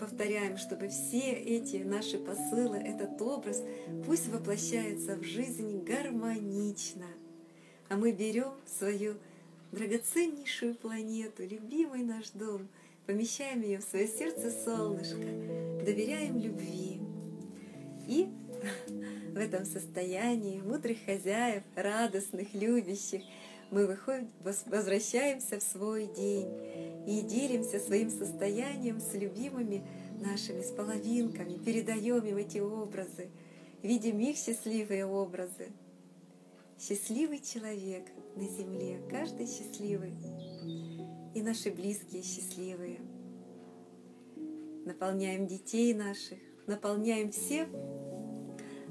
повторяем, 0.00 0.56
чтобы 0.56 0.88
все 0.88 1.32
эти 1.32 1.76
наши 1.76 2.18
посылы, 2.18 2.78
этот 2.78 3.20
образ, 3.20 3.62
пусть 4.06 4.28
воплощается 4.28 5.16
в 5.16 5.22
жизнь 5.22 5.84
гармонично. 5.84 7.04
А 7.90 7.96
мы 7.96 8.12
берем 8.12 8.54
свою 8.66 9.16
драгоценнейшую 9.72 10.76
планету, 10.76 11.46
любимый 11.46 12.04
наш 12.04 12.30
дом, 12.30 12.68
помещаем 13.04 13.60
ее 13.60 13.78
в 13.80 13.84
свое 13.84 14.08
сердце 14.08 14.50
солнышко, 14.50 15.26
доверяем 15.84 16.38
любви. 16.38 17.00
И 18.08 18.28
в 19.32 19.36
этом 19.36 19.66
состоянии 19.66 20.62
мудрых 20.62 20.96
хозяев, 21.04 21.62
радостных, 21.74 22.54
любящих, 22.54 23.22
мы 23.70 23.86
выходим, 23.86 24.30
возвращаемся 24.42 25.58
в 25.58 25.62
свой 25.62 26.06
день 26.06 26.48
и 27.06 27.20
делимся 27.20 27.78
своим 27.78 28.10
состоянием 28.10 29.00
с 29.00 29.14
любимыми 29.14 29.86
нашими, 30.20 30.62
с 30.62 30.70
половинками, 30.70 31.56
передаем 31.58 32.24
им 32.24 32.36
эти 32.36 32.58
образы, 32.58 33.28
видим 33.82 34.18
их 34.18 34.36
счастливые 34.36 35.06
образы. 35.06 35.68
Счастливый 36.78 37.40
человек 37.40 38.04
на 38.34 38.46
земле, 38.48 39.00
каждый 39.08 39.46
счастливый, 39.46 40.12
и 41.34 41.42
наши 41.42 41.70
близкие 41.70 42.22
счастливые. 42.22 42.98
Наполняем 44.84 45.46
детей 45.46 45.94
наших, 45.94 46.38
наполняем 46.66 47.30
все 47.30 47.66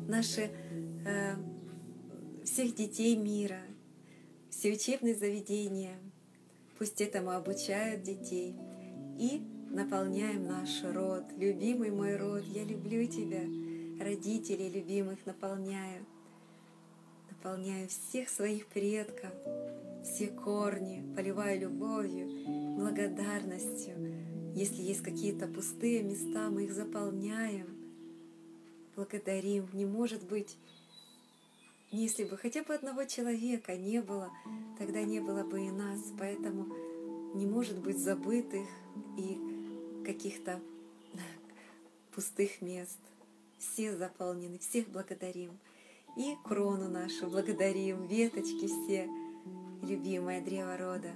наши, 0.07 0.49
э, 1.05 1.35
всех 2.43 2.75
детей 2.75 3.15
мира, 3.15 3.61
все 4.49 4.71
учебные 4.73 5.15
заведения. 5.15 5.97
Пусть 6.77 7.01
этому 7.01 7.31
обучают 7.31 8.03
детей. 8.03 8.55
И 9.17 9.41
наполняем 9.69 10.45
наш 10.45 10.83
род. 10.83 11.23
Любимый 11.37 11.91
мой 11.91 12.15
род, 12.17 12.43
я 12.45 12.63
люблю 12.63 13.05
тебя. 13.07 13.43
Родителей 14.03 14.69
любимых 14.69 15.25
наполняю. 15.25 16.05
Наполняю 17.29 17.87
всех 17.87 18.29
своих 18.29 18.65
предков, 18.67 19.31
все 20.03 20.27
корни, 20.27 21.03
поливаю 21.15 21.61
любовью, 21.61 22.75
благодарностью. 22.75 23.95
Если 24.55 24.81
есть 24.81 25.01
какие-то 25.01 25.47
пустые 25.47 26.01
места, 26.01 26.49
мы 26.49 26.63
их 26.63 26.73
заполняем, 26.73 27.67
благодарим. 28.95 29.67
Не 29.73 29.85
может 29.85 30.23
быть 30.23 30.57
если 31.95 32.23
бы 32.23 32.37
хотя 32.37 32.63
бы 32.63 32.73
одного 32.73 33.05
человека 33.05 33.75
не 33.75 34.01
было, 34.01 34.31
тогда 34.77 35.03
не 35.03 35.19
было 35.19 35.43
бы 35.43 35.65
и 35.65 35.71
нас. 35.71 35.99
Поэтому 36.17 36.73
не 37.35 37.45
может 37.45 37.79
быть 37.79 37.97
забытых 37.97 38.67
и 39.17 39.39
каких-то 40.05 40.59
пустых 42.11 42.61
мест. 42.61 42.99
Все 43.57 43.95
заполнены, 43.95 44.59
всех 44.59 44.87
благодарим. 44.89 45.57
И 46.17 46.35
крону 46.43 46.89
нашу 46.89 47.27
благодарим, 47.27 48.07
веточки 48.07 48.67
все, 48.67 49.09
любимое 49.81 50.41
древо 50.41 50.77
рода. 50.77 51.11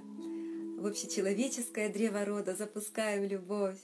В 0.78 0.86
общечеловеческое 0.86 1.92
древо 1.92 2.24
рода 2.24 2.54
запускаем 2.54 3.24
любовь 3.24 3.78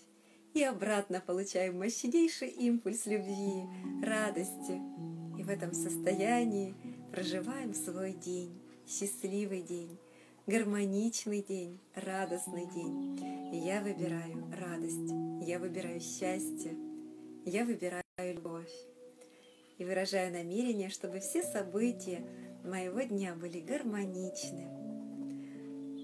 и 0.54 0.62
обратно 0.62 1.22
получаем 1.24 1.78
мощнейший 1.78 2.48
импульс 2.48 3.06
любви, 3.06 3.64
радости. 4.02 4.80
И 5.38 5.42
в 5.42 5.50
этом 5.50 5.72
состоянии 5.72 6.74
проживаем 7.16 7.72
свой 7.72 8.12
день, 8.12 8.60
счастливый 8.86 9.62
день, 9.62 9.96
гармоничный 10.46 11.42
день, 11.42 11.80
радостный 11.94 12.66
день. 12.66 13.18
Я 13.54 13.80
выбираю 13.80 14.44
радость, 14.60 15.14
я 15.40 15.58
выбираю 15.58 15.98
счастье, 15.98 16.76
я 17.46 17.64
выбираю 17.64 18.02
любовь. 18.18 18.70
И 19.78 19.84
выражаю 19.84 20.30
намерение, 20.30 20.90
чтобы 20.90 21.20
все 21.20 21.42
события 21.42 22.22
моего 22.62 23.00
дня 23.00 23.34
были 23.34 23.60
гармоничны. 23.60 24.68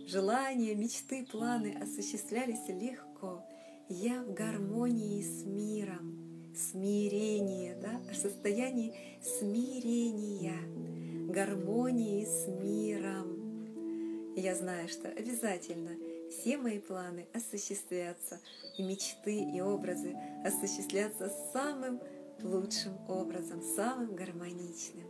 Желания, 0.08 0.74
мечты, 0.74 1.26
планы 1.26 1.76
осуществлялись 1.78 2.68
легко. 2.68 3.44
Я 3.90 4.22
в 4.22 4.32
гармонии 4.32 5.20
с 5.20 5.44
миром, 5.44 6.54
смирение, 6.56 7.76
да, 7.76 8.00
состоянии 8.14 8.94
смирения 9.20 10.91
гармонии 11.32 12.26
с 12.26 12.46
миром. 12.46 14.36
я 14.36 14.54
знаю, 14.54 14.86
что 14.88 15.08
обязательно 15.08 15.96
все 16.30 16.58
мои 16.58 16.78
планы 16.78 17.26
осуществятся, 17.32 18.38
и 18.76 18.82
мечты, 18.82 19.42
и 19.42 19.60
образы 19.60 20.14
осуществятся 20.44 21.32
самым 21.52 22.00
лучшим 22.42 22.92
образом, 23.08 23.62
самым 23.62 24.14
гармоничным. 24.14 25.08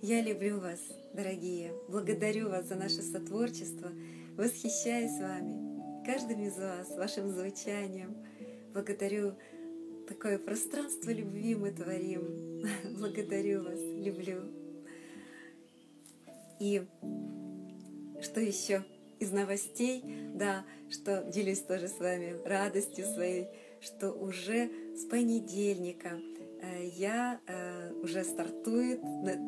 Я 0.00 0.22
люблю 0.22 0.60
вас, 0.60 0.80
дорогие, 1.12 1.72
благодарю 1.88 2.48
вас 2.48 2.66
за 2.66 2.76
наше 2.76 3.02
сотворчество, 3.02 3.90
восхищаюсь 4.36 5.18
вами, 5.18 6.06
каждым 6.06 6.42
из 6.42 6.56
вас, 6.56 6.96
вашим 6.96 7.30
звучанием. 7.30 8.16
Благодарю 8.72 9.34
такое 10.08 10.38
пространство 10.38 11.10
любви 11.10 11.54
мы 11.54 11.70
творим. 11.70 12.62
Благодарю 12.98 13.64
вас, 13.64 13.80
люблю. 13.80 14.55
И 16.58 16.84
что 18.22 18.40
еще 18.40 18.84
из 19.18 19.32
новостей, 19.32 20.02
да, 20.34 20.64
что 20.90 21.24
делюсь 21.32 21.60
тоже 21.60 21.88
с 21.88 21.98
вами 21.98 22.36
радостью 22.44 23.06
своей, 23.06 23.46
что 23.80 24.12
уже 24.12 24.70
с 24.96 25.04
понедельника 25.04 26.18
э, 26.60 26.88
я 26.96 27.40
э, 27.46 27.92
уже 28.02 28.24
стартует 28.24 29.00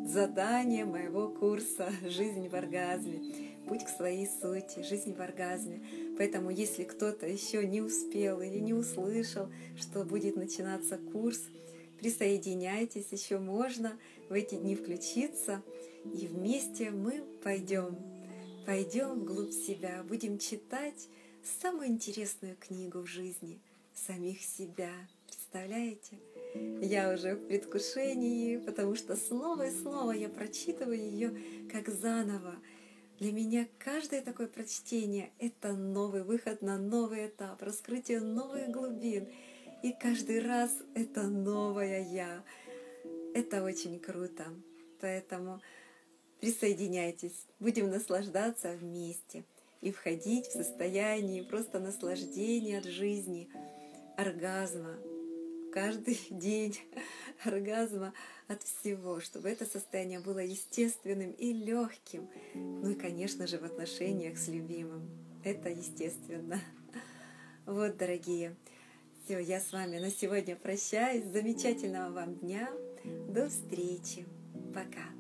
задание 0.07 0.85
моего 0.85 1.29
курса 1.29 1.91
«Жизнь 2.07 2.49
в 2.49 2.55
оргазме», 2.55 3.21
«Путь 3.67 3.85
к 3.85 3.89
своей 3.89 4.27
сути», 4.27 4.83
«Жизнь 4.83 5.15
в 5.15 5.21
оргазме». 5.21 5.83
Поэтому, 6.17 6.51
если 6.51 6.85
кто-то 6.85 7.27
еще 7.27 7.67
не 7.67 7.83
успел 7.83 8.41
или 8.41 8.59
не 8.59 8.73
услышал, 8.73 9.49
что 9.77 10.05
будет 10.05 10.37
начинаться 10.37 10.99
курс, 10.99 11.41
присоединяйтесь, 11.99 13.09
еще 13.11 13.39
можно 13.39 13.99
в 14.29 14.33
эти 14.33 14.55
дни 14.55 14.77
включиться– 14.77 15.63
и 16.05 16.27
вместе 16.27 16.91
мы 16.91 17.23
пойдем, 17.43 17.97
пойдем 18.67 19.21
вглубь 19.21 19.53
себя, 19.53 20.03
будем 20.03 20.39
читать 20.39 21.09
самую 21.61 21.89
интересную 21.89 22.57
книгу 22.57 23.01
в 23.01 23.07
жизни, 23.07 23.61
самих 23.95 24.41
себя. 24.41 24.91
Представляете? 25.27 26.19
Я 26.81 27.13
уже 27.13 27.35
в 27.35 27.47
предвкушении, 27.47 28.57
потому 28.57 28.95
что 28.95 29.17
слово 29.17 29.69
и 29.69 29.71
слово 29.71 30.13
я 30.13 30.29
прочитываю 30.29 30.99
ее 30.99 31.37
как 31.71 31.89
заново. 31.89 32.57
Для 33.19 33.33
меня 33.33 33.67
каждое 33.79 34.23
такое 34.23 34.47
прочтение— 34.47 35.31
это 35.39 35.73
новый 35.73 36.23
выход 36.23 36.63
на 36.63 36.79
новый 36.79 37.27
этап, 37.27 37.61
раскрытие 37.63 38.21
новых 38.21 38.71
глубин. 38.71 39.29
И 39.83 39.93
каждый 39.93 40.41
раз 40.41 40.73
это 40.95 41.25
новое 41.25 42.03
я. 42.03 42.43
Это 43.39 43.63
очень 43.63 44.01
круто. 44.01 44.45
Поэтому 45.01 45.61
Присоединяйтесь, 46.41 47.47
будем 47.59 47.91
наслаждаться 47.91 48.73
вместе 48.73 49.45
и 49.81 49.91
входить 49.91 50.47
в 50.47 50.53
состояние 50.53 51.43
просто 51.43 51.81
наслаждения 51.81 52.79
от 52.79 52.85
жизни, 52.85 53.49
оргазма, 54.17 54.95
каждый 55.73 56.21
день 56.31 56.79
оргазма 57.45 58.15
от 58.47 58.63
всего, 58.63 59.19
чтобы 59.19 59.49
это 59.49 59.67
состояние 59.67 60.21
было 60.21 60.39
естественным 60.39 61.33
и 61.33 61.53
легким, 61.53 62.31
ну 62.55 62.91
и, 62.91 62.95
конечно 62.95 63.49
же, 63.49 63.59
в 63.59 63.65
отношениях 63.65 64.39
с 64.39 64.47
любимым. 64.47 65.11
Это 65.45 65.71
естественно. 65.71 66.61
Вот, 67.67 67.97
дорогие, 67.97 68.55
все, 69.25 69.41
я 69.41 69.61
с 69.61 69.73
вами 69.73 69.99
на 69.99 70.11
сегодня 70.11 70.55
прощаюсь. 70.55 71.25
Замечательного 71.25 72.13
вам 72.13 72.37
дня. 72.37 72.71
До 73.05 73.49
встречи. 73.49 74.27
Пока. 74.75 75.18